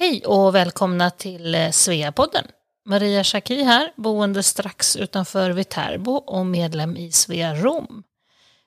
Hej 0.00 0.24
och 0.26 0.54
välkomna 0.54 1.10
till 1.10 1.54
eh, 1.54 1.70
Sveapodden. 1.70 2.44
Maria 2.86 3.24
Schacki 3.24 3.62
här, 3.62 3.92
boende 3.96 4.42
strax 4.42 4.96
utanför 4.96 5.50
Viterbo 5.50 6.12
och 6.12 6.46
medlem 6.46 6.96
i 6.96 7.12
Svea 7.12 7.54
Rom. 7.54 8.02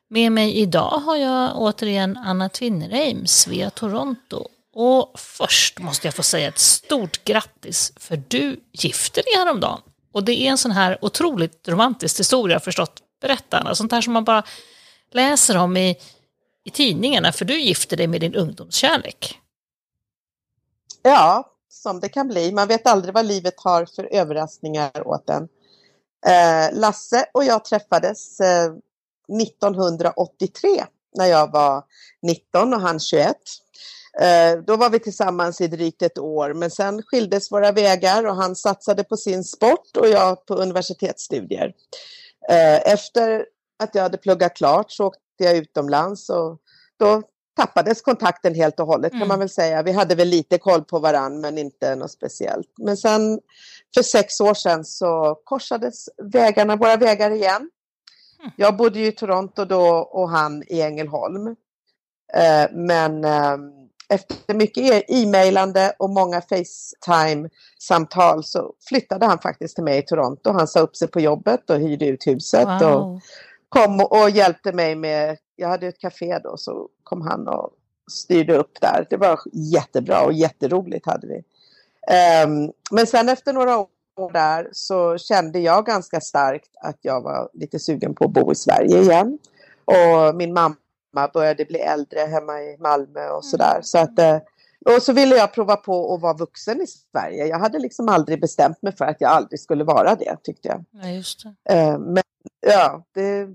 Med 0.10 0.32
mig 0.32 0.58
idag 0.58 1.02
har 1.06 1.16
jag 1.16 1.58
återigen 1.58 2.18
Anna 2.18 2.50
Tvinnereim, 2.50 3.28
Svea 3.28 3.70
Toronto. 3.70 4.48
Och 4.74 5.20
först 5.20 5.80
måste 5.80 6.08
jag 6.08 6.14
få 6.14 6.24
säga 6.24 6.48
ett 6.48 6.60
stort 6.60 7.26
grattis, 7.26 7.94
för 7.98 8.24
du 8.28 8.60
gifte 8.72 9.22
dig 9.22 9.34
häromdagen. 9.38 9.82
Och 10.14 10.24
det 10.24 10.42
är 10.42 10.52
en 10.52 10.58
sån 10.58 10.72
här 10.72 10.98
otroligt 11.02 11.68
romantisk 11.68 12.20
historia, 12.20 12.60
förstått. 12.60 13.02
Berätta 13.22 13.58
Anna, 13.60 13.76
sånt 13.76 13.92
här 13.92 14.02
som 14.02 14.14
man 14.14 14.24
bara 14.24 14.44
läser 15.12 15.58
om 15.58 15.78
i, 15.78 15.96
i 16.64 16.70
tidningarna, 16.70 17.32
för 17.32 17.46
du 17.46 17.62
gifte 17.62 17.96
dig 17.96 18.08
med 18.08 18.22
din 18.22 18.36
ungdomskärlek. 18.36 19.41
Ja, 21.04 21.52
som 21.70 22.00
det 22.00 22.10
kan 22.10 22.28
bli. 22.28 22.52
Man 22.52 22.68
vet 22.68 22.88
aldrig 22.88 23.14
vad 23.14 23.26
livet 23.26 23.54
har 23.58 23.86
för 23.86 24.04
överraskningar 24.12 25.08
åt 25.08 25.30
en. 25.30 25.48
Eh, 26.26 26.80
Lasse 26.80 27.26
och 27.34 27.44
jag 27.44 27.66
träffades 27.66 28.40
eh, 28.40 28.74
1983 29.42 30.86
när 31.18 31.26
jag 31.26 31.52
var 31.52 31.84
19 32.22 32.74
och 32.74 32.82
han 32.82 33.00
21. 33.00 33.36
Eh, 34.20 34.60
då 34.68 34.76
var 34.76 34.90
vi 34.90 35.00
tillsammans 35.00 35.62
i 35.62 35.68
drygt 35.68 36.02
ett 36.02 36.18
år 36.18 36.54
men 36.54 36.72
sen 36.72 37.04
skildes 37.04 37.52
våra 37.52 37.72
vägar 37.72 38.26
och 38.26 38.36
han 38.36 38.56
satsade 38.56 39.04
på 39.04 39.18
sin 39.18 39.44
sport 39.44 39.98
och 39.98 40.08
jag 40.08 40.46
på 40.46 40.56
universitetsstudier. 40.56 41.74
Eh, 42.50 42.92
efter 42.92 43.46
att 43.80 43.96
jag 43.96 44.04
hade 44.04 44.18
pluggat 44.18 44.56
klart 44.56 44.92
så 44.92 45.06
åkte 45.06 45.22
jag 45.38 45.58
utomlands 45.58 46.30
och 46.30 46.58
då 46.98 47.22
tappades 47.56 48.02
kontakten 48.02 48.56
helt 48.56 48.80
och 48.80 48.88
hållet 48.88 49.12
kan 49.12 49.20
man 49.20 49.26
mm. 49.26 49.40
väl 49.40 49.50
säga. 49.50 49.84
Vi 49.84 49.92
hade 49.92 50.16
väl 50.16 50.28
lite 50.28 50.58
koll 50.58 50.84
på 50.84 51.00
varann 51.00 51.42
men 51.42 51.58
inte 51.58 51.96
något 51.96 52.12
speciellt. 52.12 52.68
Men 52.78 52.98
sen 52.98 53.40
för 53.94 54.04
sex 54.04 54.42
år 54.42 54.54
sedan 54.54 54.86
så 54.86 55.42
korsades 55.44 56.10
vägarna, 56.24 56.76
våra 56.76 56.98
vägar 56.98 57.32
igen. 57.32 57.70
Mm. 58.40 58.52
Jag 58.56 58.78
bodde 58.78 59.00
ju 59.00 59.08
i 59.08 59.12
Toronto 59.12 59.66
då 59.66 59.90
och 59.92 60.30
han 60.30 60.64
i 60.68 60.82
Ängelholm. 60.82 61.48
Eh, 62.34 62.72
men 62.72 63.26
eh, 63.26 63.58
efter 64.10 64.54
mycket 64.54 64.84
e- 64.84 65.04
e-mailande 65.08 65.94
och 66.00 66.10
många 66.10 66.42
Facetime-samtal 66.42 68.44
så 68.44 68.74
flyttade 68.88 69.26
han 69.26 69.40
faktiskt 69.40 69.76
till 69.76 69.84
mig 69.84 69.98
i 69.98 70.02
Toronto. 70.02 70.52
Han 70.52 70.68
sa 70.68 70.80
upp 70.80 70.96
sig 70.96 71.08
på 71.08 71.20
jobbet 71.20 71.70
och 71.70 71.80
hyrde 71.80 72.06
ut 72.06 72.28
huset. 72.28 72.68
Wow. 72.68 72.84
Och 72.84 73.22
kom 73.70 74.02
och 74.02 74.30
hjälpte 74.30 74.72
mig 74.72 74.96
med, 74.96 75.38
jag 75.56 75.68
hade 75.68 75.88
ett 75.88 76.00
café 76.00 76.40
då, 76.40 76.58
så 76.58 76.90
kom 77.12 77.22
han 77.22 77.48
och 77.48 77.70
styrde 78.12 78.58
upp 78.58 78.82
där. 78.82 79.08
Det 79.10 79.18
var 79.18 79.40
jättebra 79.54 80.26
och 80.26 80.34
jätteroligt 80.34 81.06
hade 81.06 81.28
vi. 81.28 81.44
Um, 82.46 82.72
men 82.92 83.08
sen 83.08 83.30
efter 83.30 83.54
några 83.54 83.78
år 83.78 84.32
där 84.34 84.70
så 84.72 85.18
kände 85.18 85.60
jag 85.60 85.86
ganska 85.86 86.22
starkt 86.22 86.70
att 86.82 86.98
jag 87.02 87.22
var 87.22 87.50
lite 87.54 87.80
sugen 87.80 88.16
på 88.16 88.26
att 88.26 88.32
bo 88.32 88.52
i 88.52 88.56
Sverige 88.56 89.02
igen. 89.02 89.40
Och 89.86 90.36
min 90.36 90.54
mamma 90.54 91.28
började 91.34 91.66
bli 91.66 91.80
äldre 91.80 92.20
hemma 92.20 92.62
i 92.62 92.78
Malmö 92.80 93.30
och 93.30 93.46
sådär. 93.46 93.80
Så 93.82 93.98
att, 93.98 94.20
eh, 94.20 94.38
och 94.86 95.04
så 95.04 95.14
ville 95.14 95.36
jag 95.36 95.54
prova 95.54 95.76
på 95.76 96.14
att 96.14 96.22
vara 96.22 96.34
vuxen 96.34 96.82
i 96.82 96.88
Sverige. 96.88 97.46
Jag 97.46 97.60
hade 97.60 97.80
liksom 97.80 98.10
aldrig 98.10 98.42
bestämt 98.42 98.82
mig 98.82 98.96
för 98.96 99.06
att 99.06 99.22
jag 99.22 99.32
aldrig 99.32 99.60
skulle 99.60 99.84
vara 99.84 100.16
det, 100.16 100.38
tyckte 100.44 100.68
jag. 100.68 100.86
Ja, 100.92 101.10
just 101.10 101.44
det. 101.44 101.74
Ehm, 101.74 102.02
men 102.02 102.24
ja, 102.60 103.04
det, 103.14 103.48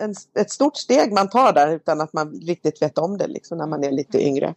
en, 0.00 0.14
ett 0.34 0.50
stort 0.50 0.76
steg 0.76 1.12
man 1.12 1.28
tar 1.28 1.52
där 1.52 1.68
utan 1.68 2.00
att 2.00 2.12
man 2.12 2.32
riktigt 2.32 2.82
vet 2.82 2.98
om 2.98 3.18
det 3.18 3.26
liksom, 3.26 3.58
när 3.58 3.66
man 3.66 3.84
är 3.84 3.90
lite 3.90 4.26
yngre. 4.26 4.54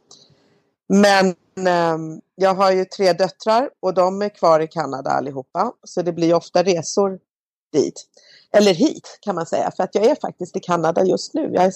Men 0.88 1.28
eh, 1.68 1.98
jag 2.36 2.54
har 2.54 2.72
ju 2.72 2.86
tre 2.86 3.14
döttrar 3.14 3.70
och 3.80 3.94
de 3.94 4.22
är 4.22 4.30
kvar 4.30 4.60
i 4.60 4.68
Kanada 4.68 5.10
allihopa. 5.10 5.74
Så 5.84 6.02
det 6.02 6.14
blir 6.14 6.34
ofta 6.34 6.64
resor 6.64 7.20
dit. 7.74 8.06
Eller 8.52 8.74
hit 8.74 9.20
kan 9.22 9.36
man 9.36 9.46
säga, 9.46 9.72
för 9.72 9.84
att 9.84 9.96
jag 9.96 10.06
är 10.06 10.16
faktiskt 10.16 10.56
i 10.56 10.60
Kanada 10.60 11.06
just 11.06 11.34
nu. 11.34 11.52
Jag 11.54 11.74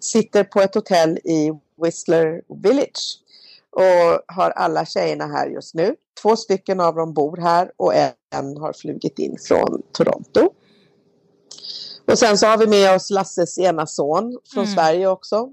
sitter 0.00 0.44
på 0.44 0.60
ett 0.60 0.74
hotell 0.74 1.18
i 1.18 1.52
Whistler 1.82 2.42
Village 2.48 3.18
och 3.70 4.34
har 4.34 4.50
alla 4.50 4.86
tjejerna 4.86 5.26
här 5.26 5.46
just 5.46 5.74
nu. 5.74 5.96
Två 6.22 6.36
stycken 6.36 6.80
av 6.80 6.94
dem 6.94 7.12
bor 7.12 7.36
här 7.36 7.72
och 7.76 7.94
en 7.94 8.56
har 8.56 8.72
flugit 8.72 9.18
in 9.18 9.36
från 9.48 9.82
Toronto. 9.92 10.50
Och 12.06 12.18
sen 12.18 12.38
så 12.38 12.46
har 12.46 12.58
vi 12.58 12.66
med 12.66 12.94
oss 12.94 13.10
Lasses 13.10 13.58
ena 13.58 13.86
son 13.86 14.38
från 14.52 14.64
mm. 14.64 14.74
Sverige 14.74 15.06
också. 15.06 15.48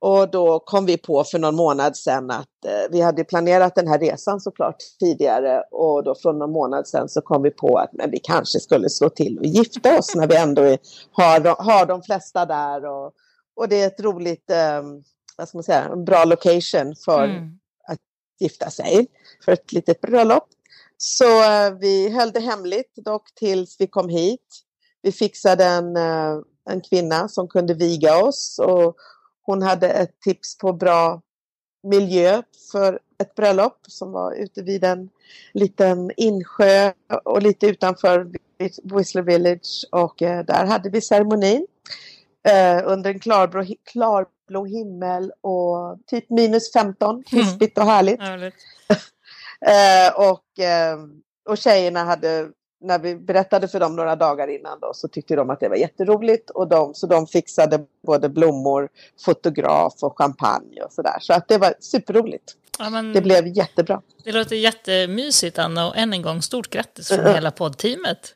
Och 0.00 0.30
då 0.30 0.58
kom 0.58 0.86
vi 0.86 0.98
på 0.98 1.24
för 1.24 1.38
någon 1.38 1.56
månad 1.56 1.96
sedan 1.96 2.30
att 2.30 2.64
eh, 2.66 2.90
vi 2.90 3.00
hade 3.00 3.24
planerat 3.24 3.74
den 3.74 3.88
här 3.88 3.98
resan 3.98 4.40
såklart 4.40 4.76
tidigare 5.00 5.62
och 5.70 6.04
då 6.04 6.14
från 6.14 6.38
någon 6.38 6.52
månad 6.52 6.88
sedan 6.88 7.08
så 7.08 7.20
kom 7.20 7.42
vi 7.42 7.50
på 7.50 7.78
att 7.78 7.92
men 7.92 8.10
vi 8.10 8.18
kanske 8.18 8.60
skulle 8.60 8.88
slå 8.88 9.10
till 9.10 9.38
och 9.38 9.46
gifta 9.46 9.98
oss 9.98 10.14
när 10.14 10.26
vi 10.26 10.36
ändå 10.36 10.62
är, 10.62 10.78
har, 11.12 11.64
har 11.64 11.86
de 11.86 12.02
flesta 12.02 12.46
där 12.46 12.84
och, 12.84 13.12
och 13.56 13.68
det 13.68 13.82
är 13.82 13.86
ett 13.86 14.00
roligt, 14.00 14.50
eh, 14.50 14.82
vad 15.36 15.48
ska 15.48 15.58
man 15.58 15.64
säga, 15.64 15.84
en 15.84 16.04
bra 16.04 16.24
location 16.24 16.94
för 17.04 17.24
mm. 17.24 17.58
att 17.88 17.98
gifta 18.40 18.70
sig, 18.70 19.06
för 19.44 19.52
ett 19.52 19.72
litet 19.72 20.00
bröllop. 20.00 20.48
Så 20.98 21.42
eh, 21.42 21.70
vi 21.80 22.08
höll 22.10 22.32
det 22.32 22.40
hemligt 22.40 22.92
dock 22.96 23.34
tills 23.34 23.76
vi 23.80 23.86
kom 23.86 24.08
hit 24.08 24.65
vi 25.06 25.12
fixade 25.12 25.64
en, 25.64 25.96
eh, 25.96 26.38
en 26.70 26.80
kvinna 26.80 27.28
som 27.28 27.48
kunde 27.48 27.74
viga 27.74 28.24
oss 28.24 28.58
och 28.58 28.96
hon 29.42 29.62
hade 29.62 29.88
ett 29.88 30.20
tips 30.20 30.58
på 30.58 30.72
bra 30.72 31.22
miljö 31.82 32.42
för 32.72 33.00
ett 33.18 33.34
bröllop 33.34 33.78
som 33.88 34.12
var 34.12 34.32
ute 34.32 34.62
vid 34.62 34.84
en 34.84 35.08
liten 35.52 36.10
insjö 36.16 36.92
och 37.24 37.42
lite 37.42 37.66
utanför 37.66 38.30
Whistler 38.82 39.22
Village 39.22 39.88
och 39.92 40.22
eh, 40.22 40.44
där 40.44 40.66
hade 40.66 40.90
vi 40.90 41.00
ceremonin 41.00 41.66
eh, 42.48 42.82
under 42.84 43.10
en 43.10 43.20
klarblå, 43.20 43.64
klarblå 43.92 44.64
himmel 44.64 45.32
och 45.40 45.98
typ 46.06 46.30
minus 46.30 46.72
15, 46.72 47.22
krispigt 47.22 47.78
och 47.78 47.84
härligt. 47.84 48.20
Mm. 48.20 48.52
och, 50.30 50.44
och 51.48 51.58
tjejerna 51.58 52.04
hade 52.04 52.50
när 52.86 52.98
vi 52.98 53.16
berättade 53.16 53.68
för 53.68 53.80
dem 53.80 53.96
några 53.96 54.16
dagar 54.16 54.48
innan 54.48 54.80
då, 54.80 54.90
så 54.94 55.08
tyckte 55.08 55.36
de 55.36 55.50
att 55.50 55.60
det 55.60 55.68
var 55.68 55.76
jätteroligt. 55.76 56.50
Och 56.50 56.68
de, 56.68 56.94
så 56.94 57.06
de 57.06 57.26
fixade 57.26 57.84
både 58.06 58.28
blommor, 58.28 58.88
fotograf 59.24 59.94
och 60.00 60.18
champagne 60.18 60.82
och 60.82 60.92
sådär. 60.92 61.16
Så 61.20 61.32
att 61.32 61.48
det 61.48 61.58
var 61.58 61.74
superroligt. 61.80 62.54
Ja, 62.78 62.90
men, 62.90 63.12
det 63.12 63.20
blev 63.20 63.46
jättebra. 63.46 64.00
Det 64.24 64.32
låter 64.32 64.56
jättemysigt 64.56 65.58
Anna 65.58 65.88
och 65.88 65.96
än 65.96 66.12
en 66.12 66.22
gång 66.22 66.42
stort 66.42 66.70
grattis 66.70 67.08
från 67.08 67.20
mm. 67.20 67.34
hela 67.34 67.50
poddteamet. 67.50 68.34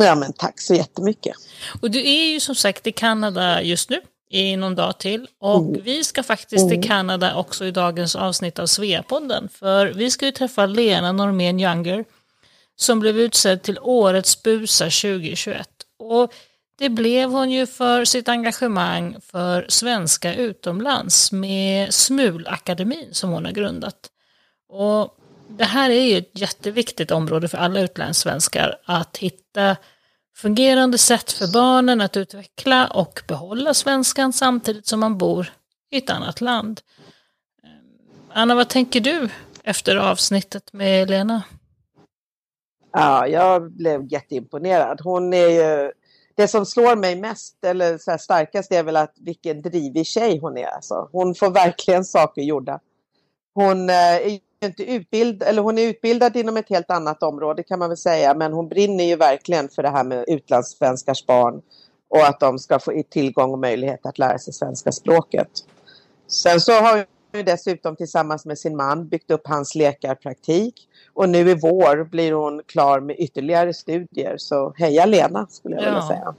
Ja 0.00 0.14
men 0.14 0.32
tack 0.32 0.60
så 0.60 0.74
jättemycket. 0.74 1.36
Och 1.82 1.90
du 1.90 1.98
är 1.98 2.26
ju 2.26 2.40
som 2.40 2.54
sagt 2.54 2.86
i 2.86 2.92
Kanada 2.92 3.62
just 3.62 3.90
nu 3.90 4.00
i 4.30 4.56
någon 4.56 4.74
dag 4.74 4.98
till. 4.98 5.28
Och 5.38 5.60
mm. 5.60 5.82
vi 5.82 6.04
ska 6.04 6.22
faktiskt 6.22 6.64
mm. 6.64 6.70
till 6.70 6.88
Kanada 6.88 7.34
också 7.36 7.64
i 7.64 7.70
dagens 7.70 8.16
avsnitt 8.16 8.58
av 8.58 8.66
Sveapodden. 8.66 9.48
För 9.48 9.86
vi 9.86 10.10
ska 10.10 10.26
ju 10.26 10.32
träffa 10.32 10.66
Lena 10.66 11.12
Normén 11.12 11.60
Younger 11.60 12.04
som 12.76 13.00
blev 13.00 13.18
utsedd 13.18 13.62
till 13.62 13.78
Årets 13.78 14.42
busa 14.42 14.84
2021. 14.84 15.68
Och 15.98 16.32
det 16.78 16.88
blev 16.88 17.30
hon 17.30 17.50
ju 17.50 17.66
för 17.66 18.04
sitt 18.04 18.28
engagemang 18.28 19.16
för 19.20 19.66
svenska 19.68 20.34
utomlands 20.34 21.32
med 21.32 21.94
Smulakademin 21.94 23.08
som 23.14 23.30
hon 23.30 23.44
har 23.44 23.52
grundat. 23.52 24.10
Och 24.68 25.16
det 25.48 25.64
här 25.64 25.90
är 25.90 26.02
ju 26.02 26.18
ett 26.18 26.40
jätteviktigt 26.40 27.10
område 27.10 27.48
för 27.48 27.58
alla 27.58 27.80
utlandssvenskar 27.80 28.78
att 28.84 29.16
hitta 29.16 29.76
fungerande 30.36 30.98
sätt 30.98 31.32
för 31.32 31.52
barnen 31.52 32.00
att 32.00 32.16
utveckla 32.16 32.86
och 32.86 33.22
behålla 33.28 33.74
svenskan 33.74 34.32
samtidigt 34.32 34.86
som 34.86 35.00
man 35.00 35.18
bor 35.18 35.52
i 35.90 35.96
ett 35.96 36.10
annat 36.10 36.40
land. 36.40 36.80
Anna, 38.32 38.54
vad 38.54 38.68
tänker 38.68 39.00
du 39.00 39.28
efter 39.62 39.96
avsnittet 39.96 40.72
med 40.72 41.10
Lena? 41.10 41.42
Ja, 42.98 43.26
jag 43.26 43.72
blev 43.72 44.12
jätteimponerad. 44.12 45.00
Hon 45.04 45.32
är 45.32 45.48
ju, 45.48 45.92
det 46.34 46.48
som 46.48 46.66
slår 46.66 46.96
mig 46.96 47.16
mest 47.16 47.64
eller 47.64 47.98
så 47.98 48.18
starkast 48.18 48.72
är 48.72 48.82
väl 48.82 48.96
att 48.96 49.14
vilken 49.20 49.62
drivig 49.62 50.06
tjej 50.06 50.38
hon 50.38 50.58
är. 50.58 50.66
Alltså. 50.66 51.08
Hon 51.12 51.34
får 51.34 51.50
verkligen 51.50 52.04
saker 52.04 52.42
gjorda. 52.42 52.80
Hon 53.54 53.90
eh, 53.90 53.96
är 53.96 54.38
inte 54.64 54.82
utbildad, 54.82 55.48
eller 55.48 55.62
hon 55.62 55.78
är 55.78 55.82
utbildad 55.82 56.36
inom 56.36 56.56
ett 56.56 56.68
helt 56.68 56.90
annat 56.90 57.22
område 57.22 57.62
kan 57.62 57.78
man 57.78 57.88
väl 57.88 57.96
säga, 57.96 58.34
men 58.34 58.52
hon 58.52 58.68
brinner 58.68 59.04
ju 59.04 59.16
verkligen 59.16 59.68
för 59.68 59.82
det 59.82 59.90
här 59.90 60.04
med 60.04 60.24
utlandssvenskars 60.28 61.26
barn 61.26 61.62
och 62.08 62.26
att 62.26 62.40
de 62.40 62.58
ska 62.58 62.78
få 62.78 63.02
tillgång 63.10 63.52
och 63.52 63.58
möjlighet 63.58 64.06
att 64.06 64.18
lära 64.18 64.38
sig 64.38 64.52
svenska 64.52 64.92
språket. 64.92 65.48
Sen 66.28 66.60
så 66.60 66.72
har 66.72 67.06
hon 67.36 67.44
dessutom 67.44 67.96
tillsammans 67.96 68.46
med 68.46 68.58
sin 68.58 68.76
man 68.76 69.08
byggt 69.08 69.30
upp 69.30 69.46
hans 69.46 69.74
läkarpraktik 69.74 70.88
och 71.14 71.28
nu 71.28 71.50
i 71.50 71.54
vår 71.54 72.04
blir 72.04 72.32
hon 72.32 72.62
klar 72.66 73.00
med 73.00 73.16
ytterligare 73.18 73.74
studier. 73.74 74.36
Så 74.38 74.74
heja 74.76 75.06
Lena 75.06 75.46
skulle 75.50 75.74
jag 75.74 75.84
ja. 75.84 75.88
vilja 75.88 76.08
säga. 76.08 76.34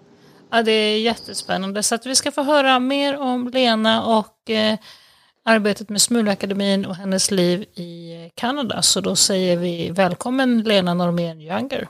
Ja, 0.49 0.63
det 0.63 0.71
är 0.71 0.99
jättespännande. 0.99 1.83
Så 1.83 1.95
att 1.95 2.05
vi 2.05 2.15
ska 2.15 2.31
få 2.31 2.43
höra 2.43 2.79
mer 2.79 3.19
om 3.19 3.47
Lena 3.47 4.17
och 4.17 4.49
eh, 4.49 4.77
arbetet 5.43 5.89
med 5.89 6.01
Smulakademin 6.01 6.85
och 6.85 6.95
hennes 6.95 7.31
liv 7.31 7.61
i 7.61 8.31
Kanada. 8.35 8.81
Så 8.81 9.01
då 9.01 9.15
säger 9.15 9.57
vi 9.57 9.89
välkommen 9.89 10.61
Lena 10.61 10.93
Normén 10.93 11.41
Younger. 11.41 11.87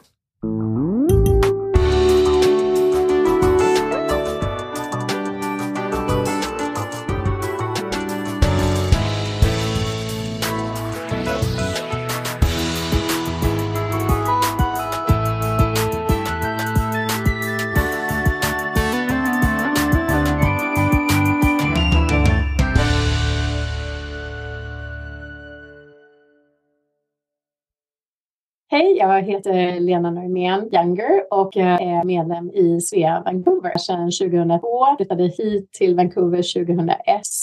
Hej, 28.77 28.97
jag 28.97 29.21
heter 29.21 29.79
Lena 29.79 30.11
Normén 30.11 30.69
Younger 30.71 31.33
och 31.33 31.57
är 31.57 32.03
medlem 32.03 32.51
i 32.51 32.81
Svea 32.81 33.21
Vancouver 33.25 33.77
sedan 33.77 34.11
2002. 34.11 34.95
Flyttade 34.97 35.23
hit 35.23 35.71
till 35.71 35.95
Vancouver 35.95 36.65
2001. 36.65 36.97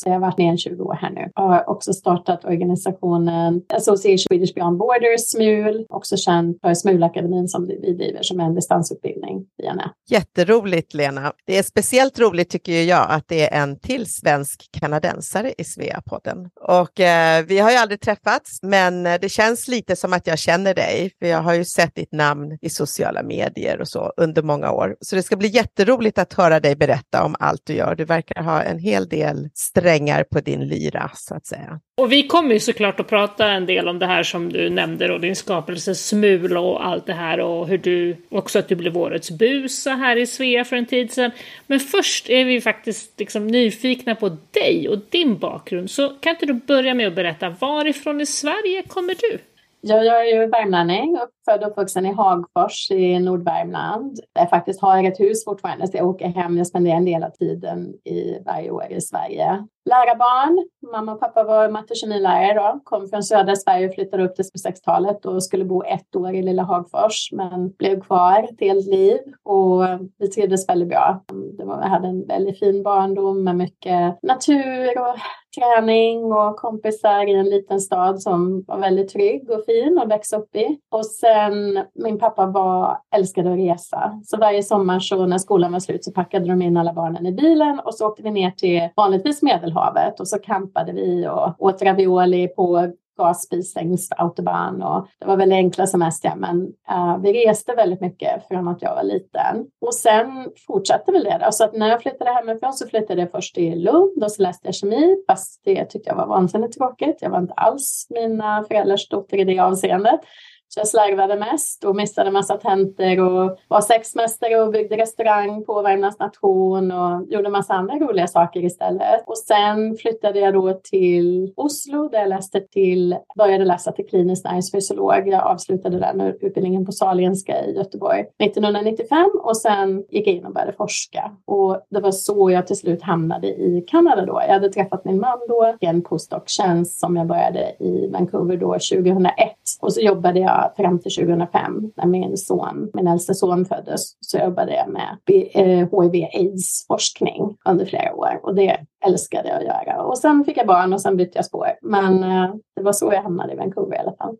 Jag 0.05 0.13
har 0.13 0.21
varit 0.21 0.39
med 0.39 0.55
i 0.55 0.59
20 0.59 0.83
år 0.83 0.99
här 1.01 1.11
nu. 1.11 1.31
Jag 1.35 1.43
har 1.43 1.71
också 1.71 1.93
startat 1.93 2.45
organisationen 2.45 3.63
Association 3.73 4.19
Swedish 4.19 4.55
Beyond 4.55 4.79
Borders, 4.79 5.21
SMUL, 5.21 5.87
också 5.89 6.17
känd 6.17 6.59
för 6.63 6.75
SMUL-akademin 6.75 7.49
som 7.49 7.67
vi 7.67 7.95
driver 7.95 8.23
som 8.23 8.41
är 8.41 8.45
en 8.45 8.55
distansutbildning 8.55 9.45
via 9.63 9.75
nät. 9.75 9.91
Jätteroligt 10.11 10.95
Lena. 10.95 11.33
Det 11.47 11.59
är 11.59 11.63
speciellt 11.63 12.19
roligt 12.19 12.51
tycker 12.51 12.83
jag 12.83 13.07
att 13.11 13.29
det 13.29 13.51
är 13.51 13.63
en 13.63 13.81
till 13.81 14.07
svensk 14.07 14.69
kanadensare 14.81 15.53
i 15.59 15.65
Svea-podden. 15.65 16.49
Och 16.61 17.01
eh, 17.01 17.45
vi 17.45 17.59
har 17.59 17.71
ju 17.71 17.77
aldrig 17.77 18.01
träffats, 18.01 18.59
men 18.63 19.07
eh, 19.07 19.15
det 19.21 19.29
känns 19.29 19.69
lite 19.69 19.97
som 19.97 20.13
att 20.13 20.27
jag 20.27 20.39
känner 20.39 20.75
dig 20.75 21.11
för 21.25 21.29
jag 21.29 21.43
har 21.43 21.55
ju 21.55 21.65
sett 21.65 21.95
ditt 21.95 22.13
namn 22.13 22.59
i 22.63 22.71
sociala 22.71 23.23
medier 23.23 23.81
och 23.81 23.89
så 23.89 24.13
under 24.17 24.43
många 24.43 24.71
år. 24.71 24.97
Så 25.01 25.17
det 25.17 25.23
ska 25.23 25.37
bli 25.37 25.49
jätteroligt 25.49 26.19
att 26.19 26.33
höra 26.33 26.61
dig 26.61 26.77
berätta 26.77 27.25
om 27.25 27.37
allt 27.39 27.63
du 27.67 27.75
gör. 27.75 27.95
Du 27.95 28.05
verkar 28.05 28.43
ha 28.43 28.63
en 28.63 28.79
hel 28.79 29.09
del 29.09 29.49
strängar 29.55 30.25
på 30.25 30.41
din 30.41 30.69
lyra 30.69 31.11
så 31.15 31.35
att 31.35 31.47
säga. 31.47 31.81
Och 31.97 32.13
vi 32.13 32.27
kommer 32.27 32.55
ju 32.55 32.61
såklart 32.61 33.01
att 33.01 33.09
prata 33.09 33.51
en 33.51 33.67
del 33.67 33.89
om 33.89 33.99
det 33.99 34.07
här 34.07 34.23
som 34.23 34.53
du 34.53 34.71
nämnde 34.71 35.13
och 35.13 35.21
din 35.21 35.37
skapelse 35.37 35.95
Smula 35.95 36.61
och 36.61 36.87
allt 36.87 37.07
det 37.07 37.13
här 37.13 37.41
och 37.41 37.69
hur 37.69 37.79
du 37.79 38.17
också 38.29 38.59
att 38.59 38.69
du 38.69 38.75
blev 38.75 38.97
årets 38.97 39.31
busa 39.31 39.91
här 39.91 40.17
i 40.17 40.27
Svea 40.27 40.65
för 40.65 40.77
en 40.77 40.87
tid 40.87 41.13
sedan. 41.13 41.31
Men 41.67 41.81
först 41.81 42.31
är 42.31 42.45
vi 42.45 42.61
faktiskt 42.61 43.21
liksom 43.21 43.47
nyfikna 43.47 44.15
på 44.15 44.37
dig 44.51 44.89
och 44.89 44.99
din 45.11 45.39
bakgrund. 45.39 45.91
Så 45.91 46.09
kan 46.09 46.31
inte 46.31 46.47
du 46.47 46.53
börja 46.53 46.95
med 46.95 47.09
att 47.09 47.15
berätta 47.15 47.51
varifrån 47.51 48.21
i 48.21 48.27
Sverige 48.27 48.83
kommer 48.89 49.15
du? 49.15 49.39
Ja, 49.87 50.03
jag 50.03 50.29
är 50.29 50.35
ju 50.35 50.47
värmlänning, 50.47 51.19
född 51.45 51.65
och 51.65 51.71
uppvuxen 51.71 52.07
i 52.07 52.13
Hagfors 52.13 52.91
i 52.91 53.19
Nordvärmland. 53.19 54.21
Jag 54.33 54.51
faktiskt 54.51 54.81
har 54.81 55.05
ett 55.05 55.21
hus 55.21 55.45
fortfarande, 55.45 55.89
så 55.89 55.97
jag 55.97 56.09
åker 56.09 56.27
hem. 56.27 56.59
Jag 56.59 56.67
spenderar 56.67 56.97
en 56.97 57.05
del 57.05 57.23
av 57.23 57.31
tiden 57.31 57.95
i 58.05 58.39
varje 58.47 58.71
år 58.71 58.87
i 58.91 59.01
Sverige. 59.01 59.67
Lärarbarn. 59.87 60.69
Mamma 60.93 61.13
och 61.13 61.21
pappa 61.21 61.45
var 61.45 61.69
matte 61.69 61.91
och 61.91 61.97
kemilärare 61.97 62.55
då. 62.55 62.81
Kom 62.85 63.09
från 63.09 63.23
södra 63.23 63.57
Sverige 63.57 63.89
och 63.89 63.95
flyttade 63.95 64.25
upp 64.25 64.37
till 64.37 64.45
60-talet 64.45 65.27
och 65.27 65.45
skulle 65.45 65.65
bo 65.65 65.83
ett 65.83 66.17
år 66.17 66.35
i 66.35 66.43
lilla 66.43 66.63
Hagfors, 66.63 67.29
men 67.33 67.71
blev 67.71 68.01
kvar 68.01 68.43
ett 68.43 68.61
helt 68.61 68.87
liv 68.87 69.19
och 69.43 69.83
vi 70.19 70.29
trivdes 70.29 70.69
väldigt 70.69 70.89
bra. 70.89 71.25
Det 71.59 71.65
var, 71.65 71.81
jag 71.81 71.89
hade 71.89 72.09
en 72.09 72.27
väldigt 72.27 72.59
fin 72.59 72.83
barndom 72.83 73.45
med 73.45 73.57
mycket 73.57 74.23
natur 74.23 75.01
och 75.01 75.17
träning 75.59 76.33
och 76.33 76.57
kompisar 76.57 77.29
i 77.29 77.35
en 77.35 77.51
liten 77.51 77.81
stad 77.81 78.23
som 78.23 78.65
var 78.67 78.79
väldigt 78.79 79.09
trygg 79.09 79.51
och 79.51 79.65
fin 79.65 79.99
att 79.99 80.09
växa 80.09 80.37
upp 80.37 80.57
i. 80.57 80.79
Och 80.91 81.07
sen 81.07 81.79
min 81.95 82.19
pappa 82.19 82.47
var, 82.47 82.99
älskade 83.17 83.53
att 83.53 83.59
resa. 83.59 84.21
Så 84.25 84.37
varje 84.37 84.63
sommar 84.63 85.01
så 85.01 85.27
när 85.27 85.39
skolan 85.39 85.73
var 85.73 85.81
slut 85.81 86.05
så 86.05 86.13
packade 86.13 86.47
de 86.47 86.63
in 86.63 86.77
alla 86.77 86.93
barnen 86.93 87.27
i 87.27 87.33
bilen 87.33 87.81
och 87.81 87.95
så 87.95 88.07
åkte 88.07 88.23
vi 88.23 88.31
ner 88.31 88.51
till 88.51 88.89
vanligtvis 88.97 89.43
Medelhavet 89.43 89.74
och 90.21 90.29
så 90.29 90.39
campade 90.39 90.93
vi 90.93 91.29
och 91.29 91.55
åt 91.59 91.83
ravioli 91.83 92.49
på 92.49 92.93
gasspis 93.19 93.75
längs 93.75 94.13
autobahn 94.13 94.83
och 94.83 95.07
det 95.19 95.27
var 95.27 95.37
väldigt 95.37 95.57
enkla 95.57 95.87
semestrar 95.87 96.37
men 96.37 96.63
uh, 96.91 97.19
vi 97.23 97.47
reste 97.47 97.75
väldigt 97.75 98.01
mycket 98.01 98.49
från 98.49 98.69
att 98.69 98.83
jag 98.83 98.95
var 98.95 99.03
liten. 99.03 99.67
Och 99.81 99.95
sen 99.95 100.49
fortsatte 100.67 101.13
väl 101.13 101.25
det. 101.25 101.39
Då. 101.45 101.53
Så 101.53 101.65
att 101.65 101.73
när 101.73 101.89
jag 101.89 102.03
flyttade 102.03 102.31
hemifrån 102.31 102.73
så 102.73 102.87
flyttade 102.87 103.21
jag 103.21 103.31
först 103.31 103.55
till 103.55 103.85
Lund 103.85 104.25
och 104.25 104.33
så 104.33 104.43
läste 104.43 104.69
jag 104.69 104.75
kemi 104.75 105.17
fast 105.29 105.61
det 105.65 105.85
tyckte 105.85 106.11
jag 106.11 106.17
var 106.17 106.27
vansinnigt 106.27 106.79
tråkigt. 106.79 107.19
Jag 107.21 107.31
var 107.31 107.39
inte 107.39 107.55
alls 107.55 108.07
mina 108.11 108.65
föräldrars 108.65 109.09
dotter 109.09 109.37
i 109.37 109.45
det 109.45 109.59
avseendet. 109.59 110.21
Så 110.69 110.81
jag 110.81 110.89
slarvade 110.89 111.37
mest 111.37 111.85
och 111.85 111.97
missade 111.97 112.31
massa 112.31 112.57
tentor 112.57 113.21
och 113.21 113.59
var 113.69 113.81
sexmästare 113.81 114.63
och 114.63 114.73
byggde 114.73 114.97
restaurang 114.97 115.65
på 115.65 115.83
Värmlands 115.83 116.19
nation 116.19 116.93
och 116.93 117.33
gjorde 117.33 117.51
massa 117.51 117.75
andra 117.75 117.99
roliga 117.99 118.27
saker 118.27 118.65
istället. 118.65 119.23
Och 119.27 119.39
sen 119.39 119.97
flyttade 119.97 120.39
jag 120.39 120.55
då 120.55 120.73
till 120.73 121.53
Oslo 121.57 122.09
där 122.09 122.19
jag 122.19 122.29
läste 122.29 122.61
till, 122.61 123.17
började 123.37 123.65
läsa 123.65 123.93
till 123.93 124.07
klinisk 124.07 124.45
näringsfysiolog. 124.45 125.29
Jag 125.29 125.43
avslutade 125.43 125.99
den 125.99 126.21
utbildningen 126.21 126.87
på 126.87 126.93
Sahlgrenska 126.93 127.65
i 127.65 127.77
Göteborg 127.77 128.21
1995 128.21 129.31
och 129.43 129.57
sen 129.57 130.05
gick 130.11 130.27
jag 130.27 130.35
in 130.35 130.47
och 130.47 130.53
började 130.53 130.73
forska. 130.73 131.31
Och 131.45 131.87
det 131.91 132.01
var 132.01 132.13
så 132.13 132.51
jag 132.51 132.67
till 132.67 132.77
slut 132.77 133.03
hamnade 133.03 133.47
i 133.47 133.85
Kanada 133.87 134.27
då. 134.27 134.41
Jag 134.47 134.53
hade 134.53 134.69
träffat 134.69 135.05
min 135.05 135.21
man 135.21 135.39
då 135.49 135.75
i 135.81 135.87
en 135.87 136.03
postdoc-tjänst 136.03 137.01
som 137.01 137.17
jag 137.17 137.27
började 137.27 137.75
i 137.79 138.11
Vancouver 138.13 138.57
då 138.57 138.73
2001 138.73 139.33
och 139.81 139.93
så 139.93 140.01
jobbade 140.01 140.41
jag 140.41 140.54
fram 140.77 140.99
till 140.99 141.15
2005 141.15 141.93
när 141.97 142.07
min 142.07 142.37
son, 142.37 142.91
min 142.95 143.07
äldste 143.07 143.35
son 143.35 143.65
föddes, 143.65 144.17
så 144.21 144.39
jobbade 144.39 144.75
jag 144.75 144.89
med 144.89 145.19
HIV-AIDS-forskning 145.27 147.43
eh, 147.43 147.73
under 147.73 147.87
flera 147.87 148.15
år 148.15 148.41
och 148.43 148.55
det 148.55 148.79
älskade 149.07 149.49
jag 149.49 149.59
att 149.59 149.65
göra. 149.65 150.03
Och 150.03 150.19
sen 150.19 150.45
fick 150.45 150.57
jag 150.57 150.67
barn 150.67 150.93
och 150.93 151.01
sen 151.01 151.17
bytte 151.17 151.39
jag 151.39 151.45
spår. 151.45 151.69
Men 151.83 152.23
eh, 152.23 152.55
det 152.77 152.83
var 152.83 152.93
så 152.93 153.13
jag 153.13 153.23
hamnade 153.23 153.53
i 153.53 153.57
Vancouver 153.57 153.97
i 153.97 153.99
alla 153.99 154.17
fall. 154.17 154.37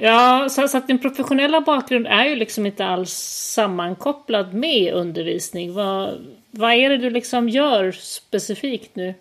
Ja, 0.00 0.46
så, 0.50 0.68
så 0.68 0.78
att 0.78 0.86
din 0.86 0.98
professionella 0.98 1.60
bakgrund 1.60 2.06
är 2.06 2.24
ju 2.24 2.34
liksom 2.34 2.66
inte 2.66 2.86
alls 2.86 3.12
sammankopplad 3.54 4.54
med 4.54 4.94
undervisning. 4.94 5.74
Vad, 5.74 6.10
vad 6.50 6.72
är 6.72 6.90
det 6.90 6.98
du 6.98 7.10
liksom 7.10 7.48
gör 7.48 7.92
specifikt 7.92 8.96
nu? 8.96 9.14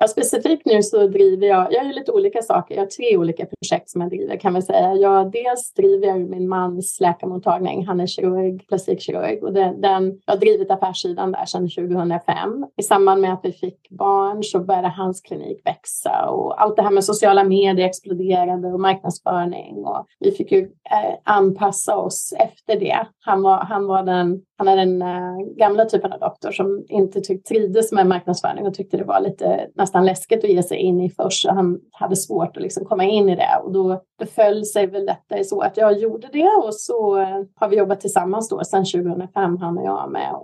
Ja, 0.00 0.08
specifikt 0.08 0.66
nu 0.66 0.82
så 0.82 1.06
driver 1.06 1.46
jag, 1.46 1.72
jag 1.72 1.86
gör 1.86 1.92
lite 1.92 2.12
olika 2.12 2.42
saker. 2.42 2.74
Jag 2.74 2.82
har 2.82 2.86
tre 2.86 3.16
olika 3.16 3.46
projekt 3.46 3.90
som 3.90 4.00
jag 4.00 4.10
driver 4.10 4.36
kan 4.36 4.52
man 4.52 4.62
säga. 4.62 4.94
Jag, 4.94 5.32
dels 5.32 5.72
driver 5.74 6.06
jag 6.06 6.20
min 6.20 6.48
mans 6.48 7.00
läkarmottagning. 7.00 7.86
Han 7.86 8.00
är 8.00 8.06
kirurg, 8.06 8.66
plastikkirurg 8.68 9.42
och 9.42 9.52
den, 9.52 9.80
den, 9.80 10.20
jag 10.26 10.32
har 10.34 10.40
drivit 10.40 10.70
affärssidan 10.70 11.32
där 11.32 11.44
sedan 11.44 11.68
2005. 11.68 12.66
I 12.76 12.82
samband 12.82 13.20
med 13.20 13.32
att 13.32 13.40
vi 13.42 13.52
fick 13.52 13.90
barn 13.90 14.44
så 14.44 14.60
började 14.60 14.88
hans 14.88 15.20
klinik 15.20 15.60
växa 15.64 16.28
och 16.30 16.62
allt 16.62 16.76
det 16.76 16.82
här 16.82 16.90
med 16.90 17.04
sociala 17.04 17.44
medier 17.44 17.86
exploderade 17.86 18.68
och 18.68 18.80
marknadsföring 18.80 19.84
och 19.84 20.06
vi 20.20 20.30
fick 20.30 20.52
ju 20.52 20.60
eh, 20.62 21.14
anpassa 21.24 21.96
oss 21.96 22.34
efter 22.38 22.80
det. 22.80 23.06
Han 23.20 23.42
var, 23.42 23.56
han 23.56 23.86
var 23.86 24.02
den 24.02 24.42
han 24.58 24.68
är 24.68 24.76
den 24.76 25.02
äh, 25.02 25.38
gamla 25.56 25.84
typen 25.84 26.12
av 26.12 26.20
doktor 26.20 26.50
som 26.50 26.84
inte 26.88 27.20
trivdes 27.20 27.92
med 27.92 28.06
marknadsföring 28.06 28.66
och 28.66 28.74
tyckte 28.74 28.96
det 28.96 29.04
var 29.04 29.20
lite 29.20 29.68
nästan 29.74 30.06
läskigt 30.06 30.44
att 30.44 30.50
ge 30.50 30.62
sig 30.62 30.78
in 30.78 31.00
i 31.00 31.10
först. 31.10 31.42
Så 31.42 31.50
han 31.50 31.80
hade 31.92 32.16
svårt 32.16 32.56
att 32.56 32.62
liksom 32.62 32.84
komma 32.84 33.04
in 33.04 33.28
i 33.28 33.36
det 33.36 33.60
och 33.64 33.72
då 33.72 34.02
det 34.18 34.26
föll 34.26 34.64
sig 34.64 34.86
väl 34.86 35.06
detta 35.06 35.44
så 35.44 35.60
att 35.60 35.76
jag 35.76 35.98
gjorde 35.98 36.28
det 36.32 36.50
och 36.64 36.74
så 36.74 37.18
äh, 37.20 37.42
har 37.54 37.68
vi 37.68 37.76
jobbat 37.76 38.00
tillsammans 38.00 38.48
då 38.48 38.64
sedan 38.64 38.84
2005 38.84 39.56
han 39.56 39.78
och 39.78 39.84
jag 39.84 40.10
med 40.10 40.34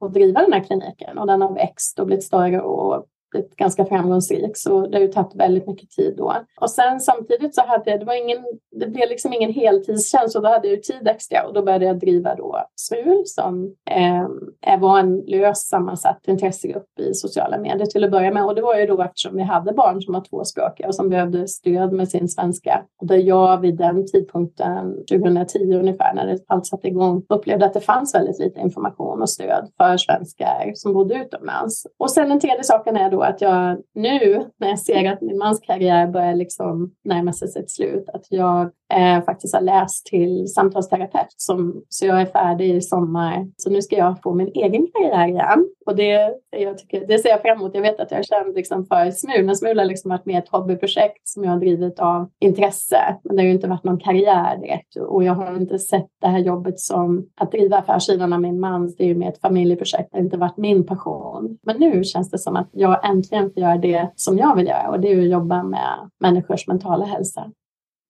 att 0.00 0.14
driva 0.14 0.40
den 0.40 0.52
här 0.52 0.64
kliniken 0.64 1.18
och 1.18 1.26
den 1.26 1.42
har 1.42 1.54
växt 1.54 1.98
och 1.98 2.06
blivit 2.06 2.24
större 2.24 2.60
och 2.60 3.06
blivit 3.34 3.56
ganska 3.56 3.84
framgångsrik 3.84 4.56
så 4.56 4.86
det 4.86 4.96
har 4.96 5.02
ju 5.02 5.12
tagit 5.12 5.34
väldigt 5.34 5.66
mycket 5.66 5.90
tid 5.90 6.14
då. 6.16 6.34
Och 6.60 6.70
sen 6.70 7.00
samtidigt 7.00 7.54
så 7.54 7.62
hade 7.66 7.90
jag, 7.90 8.00
det 8.00 8.06
var 8.06 8.24
ingen, 8.24 8.44
det 8.80 8.86
blev 8.86 9.08
liksom 9.08 9.32
ingen 9.32 9.52
heltidstjänst 9.52 10.36
och 10.36 10.42
då 10.42 10.48
hade 10.48 10.68
jag 10.68 10.76
ju 10.76 10.80
tid 10.80 11.08
extra 11.08 11.46
och 11.46 11.54
då 11.54 11.62
började 11.62 11.84
jag 11.84 11.98
driva 11.98 12.34
då 12.34 12.60
SMUL 12.76 13.22
som 13.26 13.74
eh, 13.90 14.80
var 14.80 14.98
en 14.98 15.16
lös 15.16 15.68
sammansatt 15.68 16.28
intressegrupp 16.28 16.98
i 17.00 17.14
sociala 17.14 17.58
medier 17.58 17.86
till 17.86 18.04
att 18.04 18.10
börja 18.10 18.32
med 18.32 18.44
och 18.44 18.54
det 18.54 18.62
var 18.62 18.76
ju 18.76 18.86
då 18.86 19.02
eftersom 19.02 19.36
vi 19.36 19.42
hade 19.42 19.72
barn 19.72 20.02
som 20.02 20.14
var 20.14 20.20
tvåspråkiga 20.20 20.86
och 20.86 20.94
som 20.94 21.08
behövde 21.08 21.48
stöd 21.48 21.92
med 21.92 22.08
sin 22.08 22.28
svenska 22.28 22.82
och 23.00 23.06
där 23.06 23.16
jag 23.16 23.60
vid 23.60 23.76
den 23.76 24.06
tidpunkten 24.06 24.96
2010 25.10 25.58
ungefär 25.58 26.14
när 26.14 26.26
det 26.26 26.38
allt 26.46 26.66
satte 26.66 26.88
igång 26.88 27.22
upplevde 27.28 27.66
att 27.66 27.74
det 27.74 27.80
fanns 27.80 28.14
väldigt 28.14 28.38
lite 28.38 28.60
information 28.60 29.22
och 29.22 29.30
stöd 29.30 29.68
för 29.76 29.96
svenskar 29.96 30.72
som 30.74 30.92
bodde 30.92 31.14
utomlands. 31.14 31.86
Och 31.98 32.10
sen 32.10 32.28
den 32.28 32.40
tredje 32.40 32.64
saken 32.64 32.96
är 32.96 33.10
då 33.10 33.22
att 33.24 33.40
jag 33.40 33.82
nu 33.94 34.44
när 34.60 34.68
jag 34.68 34.78
ser 34.78 35.12
att 35.12 35.20
min 35.20 35.38
mans 35.38 35.60
karriär 35.60 36.06
börjar 36.06 36.34
liksom 36.34 36.92
närma 37.04 37.32
sig 37.32 37.48
sitt 37.48 37.70
slut, 37.70 38.08
att 38.08 38.26
jag 38.30 38.70
eh, 38.94 39.24
faktiskt 39.24 39.54
har 39.54 39.62
läst 39.62 40.06
till 40.06 40.48
samtalsterapeut. 40.48 41.34
Som, 41.36 41.82
så 41.88 42.06
jag 42.06 42.20
är 42.20 42.26
färdig 42.26 42.74
i 42.74 42.80
sommar. 42.80 43.46
Så 43.56 43.70
nu 43.70 43.82
ska 43.82 43.96
jag 43.96 44.22
få 44.22 44.34
min 44.34 44.50
egen 44.54 44.86
karriär 44.92 45.28
igen. 45.28 45.68
Och 45.86 45.96
det, 45.96 46.34
jag 46.50 46.78
tycker, 46.78 47.06
det 47.06 47.18
ser 47.18 47.28
jag 47.28 47.42
fram 47.42 47.58
emot. 47.58 47.74
Jag 47.74 47.82
vet 47.82 48.00
att 48.00 48.10
jag 48.10 48.24
känner 48.24 48.54
liksom 48.54 48.86
för 48.86 49.10
Smula. 49.10 49.54
Smula 49.54 49.82
har 49.82 49.86
liksom 49.86 50.08
varit 50.08 50.26
mer 50.26 50.38
ett 50.38 50.48
hobbyprojekt 50.48 51.28
som 51.28 51.44
jag 51.44 51.50
har 51.50 51.58
drivit 51.58 52.00
av 52.00 52.30
intresse. 52.40 53.16
Men 53.24 53.36
det 53.36 53.42
har 53.42 53.46
ju 53.46 53.52
inte 53.52 53.68
varit 53.68 53.84
någon 53.84 54.00
karriär 54.00 54.56
direkt. 54.56 54.96
Och 54.96 55.24
jag 55.24 55.34
har 55.34 55.56
inte 55.56 55.78
sett 55.78 56.08
det 56.20 56.26
här 56.26 56.38
jobbet 56.38 56.80
som 56.80 57.26
att 57.40 57.52
driva 57.52 57.76
affärssidan 57.76 58.32
av 58.32 58.40
min 58.40 58.60
mans. 58.60 58.96
Det 58.96 59.04
är 59.04 59.08
ju 59.08 59.14
mer 59.14 59.28
ett 59.28 59.40
familjeprojekt. 59.40 60.08
Det 60.12 60.18
har 60.18 60.24
inte 60.24 60.36
varit 60.36 60.56
min 60.56 60.86
passion. 60.86 61.58
Men 61.62 61.76
nu 61.76 62.04
känns 62.04 62.30
det 62.30 62.38
som 62.38 62.56
att 62.56 62.68
jag 62.72 63.04
äntligen 63.14 63.50
får 63.52 63.62
göra 63.62 63.76
det 63.76 64.12
som 64.16 64.38
jag 64.38 64.56
vill 64.56 64.66
göra. 64.66 64.90
Och 64.90 65.00
det 65.00 65.12
är 65.12 65.18
att 65.18 65.28
jobba 65.28 65.62
med 65.62 66.10
människors 66.20 66.66
mentala 66.66 67.04
hälsa. 67.04 67.50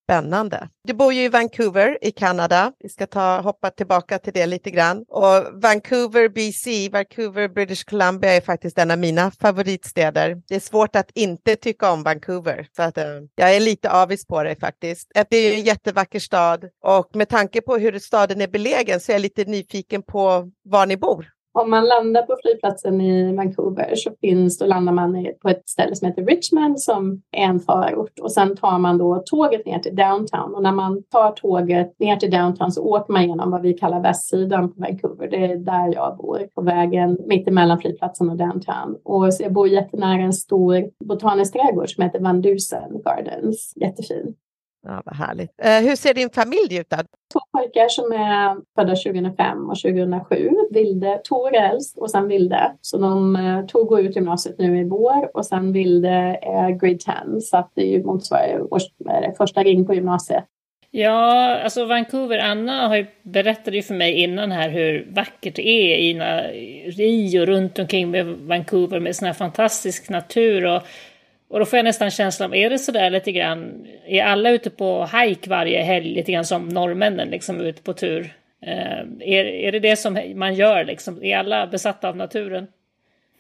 Spännande. 0.06 0.68
Du 0.84 0.94
bor 0.94 1.12
ju 1.12 1.23
i 1.23 1.28
Vancouver 1.28 1.99
i 2.00 2.11
Kanada. 2.11 2.73
Vi 2.78 2.88
ska 2.88 3.06
ta, 3.06 3.40
hoppa 3.40 3.70
tillbaka 3.70 4.18
till 4.18 4.32
det 4.32 4.46
lite 4.46 4.70
grann. 4.70 5.04
Och 5.08 5.62
Vancouver, 5.62 6.28
BC, 6.28 6.88
Vancouver, 6.92 7.49
British 7.49 7.84
Columbia 7.84 8.34
är 8.34 8.40
faktiskt 8.40 8.78
en 8.78 8.90
av 8.90 8.99
mina 8.99 9.30
favoritstäder. 9.30 10.42
Det 10.49 10.54
är 10.54 10.61
svårt 10.61 10.96
att 10.96 11.11
inte 11.14 11.56
tycka 11.56 11.92
om 11.92 12.02
Vancouver. 12.02 12.66
Så 12.76 12.82
att, 12.82 12.99
uh, 12.99 13.04
jag 13.34 13.56
är 13.56 13.61
lite 13.61 13.90
avis 13.90 14.26
på 14.26 14.42
det 14.42 14.56
faktiskt. 14.56 15.12
Det 15.30 15.37
är 15.37 15.50
ju 15.50 15.54
en 15.54 15.64
jättevacker 15.64 16.20
stad 16.20 16.64
och 16.84 17.16
med 17.16 17.28
tanke 17.28 17.61
på 17.61 17.76
hur 17.76 17.99
staden 17.99 18.40
är 18.40 18.49
belägen 18.49 19.00
så 19.00 19.12
är 19.12 19.14
jag 19.14 19.23
lite 19.23 19.44
nyfiken 19.44 20.02
på 20.02 20.50
var 20.64 20.87
ni 20.87 20.96
bor. 20.96 21.34
Om 21.58 21.70
man 21.70 21.84
landar 21.84 22.23
på 22.23 22.37
flygplatsen 22.42 23.00
i 23.00 23.37
Vancouver 23.37 23.94
så 23.94 24.11
finns, 24.20 24.58
då 24.58 24.66
landar 24.66 24.92
man 24.92 25.26
på 25.42 25.49
ett 25.49 25.68
ställe 25.68 25.94
som 25.94 26.08
heter 26.08 26.26
Richmond 26.26 26.80
som 26.80 27.23
är 27.32 27.44
en 27.44 27.61
förort 27.61 28.18
och 28.23 28.32
sen 28.32 28.56
tar 28.56 28.78
man 28.78 28.99
då 28.99 29.23
tåget 29.26 29.66
ner 29.66 29.78
till 29.78 29.96
downtown 29.96 30.54
och 30.54 30.62
när 30.62 30.73
man 30.73 31.02
tar 31.02 31.32
tåget 31.32 31.99
ner 31.99 32.16
till 32.16 32.30
downtown 32.30 32.73
så 32.73 32.84
åker 32.84 33.12
man 33.12 33.28
genom 33.28 33.50
vad 33.50 33.62
vi 33.62 33.73
kallar 33.75 34.00
västsidan 34.00 34.73
på 34.73 34.80
Vancouver. 34.80 35.30
Det 35.30 35.37
är 35.37 35.56
där 35.56 35.94
jag 35.94 36.16
bor 36.16 36.49
på 36.54 36.62
vägen 36.62 37.18
mitt 37.26 37.49
emellan 37.49 37.80
flygplatsen 37.80 38.30
och 38.30 38.37
downtown 38.37 38.96
och 39.04 39.34
så 39.34 39.42
jag 39.42 39.52
bor 39.52 39.68
jättenära 39.68 40.23
en 40.23 40.32
stor 40.32 40.90
botanisk 41.04 41.52
trädgård 41.52 41.90
som 41.90 42.04
heter 42.04 42.20
Van 42.20 42.40
Dusen 42.40 43.02
Gardens. 43.04 43.73
Jättefin. 43.76 44.34
Ja, 44.85 45.03
vad 45.05 45.17
härligt. 45.17 45.50
Eh, 45.62 45.81
hur 45.81 45.97
ser 45.97 46.14
din 46.14 46.31
familj 46.31 46.79
ut? 46.79 46.91
Då? 46.91 46.97
Två 47.33 47.41
pojkar 47.53 47.88
som 47.88 48.12
är 48.12 48.57
födda 48.75 48.95
2005 48.95 49.71
och 49.71 49.76
2007. 49.76 50.50
Vilde, 50.71 51.21
Tor 51.25 51.55
äldst 51.57 51.99
och 51.99 52.11
sen 52.11 52.29
Vilde. 52.29 52.73
Så 52.81 52.99
de, 52.99 53.37
eh, 53.37 53.67
Tor 53.67 53.85
går 53.85 54.00
ut 54.00 54.17
gymnasiet 54.17 54.59
nu 54.59 54.81
i 54.81 54.85
vår 54.85 55.37
och 55.37 55.47
sen 55.47 55.73
Vilde 55.73 56.38
är 56.43 56.71
grade 56.71 56.99
10 56.99 57.41
så 57.41 57.57
att 57.57 57.73
det 57.75 58.05
motsvarar 58.05 58.75
års, 58.75 58.83
första 59.38 59.62
ring 59.62 59.87
på 59.87 59.95
gymnasiet. 59.95 60.45
Ja, 60.97 61.59
alltså 61.59 61.85
Vancouver, 61.85 62.38
Anna 62.38 62.88
har 62.88 62.97
ju, 62.97 63.07
berättade 63.23 63.76
ju 63.76 63.83
för 63.83 63.95
mig 63.95 64.12
innan 64.12 64.53
här 64.53 64.71
hur 64.71 65.07
vackert 65.11 65.57
det 65.57 65.69
är 65.69 65.97
i 65.97 66.14
Rio 66.91 67.47
runt 67.47 67.79
omkring 67.79 68.11
med 68.11 68.26
Vancouver 68.26 69.00
med 69.00 69.17
sån 69.17 69.26
här 69.26 69.33
fantastisk 69.33 70.11
natur 70.11 70.67
och 70.67 70.83
och 71.54 71.61
då 71.61 71.66
får 71.66 71.76
jag 71.76 71.84
nästan 71.84 72.11
känslan 72.11 72.50
av, 72.50 72.56
är 72.56 72.70
det 72.70 72.78
sådär 72.78 73.11
lite 73.11 73.32
grann, 73.32 73.87
är 74.06 74.25
alla 74.25 74.50
ute 74.50 74.70
på 74.70 75.06
hike 75.06 75.50
varje 75.50 75.82
helg 75.82 76.14
lite 76.14 76.32
grann 76.32 76.44
som 76.44 76.68
norrmännen 76.68 77.28
liksom 77.28 77.61
ute 77.61 77.82
på 77.82 77.92
tur? 77.92 78.34
Eh, 78.62 78.99
är, 79.20 79.44
är 79.44 79.73
det 79.73 79.80
det 79.80 79.96
som 79.96 80.32
man 80.34 80.54
gör 80.54 80.84
liksom? 80.84 81.25
Är 81.25 81.38
alla 81.38 81.66
besatta 81.66 82.08
av 82.08 82.16
naturen? 82.16 82.66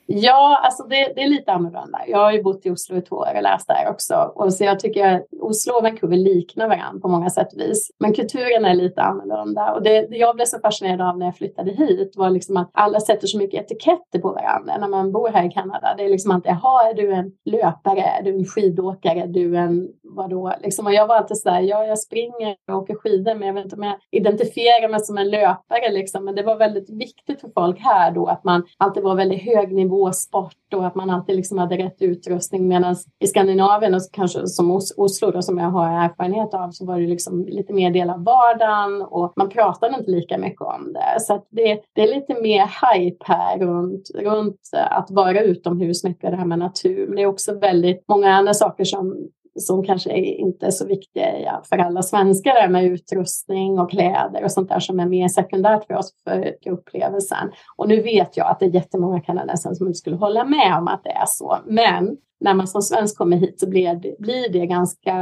Ja, 0.06 0.60
alltså 0.64 0.82
det, 0.82 1.12
det, 1.16 1.22
är 1.22 1.28
lite 1.28 1.52
annorlunda. 1.52 2.00
Jag 2.06 2.18
har 2.18 2.32
ju 2.32 2.42
bott 2.42 2.66
i 2.66 2.70
Oslo 2.70 2.96
i 2.96 3.02
två 3.02 3.16
år 3.16 3.34
och 3.36 3.42
läst 3.42 3.68
där 3.68 3.90
också. 3.90 4.32
Och 4.34 4.54
så 4.54 4.64
jag 4.64 4.80
tycker 4.80 5.22
Oslo 5.44 5.72
och 5.74 5.82
Vancouver 5.82 6.16
liknar 6.16 6.68
varandra 6.68 7.00
på 7.00 7.08
många 7.08 7.30
sätt 7.30 7.52
och 7.52 7.60
vis. 7.60 7.90
Men 8.00 8.14
kulturen 8.14 8.64
är 8.64 8.74
lite 8.74 9.02
annorlunda. 9.02 9.72
Och 9.72 9.82
det, 9.82 10.06
det 10.10 10.16
jag 10.16 10.36
blev 10.36 10.44
så 10.44 10.58
fascinerad 10.58 11.00
av 11.00 11.18
när 11.18 11.26
jag 11.26 11.36
flyttade 11.36 11.70
hit 11.70 12.12
var 12.16 12.30
liksom 12.30 12.56
att 12.56 12.70
alla 12.74 13.00
sätter 13.00 13.26
så 13.26 13.38
mycket 13.38 13.64
etiketter 13.64 14.18
på 14.18 14.28
varandra 14.28 14.76
när 14.78 14.88
man 14.88 15.12
bor 15.12 15.28
här 15.28 15.46
i 15.46 15.50
Kanada. 15.50 15.94
Det 15.96 16.04
är 16.04 16.08
liksom 16.08 16.30
alltid, 16.30 16.52
jaha, 16.52 16.90
är 16.90 16.94
du 16.94 17.12
en 17.12 17.32
löpare? 17.44 18.00
Är 18.00 18.22
du 18.22 18.30
en 18.30 18.44
skidåkare? 18.44 19.20
Är 19.20 19.26
du 19.26 19.56
en 19.56 19.88
vadå? 20.02 20.52
Liksom, 20.62 20.86
och 20.86 20.92
jag 20.92 21.06
var 21.06 21.16
alltid 21.16 21.36
så 21.36 21.50
här, 21.50 21.60
ja, 21.60 21.84
jag 21.84 21.98
springer 21.98 22.56
och 22.72 22.78
åker 22.78 22.94
skidor, 22.94 23.34
men 23.34 23.46
jag 23.48 23.54
vet 23.54 23.64
inte 23.64 23.76
om 23.76 23.82
jag 23.82 23.96
identifierar 24.10 24.88
mig 24.88 25.00
som 25.00 25.18
en 25.18 25.30
löpare. 25.30 25.92
Liksom. 25.92 26.24
Men 26.24 26.34
det 26.34 26.42
var 26.42 26.56
väldigt 26.56 26.90
viktigt 26.90 27.40
för 27.40 27.48
folk 27.54 27.80
här 27.80 28.10
då 28.10 28.26
att 28.26 28.44
man 28.44 28.64
alltid 28.78 29.02
var 29.02 29.14
väldigt 29.14 29.42
hög 29.42 29.74
nivå 29.74 30.12
sport 30.12 30.74
och 30.74 30.86
att 30.86 30.94
man 30.94 31.10
alltid 31.10 31.36
liksom 31.36 31.58
hade 31.58 31.76
rätt 31.76 32.02
utrustning. 32.02 32.68
Medan 32.68 32.96
i 33.20 33.26
Skandinavien, 33.26 33.94
och 33.94 34.00
kanske 34.12 34.46
som 34.46 34.70
Oslo 34.96 35.30
då, 35.34 35.42
som 35.42 35.58
jag 35.58 35.70
har 35.70 36.04
erfarenhet 36.04 36.54
av, 36.54 36.70
så 36.70 36.86
var 36.86 37.00
det 37.00 37.06
liksom 37.06 37.46
lite 37.46 37.72
mer 37.72 37.90
del 37.90 38.10
av 38.10 38.24
vardagen 38.24 39.02
och 39.02 39.32
man 39.36 39.48
pratade 39.48 39.96
inte 39.98 40.10
lika 40.10 40.38
mycket 40.38 40.60
om 40.60 40.92
det. 40.92 41.20
Så 41.20 41.46
det, 41.50 41.80
det, 41.92 42.02
är 42.02 42.14
lite 42.14 42.42
mer 42.42 42.94
hype 42.94 43.24
här 43.24 43.58
runt, 43.58 44.10
runt 44.14 44.60
att 44.72 45.10
vara 45.10 45.40
utomhus 45.40 46.04
mycket, 46.04 46.30
det 46.30 46.36
här 46.36 46.44
med 46.44 46.58
natur. 46.58 47.06
Men 47.06 47.16
det 47.16 47.22
är 47.22 47.26
också 47.26 47.58
väldigt 47.58 48.04
många 48.08 48.34
andra 48.34 48.54
saker 48.54 48.84
som 48.84 49.28
som 49.56 49.84
kanske 49.84 50.16
inte 50.16 50.66
är 50.66 50.70
så 50.70 50.86
viktiga 50.86 51.60
för 51.68 51.78
alla 51.78 52.02
svenskar 52.02 52.68
med 52.68 52.84
utrustning 52.84 53.78
och 53.78 53.90
kläder 53.90 54.44
och 54.44 54.52
sånt 54.52 54.68
där 54.68 54.80
som 54.80 55.00
är 55.00 55.06
mer 55.06 55.28
sekundärt 55.28 55.86
för 55.86 55.94
oss 55.94 56.12
för 56.24 56.54
upplevelsen. 56.66 57.50
Och 57.76 57.88
nu 57.88 58.02
vet 58.02 58.36
jag 58.36 58.50
att 58.50 58.60
det 58.60 58.66
är 58.66 58.74
jättemånga 58.74 59.20
kanadensare 59.20 59.74
som 59.74 59.86
inte 59.86 59.98
skulle 59.98 60.16
hålla 60.16 60.44
med 60.44 60.78
om 60.78 60.88
att 60.88 61.04
det 61.04 61.10
är 61.10 61.26
så. 61.26 61.58
Men 61.66 62.16
när 62.40 62.54
man 62.54 62.68
som 62.68 62.82
svensk 62.82 63.18
kommer 63.18 63.36
hit 63.36 63.60
så 63.60 63.68
blir 63.68 63.94
det, 63.94 64.16
blir 64.18 64.48
det 64.48 64.66
ganska 64.66 65.14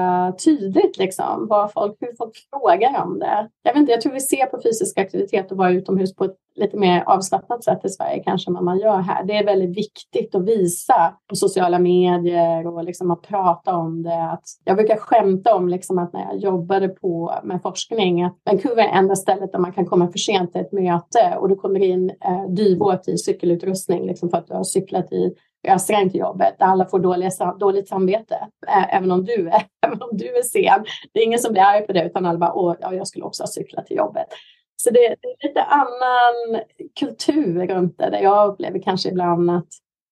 tydligt 0.44 0.98
liksom, 0.98 1.46
vad 1.48 1.72
folk, 1.72 1.96
hur 2.00 2.16
folk 2.18 2.32
frågar 2.50 3.02
om 3.02 3.18
det. 3.18 3.48
Jag, 3.62 3.72
vet 3.72 3.80
inte, 3.80 3.92
jag 3.92 4.00
tror 4.00 4.12
vi 4.12 4.20
ser 4.20 4.46
på 4.46 4.60
fysisk 4.62 4.98
aktivitet 4.98 5.52
och 5.52 5.58
vara 5.58 5.70
utomhus 5.70 6.14
på 6.14 6.24
ett 6.24 6.36
lite 6.54 6.76
mer 6.76 7.02
avslappnat 7.06 7.64
sätt 7.64 7.84
i 7.84 7.88
Sverige 7.88 8.22
kanske 8.24 8.50
än 8.50 8.54
vad 8.54 8.64
man 8.64 8.78
gör 8.78 8.98
här. 8.98 9.24
Det 9.24 9.36
är 9.36 9.44
väldigt 9.44 9.76
viktigt 9.76 10.34
att 10.34 10.44
visa 10.44 11.14
på 11.28 11.36
sociala 11.36 11.78
medier 11.78 12.66
och 12.66 12.84
liksom 12.84 13.10
att 13.10 13.22
prata 13.22 13.74
om 13.74 14.02
det. 14.02 14.24
Att 14.24 14.44
jag 14.64 14.76
brukar 14.76 14.96
skämta 14.96 15.54
om 15.54 15.68
liksom 15.68 15.98
att 15.98 16.12
när 16.12 16.20
jag 16.20 16.38
jobbade 16.38 16.88
på 16.88 17.34
med 17.44 17.62
forskning 17.62 18.22
att 18.22 18.36
Vancouver 18.44 18.82
är 18.82 18.98
enda 18.98 19.16
stället 19.16 19.52
där 19.52 19.58
man 19.58 19.72
kan 19.72 19.86
komma 19.86 20.08
för 20.08 20.18
sent 20.18 20.52
till 20.52 20.60
ett 20.60 20.72
möte 20.72 21.36
och 21.38 21.48
du 21.48 21.56
kommer 21.56 21.80
in 21.80 22.10
eh, 22.10 22.48
dyrbåt 22.48 23.08
i 23.08 23.18
cykelutrustning 23.18 24.06
liksom 24.06 24.30
för 24.30 24.36
att 24.36 24.46
du 24.46 24.54
har 24.54 24.64
cyklat 24.64 25.12
i 25.12 25.34
jobbet 26.12 26.54
där 26.58 26.66
alla 26.66 26.86
får 26.86 26.98
dåliga, 26.98 27.30
dåligt 27.60 27.88
samvete. 27.88 28.48
Även 28.90 29.10
om, 29.10 29.24
du 29.24 29.48
är, 29.48 29.62
även 29.86 30.02
om 30.02 30.10
du 30.12 30.36
är 30.36 30.42
sen. 30.42 30.84
Det 31.12 31.20
är 31.20 31.24
ingen 31.24 31.38
som 31.38 31.52
blir 31.52 31.62
arg 31.62 31.86
på 31.86 31.92
det 31.92 32.04
utan 32.04 32.26
alla 32.26 32.38
bara, 32.38 32.52
åh, 32.54 32.74
ja, 32.80 32.94
jag 32.94 33.06
skulle 33.06 33.24
också 33.24 33.42
ha 33.42 33.48
cyklat 33.48 33.86
till 33.86 33.96
jobbet. 33.96 34.26
Så 34.76 34.90
det, 34.90 35.00
det 35.00 35.28
är 35.28 35.48
lite 35.48 35.62
annan 35.62 36.62
kultur 37.00 37.66
runt 37.66 37.98
det. 37.98 38.10
Där 38.10 38.20
jag 38.20 38.48
upplever 38.48 38.78
kanske 38.82 39.08
ibland 39.08 39.50
att, 39.50 39.68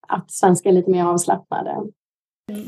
att 0.08 0.30
svenskar 0.30 0.70
är 0.70 0.74
lite 0.74 0.90
mer 0.90 1.04
avslappnade. 1.04 1.76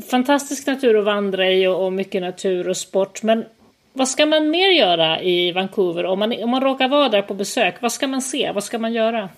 Fantastisk 0.09 0.67
natur 0.67 0.97
att 0.97 1.05
vandra 1.05 1.51
i 1.51 1.67
och, 1.67 1.85
och 1.85 1.93
mycket 1.93 2.21
natur 2.21 2.69
och 2.69 2.77
sport. 2.77 3.23
Men 3.23 3.45
vad 3.93 4.07
ska 4.07 4.25
man 4.25 4.49
mer 4.49 4.69
göra 4.69 5.21
i 5.21 5.51
Vancouver 5.51 6.05
om 6.05 6.19
man, 6.19 6.43
om 6.43 6.49
man 6.49 6.61
råkar 6.61 6.87
vara 6.87 7.09
där 7.09 7.21
på 7.21 7.33
besök? 7.33 7.81
Vad 7.81 7.91
ska 7.91 8.07
man 8.07 8.21
se? 8.21 8.51
Vad 8.51 8.63
ska 8.63 8.79
man 8.79 8.93
göra? 8.93 9.29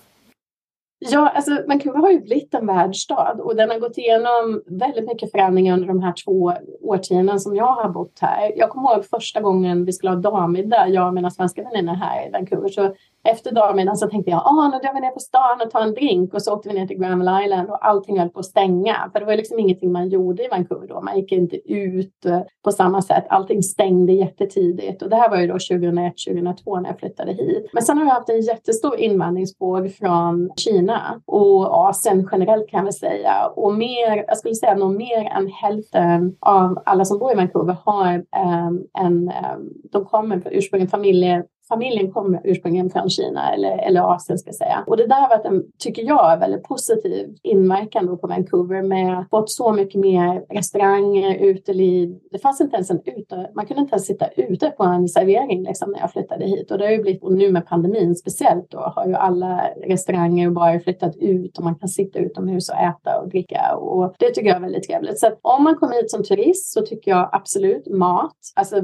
Ja, 0.98 1.28
alltså 1.28 1.62
Vancouver 1.68 1.98
har 1.98 2.10
ju 2.10 2.20
blivit 2.20 2.54
en 2.54 2.66
världsstad 2.66 3.36
och 3.40 3.56
den 3.56 3.70
har 3.70 3.78
gått 3.78 3.98
igenom 3.98 4.62
väldigt 4.66 5.08
mycket 5.08 5.30
förändringar 5.30 5.74
under 5.74 5.88
de 5.88 6.02
här 6.02 6.14
två 6.24 6.52
årtiondena 6.82 7.38
som 7.38 7.56
jag 7.56 7.72
har 7.72 7.88
bott 7.88 8.18
här. 8.20 8.52
Jag 8.56 8.70
kommer 8.70 8.92
ihåg 8.92 9.04
första 9.04 9.40
gången 9.40 9.84
vi 9.84 9.92
skulle 9.92 10.10
ha 10.10 10.16
dammiddag, 10.16 10.88
jag 10.88 11.08
och 11.08 11.14
mina 11.14 11.30
svenska 11.30 11.62
vänner 11.62 11.94
här 11.94 12.28
i 12.28 12.30
Vancouver, 12.30 12.68
så 12.68 12.94
efter 13.32 13.52
dagmiddagen 13.52 13.96
så 13.96 14.08
tänkte 14.08 14.30
jag, 14.30 14.42
ah, 14.44 14.68
nu 14.68 14.78
drar 14.78 14.94
vi 14.94 15.00
ner 15.00 15.10
på 15.10 15.20
stan 15.20 15.60
och 15.64 15.70
tar 15.70 15.80
en 15.80 15.94
drink 15.94 16.34
och 16.34 16.42
så 16.42 16.54
åkte 16.54 16.68
vi 16.68 16.74
ner 16.74 16.86
till 16.86 16.98
Granville 16.98 17.44
Island 17.44 17.70
och 17.70 17.86
allting 17.86 18.18
höll 18.18 18.28
på 18.28 18.40
att 18.40 18.46
stänga. 18.46 19.10
För 19.12 19.20
det 19.20 19.26
var 19.26 19.36
liksom 19.36 19.58
ingenting 19.58 19.92
man 19.92 20.08
gjorde 20.08 20.44
i 20.44 20.48
Vancouver 20.48 20.88
då. 20.88 21.00
Man 21.00 21.16
gick 21.16 21.32
inte 21.32 21.72
ut 21.72 22.24
eh, 22.26 22.40
på 22.64 22.72
samma 22.72 23.02
sätt. 23.02 23.24
Allting 23.28 23.62
stängde 23.62 24.12
jättetidigt 24.12 25.02
och 25.02 25.10
det 25.10 25.16
här 25.16 25.30
var 25.30 25.36
ju 25.36 25.46
då 25.46 25.52
2001, 25.52 26.14
2002 26.28 26.80
när 26.80 26.90
jag 26.90 26.98
flyttade 26.98 27.32
hit. 27.32 27.70
Men 27.72 27.82
sen 27.82 27.98
har 27.98 28.04
jag 28.04 28.14
haft 28.14 28.28
en 28.28 28.40
jättestor 28.40 28.96
invandringsvåg 29.00 29.92
från 29.92 30.50
Kina 30.56 31.20
och 31.26 31.74
Asien 31.74 32.28
generellt 32.32 32.68
kan 32.68 32.84
vi 32.84 32.92
säga. 32.92 33.46
Och 33.46 33.74
mer, 33.74 34.24
jag 34.28 34.38
skulle 34.38 34.54
säga 34.54 34.74
nog 34.74 34.94
mer 34.94 35.24
än 35.24 35.48
hälften 35.48 36.36
av 36.40 36.82
alla 36.86 37.04
som 37.04 37.18
bor 37.18 37.32
i 37.32 37.34
Vancouver 37.34 37.76
har 37.84 38.14
um, 38.14 38.86
en, 38.98 39.32
um, 39.56 39.72
de 39.92 40.04
kommer 40.04 40.42
ursprungligen 40.50 40.90
familjer 40.90 41.44
familjen 41.68 42.12
kom 42.12 42.38
ursprungligen 42.44 42.90
från 42.90 43.10
Kina 43.10 43.54
eller, 43.54 43.78
eller 43.78 44.14
Asien 44.14 44.38
ska 44.38 44.48
jag 44.48 44.54
säga. 44.54 44.84
Och 44.86 44.96
det 44.96 45.06
där 45.06 45.20
har 45.20 45.28
varit 45.28 45.46
en, 45.46 45.64
tycker 45.78 46.02
jag, 46.02 46.38
väldigt 46.38 46.62
positiv 46.62 47.36
inverkan 47.42 48.18
på 48.18 48.26
Vancouver 48.26 48.82
med 48.82 49.18
att 49.18 49.30
fått 49.30 49.50
så 49.50 49.72
mycket 49.72 50.00
mer 50.00 50.44
restauranger, 50.50 51.34
uteliv. 51.34 52.18
Det 52.30 52.38
fanns 52.38 52.60
inte 52.60 52.76
ens 52.76 52.90
en 52.90 53.00
ute, 53.04 53.50
man 53.54 53.66
kunde 53.66 53.80
inte 53.80 53.94
ens 53.94 54.06
sitta 54.06 54.28
ute 54.28 54.70
på 54.70 54.84
en 54.84 55.08
servering 55.08 55.62
liksom, 55.62 55.90
när 55.90 56.00
jag 56.00 56.12
flyttade 56.12 56.44
hit. 56.44 56.70
Och 56.70 56.78
det 56.78 56.84
har 56.84 56.92
ju 56.92 57.02
blivit, 57.02 57.22
och 57.22 57.32
nu 57.32 57.52
med 57.52 57.66
pandemin 57.66 58.14
speciellt 58.14 58.70
då, 58.70 58.78
har 58.78 59.06
ju 59.06 59.14
alla 59.14 59.68
restauranger 59.86 60.46
och 60.46 60.52
barer 60.52 60.78
flyttat 60.78 61.16
ut 61.16 61.58
och 61.58 61.64
man 61.64 61.74
kan 61.74 61.88
sitta 61.88 62.18
utomhus 62.18 62.68
och 62.68 62.76
äta 62.76 63.20
och 63.20 63.28
dricka. 63.28 63.76
Och 63.76 64.14
det 64.18 64.30
tycker 64.30 64.48
jag 64.48 64.56
är 64.56 64.60
väldigt 64.60 64.88
trevligt. 64.88 65.18
Så 65.18 65.26
att 65.26 65.38
om 65.42 65.64
man 65.64 65.76
kommer 65.76 65.94
hit 65.94 66.10
som 66.10 66.22
turist 66.22 66.72
så 66.72 66.82
tycker 66.82 67.10
jag 67.10 67.28
absolut 67.32 67.86
mat. 67.86 68.36
Alltså 68.54 68.76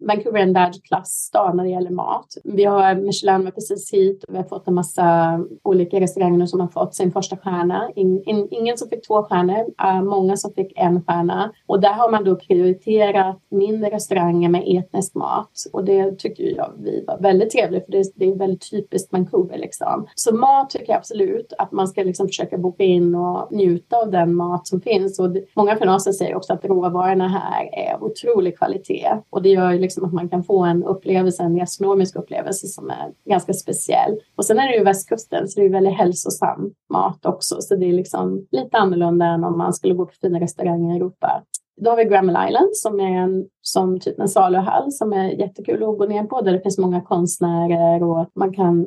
Vancouver 0.00 0.38
är 0.38 0.42
en 0.42 0.52
världsklassstad 0.52 1.52
när 1.52 1.64
det 1.64 1.70
gäller 1.70 1.90
mat. 1.90 2.23
Vi 2.44 2.64
har 2.64 2.94
Michelin 2.94 3.44
var 3.44 3.50
precis 3.50 3.92
hit 3.92 4.24
och 4.24 4.34
vi 4.34 4.38
har 4.38 4.44
fått 4.44 4.68
en 4.68 4.74
massa 4.74 5.40
olika 5.62 6.00
restauranger 6.00 6.46
som 6.46 6.60
har 6.60 6.68
fått 6.68 6.94
sin 6.94 7.12
första 7.12 7.36
stjärna. 7.36 7.90
In, 7.94 8.22
in, 8.26 8.48
ingen 8.50 8.78
som 8.78 8.88
fick 8.88 9.06
två 9.06 9.22
stjärnor, 9.22 9.64
uh, 9.84 10.02
många 10.02 10.36
som 10.36 10.52
fick 10.52 10.72
en 10.76 11.02
stjärna. 11.04 11.52
Och 11.66 11.80
där 11.80 11.92
har 11.92 12.10
man 12.10 12.24
då 12.24 12.36
prioriterat 12.36 13.38
mindre 13.50 13.90
restauranger 13.90 14.48
med 14.48 14.62
etnisk 14.66 15.14
mat. 15.14 15.50
Och 15.72 15.84
det 15.84 16.18
tycker 16.18 16.56
jag 16.56 16.72
vi 16.78 17.04
var 17.06 17.18
väldigt 17.18 17.50
trevligt 17.50 17.84
för 17.84 17.92
det, 17.92 18.12
det 18.14 18.24
är 18.24 18.34
väldigt 18.34 18.70
typiskt 18.70 19.12
Vancouver 19.12 19.58
liksom. 19.58 20.06
Så 20.14 20.34
mat 20.34 20.70
tycker 20.70 20.92
jag 20.92 20.98
absolut 20.98 21.52
att 21.58 21.72
man 21.72 21.88
ska 21.88 22.02
liksom 22.02 22.26
försöka 22.26 22.58
boka 22.58 22.84
in 22.84 23.14
och 23.14 23.52
njuta 23.52 23.96
av 23.96 24.10
den 24.10 24.34
mat 24.34 24.66
som 24.66 24.80
finns. 24.80 25.18
Och 25.18 25.30
det, 25.30 25.44
många 25.56 25.76
finanser 25.76 26.12
säger 26.12 26.34
också 26.34 26.52
att 26.52 26.64
råvarorna 26.64 27.28
här 27.28 27.68
är 27.72 27.94
av 27.94 28.02
otrolig 28.02 28.58
kvalitet 28.58 29.08
och 29.30 29.42
det 29.42 29.48
gör 29.48 29.72
ju 29.72 29.78
liksom 29.78 30.04
att 30.04 30.12
man 30.12 30.28
kan 30.28 30.44
få 30.44 30.64
en 30.64 30.84
upplevelse, 30.84 31.42
en 31.42 31.56
gastronomisk 31.56 32.13
upplevelse 32.16 32.66
som 32.66 32.90
är 32.90 33.12
ganska 33.28 33.52
speciell. 33.52 34.18
Och 34.36 34.44
sen 34.44 34.58
är 34.58 34.68
det 34.68 34.76
ju 34.76 34.84
västkusten 34.84 35.48
så 35.48 35.60
det 35.60 35.66
är 35.66 35.70
väldigt 35.70 35.98
hälsosam 35.98 36.70
mat 36.92 37.26
också 37.26 37.56
så 37.60 37.76
det 37.76 37.86
är 37.86 37.92
liksom 37.92 38.46
lite 38.50 38.76
annorlunda 38.76 39.26
än 39.26 39.44
om 39.44 39.58
man 39.58 39.72
skulle 39.72 39.94
gå 39.94 40.06
på 40.06 40.12
fina 40.20 40.40
restauranger 40.40 40.94
i 40.94 40.96
Europa. 40.96 41.42
Då 41.76 41.90
har 41.90 41.96
vi 41.96 42.04
Grammel 42.04 42.48
Island 42.48 42.68
som 42.72 43.00
är 43.00 43.16
en, 43.16 43.46
som 43.62 44.00
typ 44.00 44.20
en 44.20 44.28
saluhall 44.28 44.92
som 44.92 45.12
är 45.12 45.28
jättekul 45.28 45.82
att 45.82 45.98
gå 45.98 46.06
ner 46.06 46.24
på 46.24 46.40
där 46.40 46.52
det 46.52 46.60
finns 46.60 46.78
många 46.78 47.00
konstnärer 47.00 48.02
och 48.02 48.26
man 48.34 48.54
kan 48.54 48.86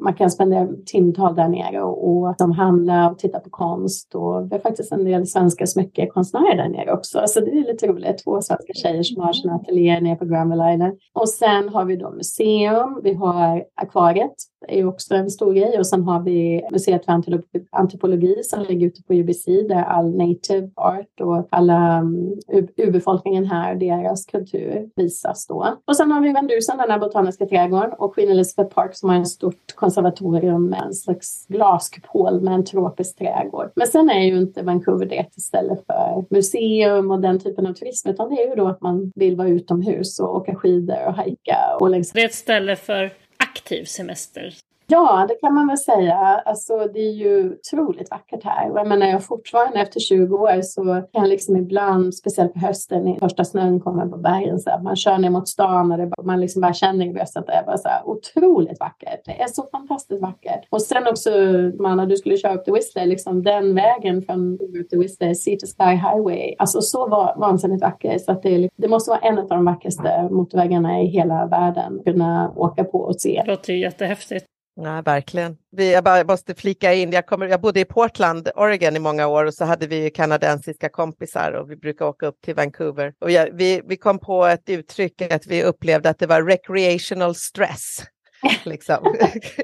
man 0.00 0.14
kan 0.14 0.30
spendera 0.30 0.68
timtal 0.86 1.34
där 1.34 1.48
nere 1.48 1.82
och, 1.82 2.08
och 2.08 2.34
de 2.38 2.52
handla 2.52 3.10
och 3.10 3.18
titta 3.18 3.40
på 3.40 3.50
konst. 3.50 4.14
Och 4.14 4.48
det 4.48 4.56
är 4.56 4.60
faktiskt 4.60 4.92
en 4.92 5.04
del 5.04 5.26
svenska 5.26 5.66
smyckekonstnärer 5.66 6.56
där 6.56 6.68
nere 6.68 6.92
också. 6.92 7.22
Så 7.26 7.40
det 7.40 7.50
är 7.50 7.72
lite 7.72 7.86
roligt. 7.86 8.24
Två 8.24 8.40
svenska 8.42 8.72
tjejer 8.72 9.02
som 9.02 9.22
har 9.22 9.32
sina 9.32 9.54
ateljéer 9.54 10.00
nere 10.00 10.16
på 10.16 10.24
Granville 10.24 10.74
Island. 10.74 10.98
Och 11.14 11.28
sen 11.28 11.68
har 11.68 11.84
vi 11.84 11.96
då 11.96 12.10
museum. 12.10 13.00
Vi 13.02 13.14
har 13.14 13.64
akvariet. 13.74 14.34
Det 14.68 14.80
är 14.80 14.86
också 14.86 15.14
en 15.14 15.30
stor 15.30 15.52
grej. 15.52 15.78
Och 15.78 15.86
sen 15.86 16.02
har 16.02 16.22
vi 16.22 16.68
museet 16.72 17.04
för 17.04 17.22
antropologi 17.70 18.42
som 18.42 18.62
ligger 18.62 18.86
ute 18.86 19.02
på 19.02 19.14
UBC 19.14 19.44
där 19.68 19.82
all 19.82 20.16
native 20.16 20.70
art 20.74 21.20
och 21.20 21.48
alla 21.50 22.00
um, 22.00 22.17
Eh, 22.52 22.64
urbefolkningen 22.76 23.46
här, 23.46 23.74
deras 23.74 24.26
kultur 24.26 24.88
visas 24.96 25.46
då. 25.46 25.78
Och 25.84 25.96
sen 25.96 26.12
har 26.12 26.20
vi 26.20 26.32
Vendusen, 26.32 26.78
den 26.78 26.90
här 26.90 26.98
botaniska 26.98 27.46
trädgården 27.46 27.92
och 27.98 28.14
Queen 28.14 28.30
Elizabeth 28.30 28.74
Park 28.74 28.96
som 28.96 29.08
har 29.08 29.16
en 29.16 29.26
stort 29.26 29.74
konservatorium 29.74 30.68
med 30.68 30.82
en 30.82 30.94
slags 30.94 31.46
glaskupol 31.46 32.40
med 32.40 32.54
en 32.54 32.64
tropisk 32.64 33.18
trädgård. 33.18 33.70
Men 33.74 33.86
sen 33.86 34.10
är 34.10 34.20
ju 34.20 34.38
inte 34.38 34.62
Vancouver 34.62 35.06
det 35.06 35.18
ett 35.18 35.42
ställe 35.42 35.76
för 35.86 36.24
museum 36.30 37.10
och 37.10 37.20
den 37.20 37.40
typen 37.40 37.66
av 37.66 37.72
turism, 37.72 38.08
utan 38.08 38.28
det 38.28 38.42
är 38.42 38.48
ju 38.48 38.54
då 38.54 38.68
att 38.68 38.80
man 38.80 39.12
vill 39.14 39.36
vara 39.36 39.48
utomhus 39.48 40.20
och 40.20 40.36
åka 40.36 40.54
skidor 40.54 41.06
och 41.06 41.14
hajka. 41.14 41.56
Och 41.80 41.90
längs... 41.90 42.12
Det 42.12 42.20
är 42.20 42.26
ett 42.26 42.34
ställe 42.34 42.76
för 42.76 43.12
aktiv 43.36 43.84
semester. 43.84 44.54
Ja, 44.90 45.26
det 45.28 45.34
kan 45.34 45.54
man 45.54 45.68
väl 45.68 45.78
säga. 45.78 46.16
Alltså, 46.16 46.88
det 46.94 47.00
är 47.00 47.12
ju 47.12 47.52
otroligt 47.52 48.10
vackert 48.10 48.44
här. 48.44 48.70
Och 48.70 48.78
jag 48.78 48.88
menar, 48.88 49.06
jag 49.06 49.24
fortfarande 49.24 49.80
efter 49.80 50.00
20 50.00 50.36
år 50.36 50.62
så 50.62 50.82
kan 50.84 51.22
jag 51.22 51.28
liksom 51.28 51.56
ibland, 51.56 52.14
speciellt 52.14 52.52
på 52.52 52.58
hösten, 52.58 53.04
när 53.04 53.18
första 53.18 53.44
snön 53.44 53.80
kommer 53.80 54.06
på 54.06 54.16
bergen, 54.16 54.58
så 54.58 54.70
här, 54.70 54.80
man 54.82 54.96
kör 54.96 55.18
ner 55.18 55.30
mot 55.30 55.48
stan 55.48 55.92
och 55.92 55.98
det, 55.98 56.10
man 56.22 56.40
liksom 56.40 56.62
bara 56.62 56.72
känner 56.72 57.06
i 57.06 57.12
bröstet 57.12 57.40
att 57.40 57.46
det 57.46 57.52
är 57.52 57.64
bara 57.64 57.78
så 57.78 57.88
här, 57.88 58.08
otroligt 58.08 58.80
vackert. 58.80 59.20
Det 59.24 59.42
är 59.42 59.46
så 59.46 59.66
fantastiskt 59.72 60.22
vackert. 60.22 60.66
Och 60.70 60.82
sen 60.82 61.06
också, 61.06 61.30
Manna, 61.78 62.06
du 62.06 62.16
skulle 62.16 62.36
köra 62.36 62.54
upp 62.54 62.64
till 62.64 62.74
Whistler, 62.74 63.06
liksom 63.06 63.42
den 63.42 63.74
vägen 63.74 64.22
från 64.22 64.54
upp 64.80 64.88
till 64.88 64.98
Whistler, 64.98 65.34
Sea 65.34 65.56
to 65.56 65.66
Sky 65.66 65.94
Highway, 65.96 66.54
alltså 66.58 66.80
så 66.80 67.08
var, 67.08 67.34
vansinnigt 67.36 67.82
vacker. 67.82 68.18
Så 68.18 68.32
att 68.32 68.42
det, 68.42 68.68
det 68.76 68.88
måste 68.88 69.10
vara 69.10 69.20
en 69.20 69.38
av 69.38 69.48
de 69.48 69.64
vackraste 69.64 70.28
motorvägarna 70.30 71.00
i 71.00 71.06
hela 71.06 71.46
världen 71.46 72.00
kunna 72.04 72.52
åka 72.56 72.84
på 72.84 72.98
och 72.98 73.20
se. 73.20 73.42
Det 73.44 73.50
låter 73.50 73.72
jättehäftigt. 73.72 74.46
Nej, 74.80 75.02
verkligen. 75.02 75.56
Vi, 75.70 75.92
jag 75.92 76.04
bara 76.04 76.24
måste 76.24 76.54
flika 76.54 76.94
in, 76.94 77.12
jag, 77.12 77.26
kommer, 77.26 77.46
jag 77.46 77.60
bodde 77.60 77.80
i 77.80 77.84
Portland, 77.84 78.48
Oregon 78.54 78.96
i 78.96 78.98
många 78.98 79.26
år 79.26 79.44
och 79.44 79.54
så 79.54 79.64
hade 79.64 79.86
vi 79.86 80.10
kanadensiska 80.10 80.88
kompisar 80.88 81.52
och 81.52 81.70
vi 81.70 81.76
brukar 81.76 82.04
åka 82.04 82.26
upp 82.26 82.40
till 82.44 82.54
Vancouver. 82.54 83.14
Och 83.20 83.30
jag, 83.30 83.48
vi, 83.52 83.82
vi 83.84 83.96
kom 83.96 84.18
på 84.18 84.46
ett 84.46 84.68
uttryck 84.68 85.22
att 85.22 85.46
vi 85.46 85.62
upplevde 85.62 86.10
att 86.10 86.18
det 86.18 86.26
var 86.26 86.42
recreational 86.42 87.34
stress. 87.34 88.02
liksom, 88.64 89.14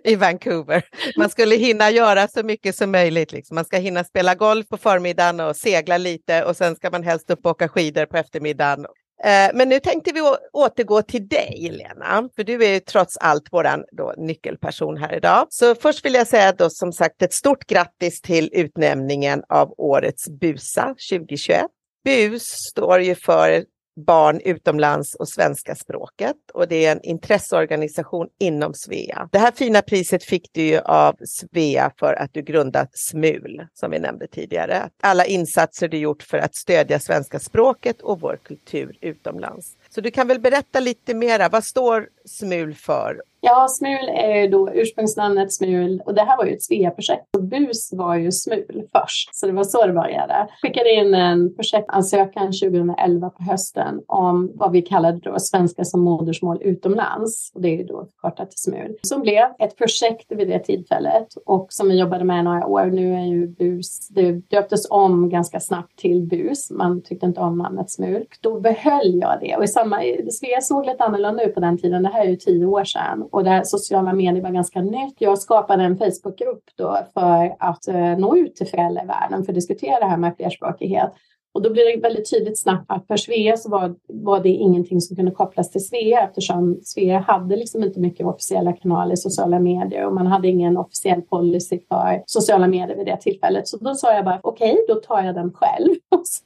i 0.05 0.15
Vancouver. 0.15 0.85
Man 1.17 1.31
skulle 1.31 1.57
hinna 1.57 1.91
göra 1.91 2.29
så 2.29 2.43
mycket 2.43 2.77
som 2.77 2.91
möjligt. 2.91 3.33
Liksom. 3.33 3.55
Man 3.55 3.65
ska 3.65 3.77
hinna 3.77 4.05
spela 4.05 4.35
golf 4.35 4.69
på 4.69 4.77
förmiddagen 4.77 5.41
och 5.41 5.57
segla 5.57 5.99
lite 5.99 6.45
och 6.45 6.57
sen 6.57 6.77
ska 6.77 6.91
man 6.91 7.03
helst 7.03 7.31
upp 7.31 7.47
och 7.47 7.51
åka 7.51 7.69
skidor 7.69 8.07
på 8.07 8.17
eftermiddagen 8.17 8.87
Eh, 9.25 9.51
men 9.55 9.69
nu 9.69 9.81
tänkte 9.81 10.13
vi 10.13 10.21
återgå 10.53 11.03
till 11.03 11.29
dig, 11.29 11.69
Lena, 11.73 12.29
för 12.37 12.45
du 12.45 12.65
är 12.65 12.73
ju 12.73 12.81
trots 12.81 13.17
allt 13.17 13.49
vår 13.51 14.27
nyckelperson 14.27 14.97
här 14.97 15.17
idag. 15.17 15.47
Så 15.51 15.75
först 15.75 16.05
vill 16.05 16.15
jag 16.15 16.27
säga 16.27 16.53
då 16.53 16.71
som 16.71 16.93
sagt 16.93 17.23
ett 17.23 17.33
stort 17.33 17.67
grattis 17.67 18.21
till 18.21 18.51
utnämningen 18.53 19.43
av 19.49 19.75
årets 19.77 20.29
BUSA 20.29 20.95
2021. 21.11 21.67
BUS 22.05 22.47
står 22.47 23.01
ju 23.01 23.15
för 23.15 23.65
barn 23.97 24.41
utomlands 24.45 25.15
och 25.15 25.29
svenska 25.29 25.75
språket 25.75 26.37
och 26.55 26.69
det 26.69 26.87
är 26.87 26.93
en 26.93 27.03
intresseorganisation 27.03 28.29
inom 28.41 28.75
Svea. 28.75 29.29
Det 29.33 29.39
här 29.39 29.53
fina 29.53 29.83
priset 29.83 30.25
fick 30.25 30.53
du 30.53 30.63
ju 30.63 30.79
av 30.79 31.17
Svea 31.25 31.93
för 31.99 32.15
att 32.15 32.31
du 32.33 32.43
grundat 32.43 32.89
SMUL 32.93 33.67
som 33.75 33.91
vi 33.91 33.99
nämnde 33.99 34.27
tidigare. 34.27 34.89
Alla 35.03 35.25
insatser 35.25 35.89
du 35.89 35.99
gjort 35.99 36.23
för 36.23 36.39
att 36.39 36.55
stödja 36.55 37.01
svenska 37.01 37.39
språket 37.39 38.03
och 38.03 38.21
vår 38.21 38.39
kultur 38.45 38.97
utomlands. 39.01 39.77
Så 39.95 40.01
du 40.01 40.11
kan 40.11 40.29
väl 40.29 40.41
berätta 40.41 40.81
lite 40.81 41.15
mera, 41.15 41.49
vad 41.49 41.65
står 41.65 42.09
SMUL 42.27 42.75
för 42.75 43.21
Ja, 43.47 43.67
Smul 43.69 44.09
är 44.09 44.43
ju 44.43 44.49
då 44.49 44.71
ursprungsnamnet 44.75 45.53
Smul 45.53 46.03
och 46.07 46.15
det 46.15 46.23
här 46.23 46.37
var 46.37 46.45
ju 46.45 46.53
ett 46.53 46.63
Svea-projekt. 46.63 47.25
BUS 47.39 47.93
var 47.93 48.17
ju 48.17 48.33
Smul 48.33 48.89
först, 48.93 49.35
så 49.35 49.47
det 49.47 49.53
var 49.53 49.65
så 49.65 49.87
det 49.87 49.93
började. 49.93 50.49
Skickade 50.63 50.91
in 50.91 51.15
en 51.15 51.55
projektansökan 51.55 52.47
2011 52.47 53.31
på 53.31 53.43
hösten 53.43 54.01
om 54.07 54.53
vad 54.55 54.73
vi 54.73 54.83
kallade 54.83 55.19
då 55.19 55.35
svenska 55.39 55.85
som 55.85 56.01
modersmål 56.01 56.63
utomlands. 56.63 57.53
Och 57.55 57.61
det 57.61 57.69
är 57.69 57.77
ju 57.77 57.85
då 57.85 58.07
förkortat 58.13 58.51
till 58.51 58.59
Smul. 58.59 58.97
Som 59.03 59.21
blev 59.21 59.45
ett 59.59 59.77
projekt 59.79 60.33
vid 60.33 60.49
det 60.49 60.59
tillfället 60.59 61.29
och 61.47 61.67
som 61.71 61.89
vi 61.89 61.99
jobbade 61.99 62.25
med 62.25 62.45
några 62.45 62.67
år. 62.67 62.85
Nu 62.85 63.15
är 63.15 63.25
ju 63.25 63.47
BUS, 63.47 64.09
det 64.09 64.33
döptes 64.33 64.91
om 64.91 65.29
ganska 65.29 65.61
snabbt 65.61 65.99
till 65.99 66.23
BUS. 66.23 66.71
Man 66.71 67.03
tyckte 67.03 67.27
inte 67.27 67.41
om 67.41 67.59
namnet 67.59 67.91
Smul. 67.91 68.27
Då 68.41 68.61
behöll 68.61 69.21
jag 69.21 69.39
det 69.41 69.57
och 69.57 69.65
i 69.65 69.69
samma, 69.85 70.03
Svea 70.31 70.61
såg 70.61 70.87
lite 70.87 71.05
annorlunda 71.05 71.43
ut 71.43 71.55
på 71.55 71.61
den 71.61 71.79
tiden. 71.79 72.03
Det 72.03 72.09
här 72.09 72.25
är 72.25 72.29
ju 72.29 72.37
tio 72.37 72.67
år 72.67 72.85
sedan 72.85 73.29
och 73.31 73.45
där 73.45 73.63
sociala 73.65 74.13
medier 74.13 74.43
var 74.43 74.51
ganska 74.51 74.81
nytt. 74.81 75.15
Jag 75.19 75.39
skapade 75.39 75.83
en 75.85 75.99
Facebookgrupp 75.99 76.65
då 76.77 76.99
för 77.15 77.57
att 77.59 77.89
eh, 77.89 78.19
nå 78.19 78.37
ut 78.37 78.57
till 78.57 78.67
föräldrar 78.67 79.05
i 79.05 79.07
världen 79.07 79.45
för 79.45 79.53
att 79.53 79.55
diskutera 79.55 80.01
det 80.01 80.07
här 80.07 80.17
med 80.17 80.37
flerspråkighet. 80.37 81.13
Och 81.55 81.63
då 81.63 81.71
blir 81.71 81.97
det 81.97 82.01
väldigt 82.01 82.31
tydligt 82.31 82.61
snabbt 82.61 82.85
att 82.89 83.07
för 83.07 83.17
Svea 83.17 83.57
så 83.57 83.71
var, 83.71 83.95
var 84.09 84.41
det 84.41 84.49
ingenting 84.49 85.01
som 85.01 85.17
kunde 85.17 85.31
kopplas 85.31 85.71
till 85.71 85.87
Svea 85.87 86.21
eftersom 86.21 86.81
Svea 86.83 87.19
hade 87.19 87.57
liksom 87.57 87.85
inte 87.85 88.01
mycket 88.01 88.27
officiella 88.27 88.73
kanaler 88.73 89.15
i 89.15 89.17
sociala 89.17 89.59
medier 89.59 90.07
och 90.07 90.15
man 90.15 90.27
hade 90.27 90.49
ingen 90.49 90.77
officiell 90.77 91.23
policy 91.23 91.81
för 91.89 92.23
sociala 92.27 92.69
medier 92.69 92.97
vid 92.97 93.07
det 93.07 93.17
tillfället. 93.21 93.69
Så 93.69 93.77
då 93.77 93.95
sa 93.95 94.15
jag 94.15 94.25
bara 94.25 94.41
okej, 94.43 94.73
okay, 94.73 94.85
då 94.89 94.95
tar 94.95 95.23
jag 95.23 95.35
den 95.35 95.53
själv. 95.53 95.95
Och 96.11 96.27
så 96.27 96.45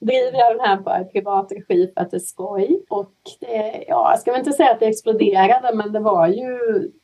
driver 0.00 0.38
jag 0.38 0.56
den 0.56 0.66
här 0.66 0.76
på 0.76 1.10
privat 1.12 1.52
regi 1.52 1.92
för 1.94 2.00
att 2.00 2.10
det 2.10 2.16
är 2.16 2.20
skoj. 2.20 2.84
Och 2.90 3.12
det, 3.40 3.84
ja, 3.88 4.10
jag 4.10 4.20
ska 4.20 4.32
väl 4.32 4.38
inte 4.38 4.52
säga 4.52 4.70
att 4.70 4.80
det 4.80 4.86
exploderade, 4.86 5.74
men 5.74 5.92
det 5.92 6.00
var 6.00 6.26
ju 6.26 6.58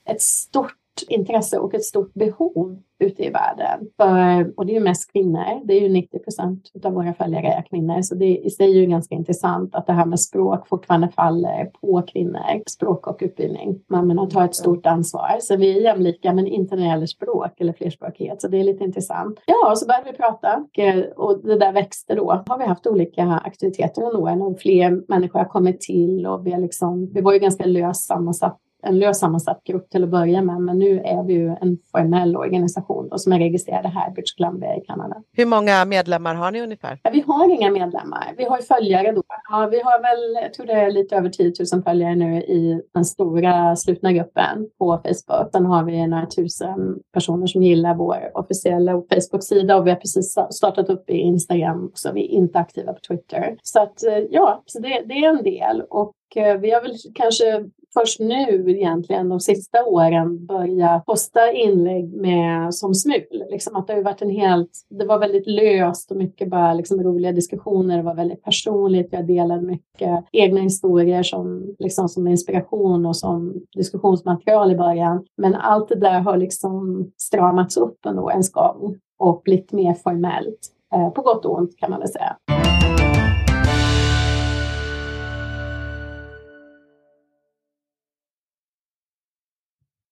ett 0.08 0.22
stort 0.22 0.81
intresse 1.08 1.58
och 1.58 1.74
ett 1.74 1.84
stort 1.84 2.14
behov 2.14 2.82
ute 3.02 3.24
i 3.24 3.30
världen. 3.30 3.88
För, 3.96 4.52
och 4.58 4.66
det 4.66 4.72
är 4.72 4.74
ju 4.74 4.80
mest 4.80 5.12
kvinnor. 5.12 5.66
Det 5.66 5.74
är 5.74 5.80
ju 5.80 5.88
90 5.88 6.18
procent 6.18 6.70
av 6.84 6.92
våra 6.92 7.14
följare 7.14 7.46
är 7.46 7.62
kvinnor. 7.62 8.02
Så 8.02 8.14
det 8.14 8.38
i 8.38 8.50
sig 8.50 8.70
är 8.70 8.80
ju 8.80 8.86
ganska 8.86 9.14
intressant 9.14 9.74
att 9.74 9.86
det 9.86 9.92
här 9.92 10.06
med 10.06 10.20
språk 10.20 10.68
fortfarande 10.68 11.08
faller 11.08 11.64
på 11.64 12.02
kvinnor. 12.02 12.62
Språk 12.70 13.06
och 13.06 13.18
utbildning. 13.20 13.80
Mammorna 13.90 14.26
tar 14.26 14.44
ett 14.44 14.54
stort 14.54 14.86
ansvar. 14.86 15.38
Så 15.40 15.56
vi 15.56 15.76
är 15.76 15.82
jämlika 15.82 16.32
men 16.32 16.46
inte 16.46 16.76
när 16.76 16.82
det 16.82 16.88
gäller 16.88 17.06
språk 17.06 17.60
eller 17.60 17.72
flerspråkighet. 17.72 18.42
Så 18.42 18.48
det 18.48 18.60
är 18.60 18.64
lite 18.64 18.84
intressant. 18.84 19.40
Ja, 19.46 19.70
och 19.70 19.78
så 19.78 19.86
började 19.86 20.10
vi 20.10 20.16
prata 20.16 20.64
och 20.64 20.78
eh, 20.78 21.38
det 21.42 21.58
där 21.58 21.72
växte 21.72 22.14
då. 22.14 22.42
Har 22.46 22.58
vi 22.58 22.64
haft 22.64 22.86
olika 22.86 23.40
aktiviteter 23.44 24.02
under 24.02 24.20
åren 24.20 24.42
och 24.42 24.60
fler 24.60 25.02
människor 25.08 25.38
har 25.38 25.46
kommit 25.46 25.80
till 25.80 26.26
och 26.26 26.46
vi, 26.46 26.52
har 26.52 26.60
liksom, 26.60 27.10
vi 27.12 27.20
var 27.20 27.32
ju 27.32 27.38
ganska 27.38 27.64
löst 27.64 28.06
sammansatta 28.06 28.56
en 28.82 28.98
lös 28.98 29.18
sammansatt 29.18 29.64
grupp 29.64 29.90
till 29.90 30.04
att 30.04 30.10
börja 30.10 30.42
med, 30.42 30.60
men 30.60 30.78
nu 30.78 31.00
är 31.00 31.22
vi 31.22 31.32
ju 31.32 31.48
en 31.48 31.78
formell 31.92 32.36
organisation 32.36 33.08
då, 33.08 33.18
som 33.18 33.32
är 33.32 33.38
registrerad 33.38 33.86
här 33.86 34.10
i 34.10 34.12
British 34.12 34.36
Columbia 34.36 34.76
i 34.76 34.80
Kanada. 34.80 35.16
Hur 35.32 35.46
många 35.46 35.84
medlemmar 35.84 36.34
har 36.34 36.50
ni 36.50 36.60
ungefär? 36.62 37.00
Ja, 37.02 37.10
vi 37.10 37.20
har 37.26 37.54
inga 37.54 37.70
medlemmar. 37.70 38.34
Vi 38.36 38.44
har 38.44 38.58
följare 38.58 39.12
då. 39.12 39.22
Ja, 39.50 39.68
vi 39.70 39.80
har 39.80 40.02
väl, 40.02 40.42
jag 40.42 40.54
tror 40.54 40.66
det 40.66 40.72
är 40.72 40.90
lite 40.90 41.16
över 41.16 41.28
10 41.28 41.52
000 41.72 41.82
följare 41.82 42.14
nu 42.14 42.42
i 42.42 42.82
den 42.94 43.04
stora 43.04 43.76
slutna 43.76 44.12
gruppen 44.12 44.68
på 44.78 45.00
Facebook. 45.04 45.52
Sen 45.52 45.66
har 45.66 45.84
vi 45.84 46.06
några 46.06 46.26
tusen 46.26 46.98
personer 47.12 47.46
som 47.46 47.62
gillar 47.62 47.94
vår 47.94 48.30
officiella 48.34 48.92
Facebook-sida 48.92 49.76
och 49.76 49.86
vi 49.86 49.90
har 49.90 49.96
precis 49.96 50.36
startat 50.50 50.88
upp 50.88 51.10
i 51.10 51.16
Instagram 51.16 51.84
också. 51.84 52.12
Vi 52.12 52.24
är 52.24 52.28
inte 52.28 52.58
aktiva 52.58 52.92
på 52.92 53.00
Twitter. 53.08 53.56
Så 53.62 53.82
att 53.82 54.04
eh, 54.04 54.18
ja, 54.30 54.62
så 54.66 54.80
det, 54.80 55.02
det 55.06 55.14
är 55.14 55.28
en 55.28 55.42
del 55.42 55.82
och 55.90 56.14
eh, 56.36 56.58
vi 56.58 56.70
har 56.70 56.82
väl 56.82 56.94
kanske 57.14 57.64
först 57.94 58.20
nu 58.20 58.64
egentligen 58.70 59.28
de 59.28 59.40
sista 59.40 59.84
åren 59.84 60.46
börja 60.46 61.02
posta 61.06 61.52
inlägg 61.52 62.12
med 62.12 62.74
som 62.74 62.94
smul. 62.94 63.44
Liksom 63.50 63.76
att 63.76 63.86
det 63.86 63.92
har 63.92 64.02
varit 64.02 64.22
en 64.22 64.30
helt, 64.30 64.70
det 64.90 65.04
var 65.04 65.18
väldigt 65.18 65.46
löst 65.46 66.10
och 66.10 66.16
mycket 66.16 66.50
bara 66.50 66.74
liksom 66.74 67.02
roliga 67.02 67.32
diskussioner. 67.32 67.96
Det 67.96 68.02
var 68.02 68.14
väldigt 68.14 68.42
personligt. 68.42 69.08
Jag 69.10 69.26
delade 69.26 69.62
mycket 69.62 70.24
egna 70.32 70.60
historier 70.60 71.22
som, 71.22 71.74
liksom 71.78 72.08
som 72.08 72.28
inspiration 72.28 73.06
och 73.06 73.16
som 73.16 73.54
diskussionsmaterial 73.76 74.72
i 74.72 74.76
början. 74.76 75.24
Men 75.36 75.54
allt 75.54 75.88
det 75.88 76.00
där 76.00 76.20
har 76.20 76.36
liksom 76.36 77.06
stramats 77.16 77.76
upp 77.76 78.06
ändå 78.06 78.30
en 78.30 78.42
gång 78.52 78.96
och 79.18 79.42
blivit 79.44 79.72
mer 79.72 79.94
formellt. 79.94 80.68
Eh, 80.94 81.10
på 81.10 81.22
gott 81.22 81.44
och 81.44 81.58
ont 81.58 81.78
kan 81.78 81.90
man 81.90 82.00
väl 82.00 82.08
säga. 82.08 82.36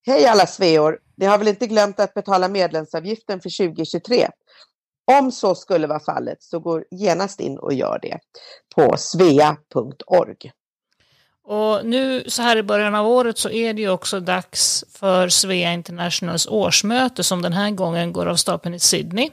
Hej 0.06 0.26
alla 0.26 0.46
sveor! 0.46 0.98
Ni 1.16 1.26
har 1.26 1.38
väl 1.38 1.48
inte 1.48 1.66
glömt 1.66 2.00
att 2.00 2.14
betala 2.14 2.48
medlemsavgiften 2.48 3.40
för 3.40 3.68
2023? 3.68 4.28
Om 5.18 5.32
så 5.32 5.54
skulle 5.54 5.86
vara 5.86 6.00
fallet 6.00 6.42
så 6.42 6.60
går 6.60 6.84
genast 6.90 7.40
in 7.40 7.58
och 7.58 7.74
gör 7.74 7.98
det 8.02 8.18
på 8.74 8.96
svea.org. 8.96 10.52
Och 11.44 11.86
nu 11.86 12.24
så 12.26 12.42
här 12.42 12.56
i 12.56 12.62
början 12.62 12.94
av 12.94 13.06
året 13.06 13.38
så 13.38 13.50
är 13.50 13.74
det 13.74 13.82
ju 13.82 13.90
också 13.90 14.20
dags 14.20 14.84
för 14.92 15.28
Svea 15.28 15.72
Internationals 15.72 16.46
årsmöte 16.46 17.24
som 17.24 17.42
den 17.42 17.52
här 17.52 17.70
gången 17.70 18.12
går 18.12 18.26
av 18.26 18.36
stapeln 18.36 18.74
i 18.74 18.78
Sydney. 18.78 19.30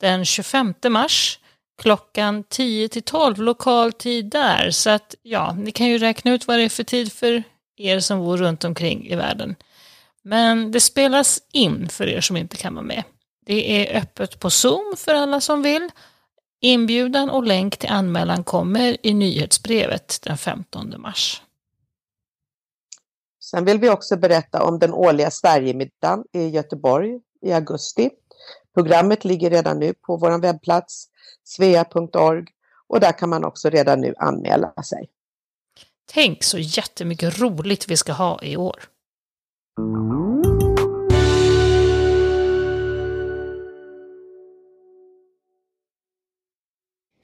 Den 0.00 0.24
25 0.24 0.74
mars 0.88 1.38
klockan 1.82 2.44
10 2.44 2.88
till 2.88 3.02
12 3.02 3.38
lokal 3.38 3.92
tid 3.92 4.30
där. 4.30 4.70
Så 4.70 4.90
att 4.90 5.14
ja, 5.22 5.52
ni 5.52 5.70
kan 5.72 5.86
ju 5.86 5.98
räkna 5.98 6.32
ut 6.32 6.46
vad 6.46 6.58
det 6.58 6.64
är 6.64 6.68
för 6.68 6.84
tid 6.84 7.12
för 7.12 7.42
er 7.76 8.00
som 8.00 8.18
bor 8.18 8.36
runt 8.36 8.64
omkring 8.64 9.06
i 9.06 9.14
världen. 9.14 9.56
Men 10.24 10.70
det 10.70 10.80
spelas 10.80 11.42
in 11.52 11.88
för 11.88 12.08
er 12.08 12.20
som 12.20 12.36
inte 12.36 12.56
kan 12.56 12.74
vara 12.74 12.84
med. 12.84 13.04
Det 13.46 13.88
är 13.88 14.00
öppet 14.00 14.40
på 14.40 14.50
Zoom 14.50 14.94
för 14.96 15.14
alla 15.14 15.40
som 15.40 15.62
vill. 15.62 15.90
Inbjudan 16.60 17.30
och 17.30 17.44
länk 17.44 17.76
till 17.76 17.90
anmälan 17.90 18.44
kommer 18.44 19.06
i 19.06 19.14
nyhetsbrevet 19.14 20.18
den 20.22 20.38
15 20.38 20.94
mars. 20.98 21.42
Sen 23.40 23.64
vill 23.64 23.78
vi 23.78 23.90
också 23.90 24.16
berätta 24.16 24.62
om 24.62 24.78
den 24.78 24.92
årliga 24.92 25.30
Sverigemiddagen 25.30 26.24
i 26.32 26.48
Göteborg 26.48 27.20
i 27.40 27.52
augusti. 27.52 28.10
Programmet 28.74 29.24
ligger 29.24 29.50
redan 29.50 29.78
nu 29.78 29.94
på 29.94 30.16
vår 30.16 30.38
webbplats 30.38 31.08
svea.org 31.44 32.44
och 32.86 33.00
där 33.00 33.18
kan 33.18 33.28
man 33.28 33.44
också 33.44 33.70
redan 33.70 34.00
nu 34.00 34.14
anmäla 34.18 34.82
sig. 34.82 35.08
Tänk 36.06 36.42
så 36.42 36.58
jättemycket 36.58 37.38
roligt 37.38 37.88
vi 37.88 37.96
ska 37.96 38.12
ha 38.12 38.42
i 38.42 38.56
år. 38.56 38.91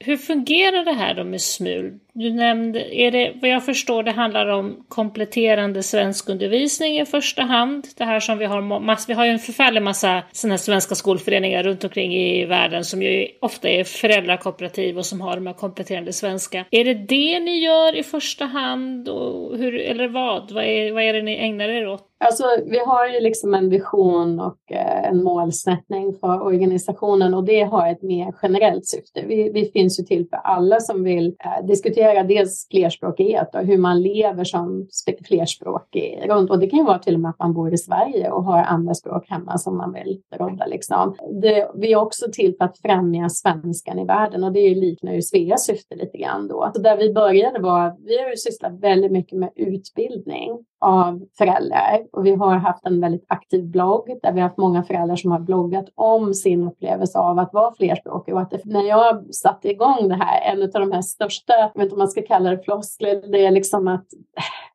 Hur 0.08 0.16
fungerar 0.16 0.84
det 0.84 0.92
här 0.92 1.14
då 1.14 1.24
med 1.24 1.40
SMUL? 1.40 1.98
Du 2.18 2.32
nämnde, 2.32 2.94
är 2.94 3.10
det 3.10 3.32
vad 3.42 3.50
jag 3.50 3.64
förstår 3.64 4.02
det 4.02 4.10
handlar 4.10 4.46
om 4.46 4.84
kompletterande 4.88 5.82
svenskundervisning 5.82 7.00
i 7.00 7.06
första 7.06 7.42
hand. 7.42 7.86
Det 7.96 8.04
här 8.04 8.20
som 8.20 8.38
vi 8.38 8.44
har, 8.44 8.80
mass, 8.80 9.08
vi 9.08 9.12
har 9.12 9.24
ju 9.24 9.30
en 9.30 9.38
förfärlig 9.38 9.82
massa 9.82 10.22
sådana 10.32 10.58
svenska 10.58 10.94
skolföreningar 10.94 11.62
runt 11.62 11.84
omkring 11.84 12.14
i 12.14 12.44
världen 12.44 12.84
som 12.84 13.02
ju 13.02 13.26
ofta 13.40 13.68
är 13.68 13.84
föräldrakooperativ 13.84 14.98
och 14.98 15.06
som 15.06 15.20
har 15.20 15.34
de 15.34 15.46
här 15.46 15.54
kompletterande 15.54 16.12
svenska. 16.12 16.64
Är 16.70 16.84
det 16.84 16.94
det 16.94 17.40
ni 17.40 17.64
gör 17.64 17.96
i 17.96 18.02
första 18.02 18.44
hand? 18.44 19.08
Och 19.08 19.58
hur, 19.58 19.74
eller 19.80 20.08
vad? 20.08 20.50
Vad 20.52 20.64
är, 20.64 20.92
vad 20.92 21.02
är 21.02 21.12
det 21.12 21.22
ni 21.22 21.36
ägnar 21.36 21.68
er 21.68 21.88
åt? 21.88 22.04
Alltså, 22.20 22.44
vi 22.66 22.78
har 22.78 23.08
ju 23.08 23.20
liksom 23.20 23.54
en 23.54 23.70
vision 23.70 24.40
och 24.40 24.72
eh, 24.72 25.08
en 25.08 25.22
målsättning 25.22 26.14
för 26.20 26.42
organisationen 26.42 27.34
och 27.34 27.44
det 27.44 27.62
har 27.62 27.88
ett 27.88 28.02
mer 28.02 28.34
generellt 28.42 28.86
syfte. 28.86 29.24
Vi, 29.26 29.50
vi 29.52 29.70
finns 29.70 30.00
ju 30.00 30.04
till 30.04 30.28
för 30.28 30.36
alla 30.36 30.80
som 30.80 31.04
vill 31.04 31.26
eh, 31.44 31.66
diskutera 32.08 32.38
dels 32.38 32.68
flerspråkighet 32.70 33.54
och 33.54 33.60
hur 33.60 33.78
man 33.78 34.02
lever 34.02 34.44
som 34.44 34.88
flerspråkig. 35.28 36.30
Och 36.50 36.58
det 36.58 36.66
kan 36.66 36.78
ju 36.78 36.84
vara 36.84 36.98
till 36.98 37.14
och 37.14 37.20
med 37.20 37.30
att 37.30 37.38
man 37.38 37.54
bor 37.54 37.74
i 37.74 37.78
Sverige 37.78 38.30
och 38.30 38.44
har 38.44 38.62
andra 38.62 38.94
språk 38.94 39.28
hemma 39.28 39.58
som 39.58 39.76
man 39.76 39.92
vill 39.92 40.22
rodda. 40.34 40.66
Liksom. 40.66 41.16
Det, 41.42 41.70
vi 41.74 41.92
är 41.92 41.96
också 41.96 42.26
till 42.32 42.54
för 42.58 42.64
att 42.64 42.78
främja 42.78 43.28
svenskan 43.28 43.98
i 43.98 44.04
världen 44.04 44.44
och 44.44 44.52
det 44.52 44.74
liknar 44.74 45.12
ju 45.12 45.22
Sveas 45.22 45.66
syfte 45.66 45.94
lite 45.94 46.18
grann 46.18 46.48
då. 46.48 46.70
Så 46.74 46.82
där 46.82 46.96
vi 46.96 47.12
började 47.12 47.60
var, 47.60 47.96
vi 48.06 48.22
har 48.22 48.30
ju 48.30 48.36
sysslat 48.36 48.80
väldigt 48.80 49.12
mycket 49.12 49.38
med 49.38 49.50
utbildning 49.56 50.64
av 50.80 51.20
föräldrar 51.38 52.00
och 52.12 52.26
vi 52.26 52.34
har 52.34 52.56
haft 52.56 52.86
en 52.86 53.00
väldigt 53.00 53.24
aktiv 53.28 53.66
blogg 53.66 54.18
där 54.22 54.32
vi 54.32 54.40
har 54.40 54.48
haft 54.48 54.58
många 54.58 54.82
föräldrar 54.82 55.16
som 55.16 55.32
har 55.32 55.38
bloggat 55.38 55.86
om 55.94 56.34
sin 56.34 56.68
upplevelse 56.68 57.18
av 57.18 57.38
att 57.38 57.52
vara 57.52 57.74
flerspråkig 57.74 58.34
och 58.34 58.40
att 58.40 58.50
det, 58.50 58.64
när 58.64 58.82
jag 58.82 59.34
satte 59.34 59.70
igång 59.70 60.08
det 60.08 60.14
här, 60.14 60.52
en 60.52 60.62
av 60.62 60.68
de 60.68 60.92
här 60.92 61.02
största, 61.02 61.52
jag 61.52 61.74
vet 61.74 61.82
inte 61.82 61.94
om 61.94 61.98
man 61.98 62.08
ska 62.08 62.22
kalla 62.22 62.50
det 62.50 62.62
floskler, 62.64 63.30
det 63.32 63.46
är 63.46 63.50
liksom 63.50 63.88
att 63.88 64.06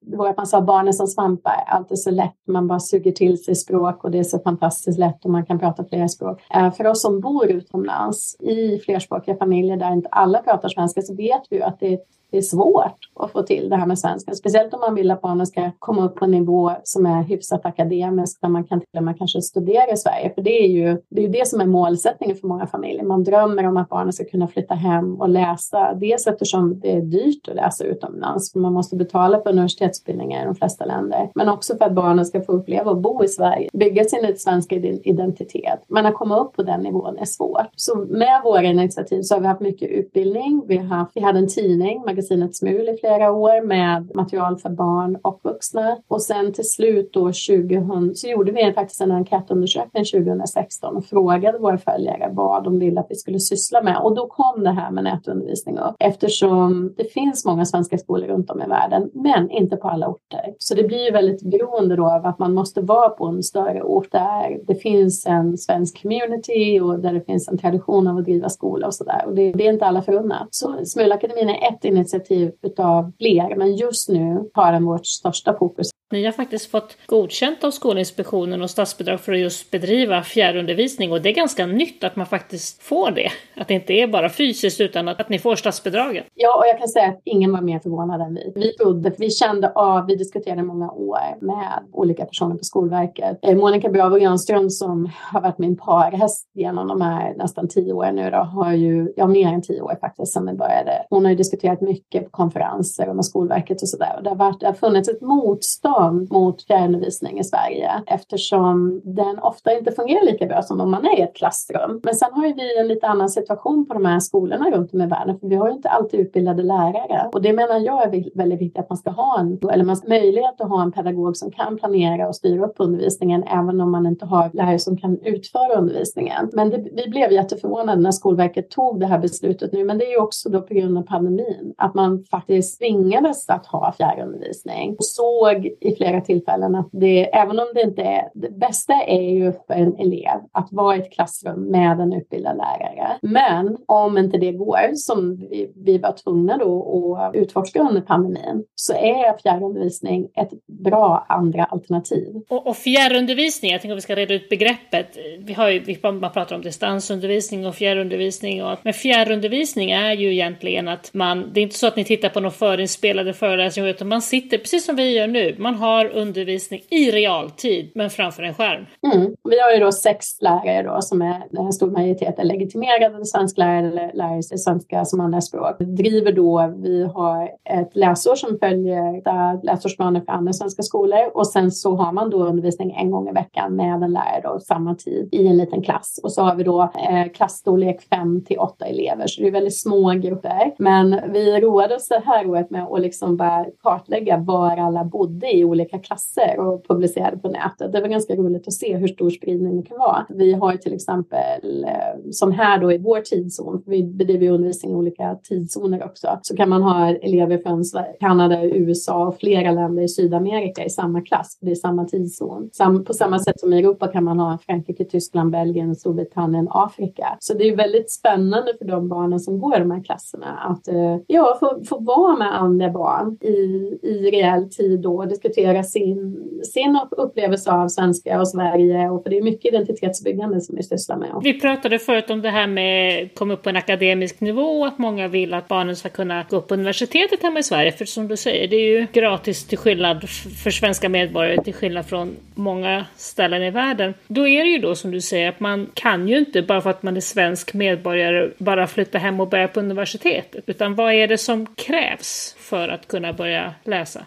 det 0.02 0.18
var 0.18 0.30
att 0.30 0.38
man 0.38 0.48
sa 0.48 0.62
barnen 0.62 0.94
som 0.94 1.08
svampar, 1.08 1.64
allt 1.68 1.92
är 1.92 1.96
så 1.96 2.12
lätt, 2.12 2.38
man 2.48 2.68
bara 2.68 2.80
suger 2.80 3.12
till 3.12 3.44
sig 3.44 3.56
språk 3.56 4.04
och 4.04 4.12
det 4.12 4.20
är 4.20 4.24
så 4.24 4.40
fantastiskt 4.40 5.00
lätt 5.00 5.26
och 5.26 5.32
man 5.32 5.46
kan 5.46 5.60
prata 5.60 5.84
flera 5.84 6.08
språk. 6.08 6.42
Eh, 6.56 6.72
för 6.72 6.88
oss 6.88 7.02
som 7.02 7.20
bor 7.20 7.46
utomlands 7.46 8.36
i 8.40 8.80
flerspråkiga 8.80 9.36
familjer 9.36 9.78
där 9.78 9.92
inte 9.92 10.10
alla 10.10 10.40
pratar 10.40 10.70
svenska 10.70 11.02
så 11.02 11.16
vet 11.16 11.42
vi 11.50 11.56
ju 11.56 11.62
att 11.62 11.80
det 11.80 12.00
det 12.34 12.38
är 12.38 12.42
svårt 12.42 13.10
att 13.16 13.32
få 13.32 13.44
till 13.44 13.70
det 13.70 13.76
här 13.76 13.86
med 13.86 14.00
svenska. 14.00 14.34
Speciellt 14.34 14.74
om 14.74 14.80
man 14.80 14.96
vill 14.96 15.12
att 15.12 15.22
barnen 15.22 15.48
ska 15.48 15.72
komma 15.80 16.06
upp 16.06 16.16
på 16.16 16.26
en 16.26 16.32
nivå 16.32 16.72
som 16.84 17.06
är 17.06 17.24
hyfsat 17.24 17.66
akademisk, 17.66 18.42
där 18.42 18.50
man 18.50 18.64
kan 18.64 18.80
till 18.80 18.98
och 18.98 19.04
med 19.04 19.18
kanske 19.18 19.42
studera 19.42 19.92
i 19.92 19.98
Sverige. 19.98 20.34
För 20.36 20.42
det 20.42 20.64
är 20.64 20.68
ju 20.68 21.02
det, 21.10 21.22
är 21.22 21.26
ju 21.26 21.32
det 21.32 21.48
som 21.48 21.62
är 21.62 21.66
målsättningen 21.66 22.36
för 22.36 22.48
många 22.48 22.68
familjer. 22.68 23.04
Man 23.04 23.24
drömmer 23.24 23.68
om 23.68 23.78
att 23.78 23.90
barnen 23.90 24.14
ska 24.14 24.26
kunna 24.26 24.48
flytta 24.48 24.74
hem 24.74 25.22
och 25.22 25.30
läsa. 25.30 25.94
Dels 25.94 26.28
eftersom 26.28 26.80
det 26.80 26.92
är 26.92 27.02
dyrt 27.02 27.48
att 27.48 27.56
läsa 27.56 27.84
utomlands, 27.84 28.52
för 28.52 28.60
man 28.60 28.74
måste 28.74 28.96
betala 28.96 29.42
för 29.42 29.50
universitetsutbildningar 29.50 30.42
i 30.42 30.46
de 30.46 30.56
flesta 30.56 30.86
länder. 30.86 31.32
Men 31.36 31.50
också 31.50 31.78
för 31.78 31.86
att 31.86 31.94
barnen 31.94 32.26
ska 32.26 32.42
få 32.42 32.52
uppleva 32.52 32.92
att 32.92 33.02
bo 33.02 33.24
i 33.24 33.28
Sverige, 33.28 33.70
bygga 33.74 34.04
sin 34.04 34.34
svenska 34.38 34.76
identitet. 34.76 35.80
Men 35.88 36.06
att 36.06 36.14
komma 36.14 36.40
upp 36.40 36.54
på 36.56 36.64
den 36.64 36.82
nivån 36.82 37.18
är 37.18 37.26
svårt. 37.26 37.68
Så 37.76 37.96
med 37.96 38.42
våra 38.44 38.64
initiativ 38.64 39.22
så 39.22 39.36
har 39.36 39.42
vi 39.42 39.48
haft 39.48 39.62
mycket 39.62 39.90
utbildning. 39.90 40.64
Vi, 40.68 40.78
har 40.78 40.86
haft, 40.86 41.12
vi 41.16 41.22
hade 41.22 41.40
en 41.40 41.48
tidning, 41.48 42.02
magasinet 42.24 42.56
Smul 42.56 42.90
i 42.90 42.98
flera 42.98 43.32
år 43.32 43.66
med 43.66 44.16
material 44.16 44.58
för 44.58 44.70
barn 44.70 45.18
och 45.22 45.40
vuxna. 45.44 45.98
Och 46.08 46.22
sen 46.22 46.54
till 46.54 46.70
slut 46.70 47.14
då 47.14 47.20
2000 47.20 48.16
så 48.16 48.28
gjorde 48.28 48.52
vi 48.52 48.74
faktiskt 48.74 49.02
en 49.02 49.12
enkätundersökning 49.12 50.06
2016 50.06 50.98
och 50.98 51.06
frågade 51.06 51.58
våra 51.58 51.78
följare 51.78 52.30
vad 52.32 52.64
de 52.64 52.80
ville 52.80 53.00
att 53.00 53.08
vi 53.10 53.16
skulle 53.16 53.40
syssla 53.40 53.82
med. 53.82 53.98
Och 53.98 54.16
då 54.16 54.28
kom 54.28 54.64
det 54.64 54.72
här 54.72 54.92
med 54.92 55.04
nätundervisning 55.04 55.78
upp 55.78 55.96
eftersom 56.00 56.94
det 56.98 57.14
finns 57.14 57.46
många 57.46 57.66
svenska 57.66 57.98
skolor 57.98 58.28
runt 58.28 58.50
om 58.50 58.62
i 58.62 58.68
världen, 58.68 59.10
men 59.14 59.50
inte 59.50 59.76
på 59.76 59.88
alla 59.88 60.08
orter. 60.08 60.54
Så 60.58 60.76
det 60.76 60.84
blir 60.84 61.06
ju 61.06 61.12
väldigt 61.12 61.44
beroende 61.44 61.96
då 61.96 62.06
av 62.06 62.26
att 62.26 62.40
man 62.40 62.54
måste 62.54 62.82
vara 62.82 63.10
på 63.10 63.26
en 63.26 63.44
större 63.44 63.84
ort 63.84 64.12
där 64.12 64.60
det 64.68 64.76
finns 64.76 65.26
en 65.26 65.58
svensk 65.58 66.02
community 66.02 66.80
och 66.80 67.00
där 67.00 67.14
det 67.14 67.22
finns 67.22 67.48
en 67.48 67.58
tradition 67.58 68.08
av 68.08 68.18
att 68.18 68.26
driva 68.26 68.50
skola 68.50 68.88
och 68.88 68.96
sådär. 68.96 69.24
Och 69.26 69.36
det, 69.36 69.52
det, 69.52 69.68
är 69.68 69.74
inte 69.74 69.86
alla 69.86 70.02
förunnat. 70.02 70.48
Så 70.52 70.86
Smulakademin 70.86 71.50
är 71.50 71.70
ett 71.70 71.86
initiativ 71.86 72.13
initiativ 72.14 72.52
utav 72.62 73.12
fler, 73.18 73.56
men 73.56 73.76
just 73.76 74.10
nu 74.10 74.50
har 74.54 74.72
den 74.72 74.86
vårt 74.86 75.06
största 75.06 75.54
fokus 75.60 75.90
ni 76.14 76.26
har 76.26 76.32
faktiskt 76.32 76.72
fått 76.72 76.98
godkänt 77.06 77.64
av 77.64 77.72
Skolinspektionen 77.72 78.62
och 78.62 78.70
statsbidrag 78.70 79.20
för 79.20 79.34
att 79.34 79.40
just 79.40 79.72
bedriva 79.72 80.24
fjärrundervisning 80.24 81.12
och 81.12 81.22
det 81.22 81.30
är 81.30 81.34
ganska 81.34 81.66
nytt 81.66 82.04
att 82.04 82.16
man 82.16 82.26
faktiskt 82.26 82.84
får 82.84 83.12
det. 83.12 83.30
Att 83.56 83.68
det 83.68 83.74
inte 83.74 83.94
är 83.94 84.08
bara 84.08 84.30
fysiskt 84.30 84.82
utan 84.82 85.08
att, 85.08 85.22
att 85.22 85.30
ni 85.30 85.40
får 85.40 85.56
statsbidraget. 85.56 86.26
Ja, 86.36 86.58
och 86.58 86.68
jag 86.68 86.80
kan 86.80 86.88
säga 86.88 87.08
att 87.08 87.22
ingen 87.24 87.52
var 87.52 87.62
mer 87.62 87.80
förvånad 87.80 88.22
än 88.22 88.34
vi. 88.34 88.52
Vi 88.56 88.74
trodde, 88.74 89.12
vi 89.18 89.30
kände 89.30 89.72
av, 89.72 90.06
vi 90.08 90.16
diskuterade 90.16 90.64
många 90.64 90.92
år 90.92 91.38
med 91.42 91.84
olika 91.92 92.26
personer 92.26 92.56
på 92.56 92.64
Skolverket. 92.64 93.40
Eh, 93.42 93.56
Monica 93.56 93.90
Bravo 93.90 94.16
Grönström 94.16 94.70
som 94.70 95.10
har 95.32 95.42
varit 95.42 95.58
min 95.58 95.78
parhäst 95.78 96.50
genom 96.54 96.88
de 96.88 97.02
här 97.02 97.34
nästan 97.38 97.68
tio 97.68 97.94
åren 97.94 98.16
nu 98.16 98.30
då, 98.30 98.38
har 98.38 98.74
ju, 98.74 99.14
ja 99.16 99.28
mer 99.28 99.48
än 99.48 99.62
tio 99.62 99.82
år 99.82 99.98
faktiskt 100.02 100.34
sedan 100.34 100.46
vi 100.46 100.54
började. 100.54 101.06
Hon 101.10 101.26
har 101.26 101.32
ju 101.32 101.38
diskuterat 101.38 101.82
mycket 101.82 102.24
på 102.24 102.30
konferenser 102.30 103.10
och 103.10 103.16
med 103.16 103.26
Skolverket 103.26 103.82
och 103.82 103.90
sådär 103.90 104.14
och 104.18 104.24
det 104.24 104.30
har, 104.30 104.36
varit, 104.36 104.60
det 104.60 104.66
har 104.66 104.74
funnits 104.74 105.10
ett 105.10 105.22
motstånd 105.22 106.03
motstånd 106.12 106.32
mot 106.32 106.64
fjärrundervisning 106.64 107.40
i 107.40 107.44
Sverige 107.44 107.92
eftersom 108.06 109.02
den 109.04 109.40
ofta 109.40 109.78
inte 109.78 109.92
fungerar 109.92 110.26
lika 110.26 110.46
bra 110.46 110.62
som 110.62 110.82
om 110.82 110.92
man 110.92 111.06
är 111.06 111.20
i 111.20 111.22
ett 111.22 111.36
klassrum. 111.36 112.02
Men 112.04 112.16
sen 112.16 112.34
har 112.34 112.48
ju 112.48 112.54
vi 112.54 112.80
en 112.80 112.88
lite 112.88 113.08
annan 113.08 113.30
situation 113.30 113.86
på 113.86 113.94
de 113.94 114.06
här 114.06 114.20
skolorna 114.20 114.72
runt 114.72 114.94
om 114.94 115.02
i 115.02 115.06
världen 115.06 115.40
för 115.40 115.48
vi 115.48 115.56
har 115.56 115.68
ju 115.68 115.74
inte 115.74 115.90
alltid 115.90 116.20
utbildade 116.20 116.64
lärare 116.64 117.30
och 117.34 117.42
det 117.42 117.54
menar 117.54 117.80
jag 117.80 118.04
är 118.04 118.38
väldigt 118.38 118.62
viktigt 118.62 118.80
att 118.80 118.90
man 118.90 118.98
ska 118.98 119.10
ha 119.10 119.40
en, 119.40 119.60
eller 119.72 119.84
man 119.84 119.98
ska 119.98 120.10
möjlighet 120.10 120.62
att 120.62 120.70
ha 120.70 120.82
en 120.82 120.92
pedagog 120.92 121.38
som 121.38 121.52
kan 121.52 121.78
planera 121.78 122.28
och 122.28 122.36
styra 122.36 122.66
upp 122.66 122.76
undervisningen 122.78 123.44
även 123.44 123.82
om 123.82 123.92
man 123.92 124.06
inte 124.06 124.26
har 124.26 124.50
lärare 124.54 124.80
som 124.80 124.98
kan 124.98 125.20
utföra 125.20 125.74
undervisningen. 125.74 126.50
Men 126.54 126.70
det, 126.70 126.86
vi 126.94 127.10
blev 127.10 127.32
jätteförvånade 127.32 128.02
när 128.02 128.12
Skolverket 128.12 128.70
tog 128.70 129.00
det 129.00 129.06
här 129.06 129.20
beslutet 129.20 129.74
nu 129.74 129.84
men 129.84 129.98
det 129.98 130.06
är 130.06 130.12
ju 130.12 130.18
också 130.18 130.50
då 130.50 130.62
på 130.62 130.74
grund 130.74 130.98
av 130.98 131.02
pandemin 131.02 131.74
att 131.78 131.94
man 131.94 132.24
faktiskt 132.24 132.80
tvingades 132.80 133.50
att 133.50 133.66
ha 133.66 133.92
fjärrundervisning 133.98 134.96
och 135.00 135.06
såg 135.06 135.66
i 135.80 135.93
flera 135.96 136.22
tillfällen 136.22 136.76
att 136.76 136.90
det, 136.92 137.36
även 137.36 137.60
om 137.60 137.66
det 137.74 137.82
inte 137.82 138.02
är 138.02 138.30
det 138.34 138.50
bästa 138.50 138.94
är 138.94 139.30
ju 139.30 139.52
för 139.52 139.74
en 139.74 139.98
elev 140.00 140.40
att 140.52 140.68
vara 140.72 140.96
i 140.96 141.00
ett 141.00 141.12
klassrum 141.12 141.60
med 141.72 142.00
en 142.00 142.14
utbildad 142.14 142.58
lärare. 142.58 143.18
Men 143.22 143.78
om 143.86 144.18
inte 144.18 144.38
det 144.38 144.52
går, 144.52 144.96
som 144.96 145.36
vi, 145.36 145.72
vi 145.76 145.98
var 145.98 146.12
tvungna 146.12 146.58
då 146.58 147.18
att 147.22 147.36
utforska 147.36 147.82
under 147.82 148.02
pandemin, 148.02 148.64
så 148.76 148.94
är 148.94 149.38
fjärrundervisning 149.42 150.28
ett 150.36 150.52
bra 150.68 151.26
andra 151.30 151.64
alternativ. 151.64 152.42
Och, 152.50 152.68
och 152.68 152.78
fjärrundervisning, 152.78 153.72
jag 153.72 153.82
tänker 153.82 153.94
att 153.94 153.98
vi 153.98 154.02
ska 154.02 154.16
reda 154.16 154.34
ut 154.34 154.50
begreppet. 154.50 155.18
Vi 155.40 155.54
har 155.54 155.70
ju, 155.70 155.80
vi, 155.80 156.00
man 156.04 156.32
pratar 156.32 156.56
om 156.56 156.62
distansundervisning 156.62 157.68
och 157.68 157.76
fjärrundervisning. 157.76 158.64
Och, 158.64 158.80
men 158.84 158.94
fjärrundervisning 158.94 159.92
är 159.92 160.14
ju 160.14 160.34
egentligen 160.34 160.88
att 160.88 161.14
man, 161.14 161.52
det 161.54 161.60
är 161.60 161.64
inte 161.64 161.78
så 161.78 161.88
att 161.88 161.96
ni 161.96 162.04
tittar 162.04 162.30
på 162.30 162.40
någon 162.40 162.52
förinspelade 162.52 163.34
föreläsning, 163.34 163.86
utan 163.86 164.08
man 164.08 164.22
sitter 164.22 164.58
precis 164.58 164.86
som 164.86 164.96
vi 164.96 165.18
gör 165.18 165.28
nu. 165.28 165.56
Man 165.60 165.73
har 165.74 166.06
undervisning 166.06 166.82
i 166.90 167.12
realtid, 167.12 167.92
men 167.96 168.10
framför 168.10 168.44
en 168.44 168.54
skärm. 168.54 168.86
Mm. 169.14 169.36
Vi 169.50 169.60
har 169.60 169.74
ju 169.74 169.80
då 169.80 169.92
sex 169.92 170.42
lärare 170.42 170.84
då, 170.84 171.02
som 171.02 171.22
är 171.22 171.44
en 171.60 171.74
stor 171.74 171.92
majoritet 171.92 172.40
är 172.40 172.44
legitimerade 172.44 173.26
svensklärare 173.26 173.88
eller 173.88 174.12
lärare 174.14 174.40
i 174.40 174.58
svenska 174.58 175.06
som 175.06 175.20
andraspråk. 175.20 175.76
Vi 175.80 175.86
driver 175.86 176.32
då, 176.32 176.74
vi 176.78 177.04
har 177.04 177.50
ett 177.70 177.96
läsår 177.96 178.36
som 178.36 178.60
följer 178.60 179.66
läsårsplaner 179.66 180.22
för 180.22 180.32
andra 180.32 180.54
svenska 180.54 180.84
skolor 180.84 181.32
och 181.34 181.48
sen 181.48 181.72
så 181.72 181.96
har 181.96 182.12
man 182.12 182.30
då 182.30 182.44
undervisning 182.44 182.92
en 182.92 183.12
gång 183.12 183.30
i 183.30 183.32
veckan 183.32 183.76
med 183.76 184.04
en 184.04 184.14
lärare 184.14 184.42
då, 184.44 184.60
samma 184.60 184.96
tid 184.96 185.30
i 185.32 185.48
en 185.48 185.58
liten 185.58 185.82
klass. 185.82 186.20
Och 186.24 186.32
så 186.32 186.42
har 186.42 186.56
vi 186.56 186.64
då 186.64 186.82
eh, 186.82 187.32
klassstorlek 187.34 188.02
5 188.02 188.44
till 188.46 188.60
8 188.60 188.86
elever, 188.86 189.28
så 189.28 189.42
det 189.42 189.48
är 189.48 189.52
väldigt 189.52 189.78
små 189.78 190.10
grupper. 190.10 190.74
Men 190.78 191.20
vi 191.34 191.60
roade 191.60 191.96
oss 191.96 192.08
det 192.08 192.22
här 192.26 192.50
året 192.50 192.70
med 192.70 192.84
att 192.84 193.02
liksom 193.02 193.38
bara 193.38 193.66
kartlägga 193.84 194.38
var 194.38 194.78
alla 194.78 195.04
bodde 195.04 195.56
i 195.56 195.63
olika 195.66 196.00
klasser 196.00 196.60
och 196.60 196.88
publicerade 196.88 197.38
på 197.38 197.48
nätet. 197.48 197.92
Det 197.92 198.02
var 198.02 198.08
ganska 198.08 198.36
roligt 198.36 198.68
att 198.68 198.74
se 198.74 198.98
hur 198.98 199.08
stor 199.08 199.30
spridning 199.30 199.82
det 199.82 199.88
kan 199.88 199.98
vara. 199.98 200.26
Vi 200.30 200.54
har 200.54 200.78
till 200.78 200.94
exempel, 200.94 201.84
eh, 201.84 202.32
som 202.32 202.52
här 202.52 202.82
då 202.82 202.92
i 202.92 202.98
vår 202.98 203.20
tidszon, 203.20 203.84
vi 203.86 204.04
bedriver 204.04 204.50
undervisning 204.50 204.92
i 204.92 204.96
olika 204.96 205.36
tidszoner 205.44 206.04
också, 206.04 206.40
så 206.42 206.56
kan 206.56 206.70
man 206.70 206.84
ha 206.84 207.10
elever 207.10 207.58
från 207.58 207.84
Kanada, 208.20 208.64
USA 208.64 209.28
och 209.28 209.38
flera 209.38 209.72
länder 209.72 210.04
i 210.04 210.08
Sydamerika 210.08 210.86
i 210.86 210.90
samma 210.90 211.22
klass, 211.22 211.58
det 211.62 211.72
är 211.72 211.76
samma 211.76 212.06
tidszon. 212.06 212.70
På 213.06 213.14
samma 213.14 213.40
sätt 213.40 213.60
som 213.60 213.74
i 213.74 213.80
Europa 213.80 214.08
kan 214.08 214.24
man 214.24 214.40
ha 214.40 214.58
Frankrike, 214.66 215.06
Tyskland, 215.06 215.52
Belgien, 215.52 215.96
Storbritannien, 215.96 216.68
Afrika. 216.72 217.38
Så 217.40 217.54
det 217.54 217.70
är 217.70 217.76
väldigt 217.76 218.12
spännande 218.12 218.74
för 218.78 218.86
de 218.86 219.10
barnen 219.10 219.40
som 219.40 219.60
går 219.60 219.76
i 219.76 219.80
de 219.80 219.92
här 219.92 220.04
klasserna 220.04 220.48
att 220.48 220.88
eh, 220.88 221.18
ja, 221.28 221.58
få, 221.60 221.84
få 221.86 222.00
vara 222.00 222.38
med 222.38 222.62
andra 222.62 222.90
barn 222.90 223.38
i, 223.42 223.54
i 224.02 224.32
reell 224.32 224.70
tid 224.70 225.02
då 225.02 225.18
och 225.18 225.28
diskutera 225.54 225.84
sin, 225.84 226.38
sin 226.64 227.00
upplevelse 227.12 227.72
av 227.72 227.88
svenska 227.88 228.40
och 228.40 228.48
Sverige. 228.48 229.10
Och 229.10 229.24
för 229.24 229.30
det 229.30 229.38
är 229.38 229.42
mycket 229.42 229.74
identitetsbyggande 229.74 230.62
som 230.62 230.76
vi 230.76 230.84
sysslar 230.84 231.18
med. 231.18 231.30
Vi 231.44 231.60
pratade 231.60 232.00
förut 232.00 232.30
om 232.30 232.42
det 232.42 232.50
här 232.50 232.68
med 232.68 233.24
att 233.26 233.36
komma 233.36 233.54
upp 233.54 233.64
på 233.64 233.70
en 233.70 233.76
akademisk 233.76 234.42
nivå, 234.42 234.86
att 234.86 234.98
många 234.98 235.28
vill 235.28 235.54
att 235.54 235.68
barnen 235.68 235.96
ska 235.96 236.10
kunna 236.10 236.46
gå 236.50 236.58
upp 236.58 236.68
på 236.68 236.74
universitetet 236.74 237.44
hemma 237.44 237.60
i 237.60 237.64
Sverige. 237.64 237.92
För 237.92 238.06
som 238.06 238.28
du 238.28 238.38
säger, 238.38 238.68
det 238.68 238.76
är 238.76 239.00
ju 239.00 239.08
gratis 239.14 239.68
till 239.68 239.78
skillnad 239.78 240.30
för 240.64 240.72
svenska 240.72 241.10
medborgare 241.10 241.64
till 241.64 241.74
skillnad 241.74 242.06
från 242.06 242.36
många 242.56 243.06
ställen 243.16 243.64
i 243.64 243.72
världen. 243.72 244.14
Då 244.28 244.48
är 244.48 244.64
det 244.64 244.70
ju 244.70 244.78
då 244.78 244.96
som 244.96 245.12
du 245.12 245.22
säger 245.22 245.50
att 245.50 245.60
man 245.60 245.90
kan 245.94 246.28
ju 246.28 246.38
inte 246.38 246.62
bara 246.62 246.82
för 246.82 246.90
att 246.90 247.04
man 247.04 247.18
är 247.18 247.22
svensk 247.22 247.74
medborgare 247.74 248.50
bara 248.58 248.88
flytta 248.88 249.18
hem 249.18 249.40
och 249.40 249.48
börja 249.48 249.68
på 249.68 249.80
universitetet. 249.80 250.64
Utan 250.68 250.96
vad 250.96 251.14
är 251.14 251.28
det 251.28 251.38
som 251.38 251.66
krävs 251.66 252.56
för 252.60 252.90
att 252.90 253.08
kunna 253.08 253.34
börja 253.34 253.74
läsa? 253.84 254.26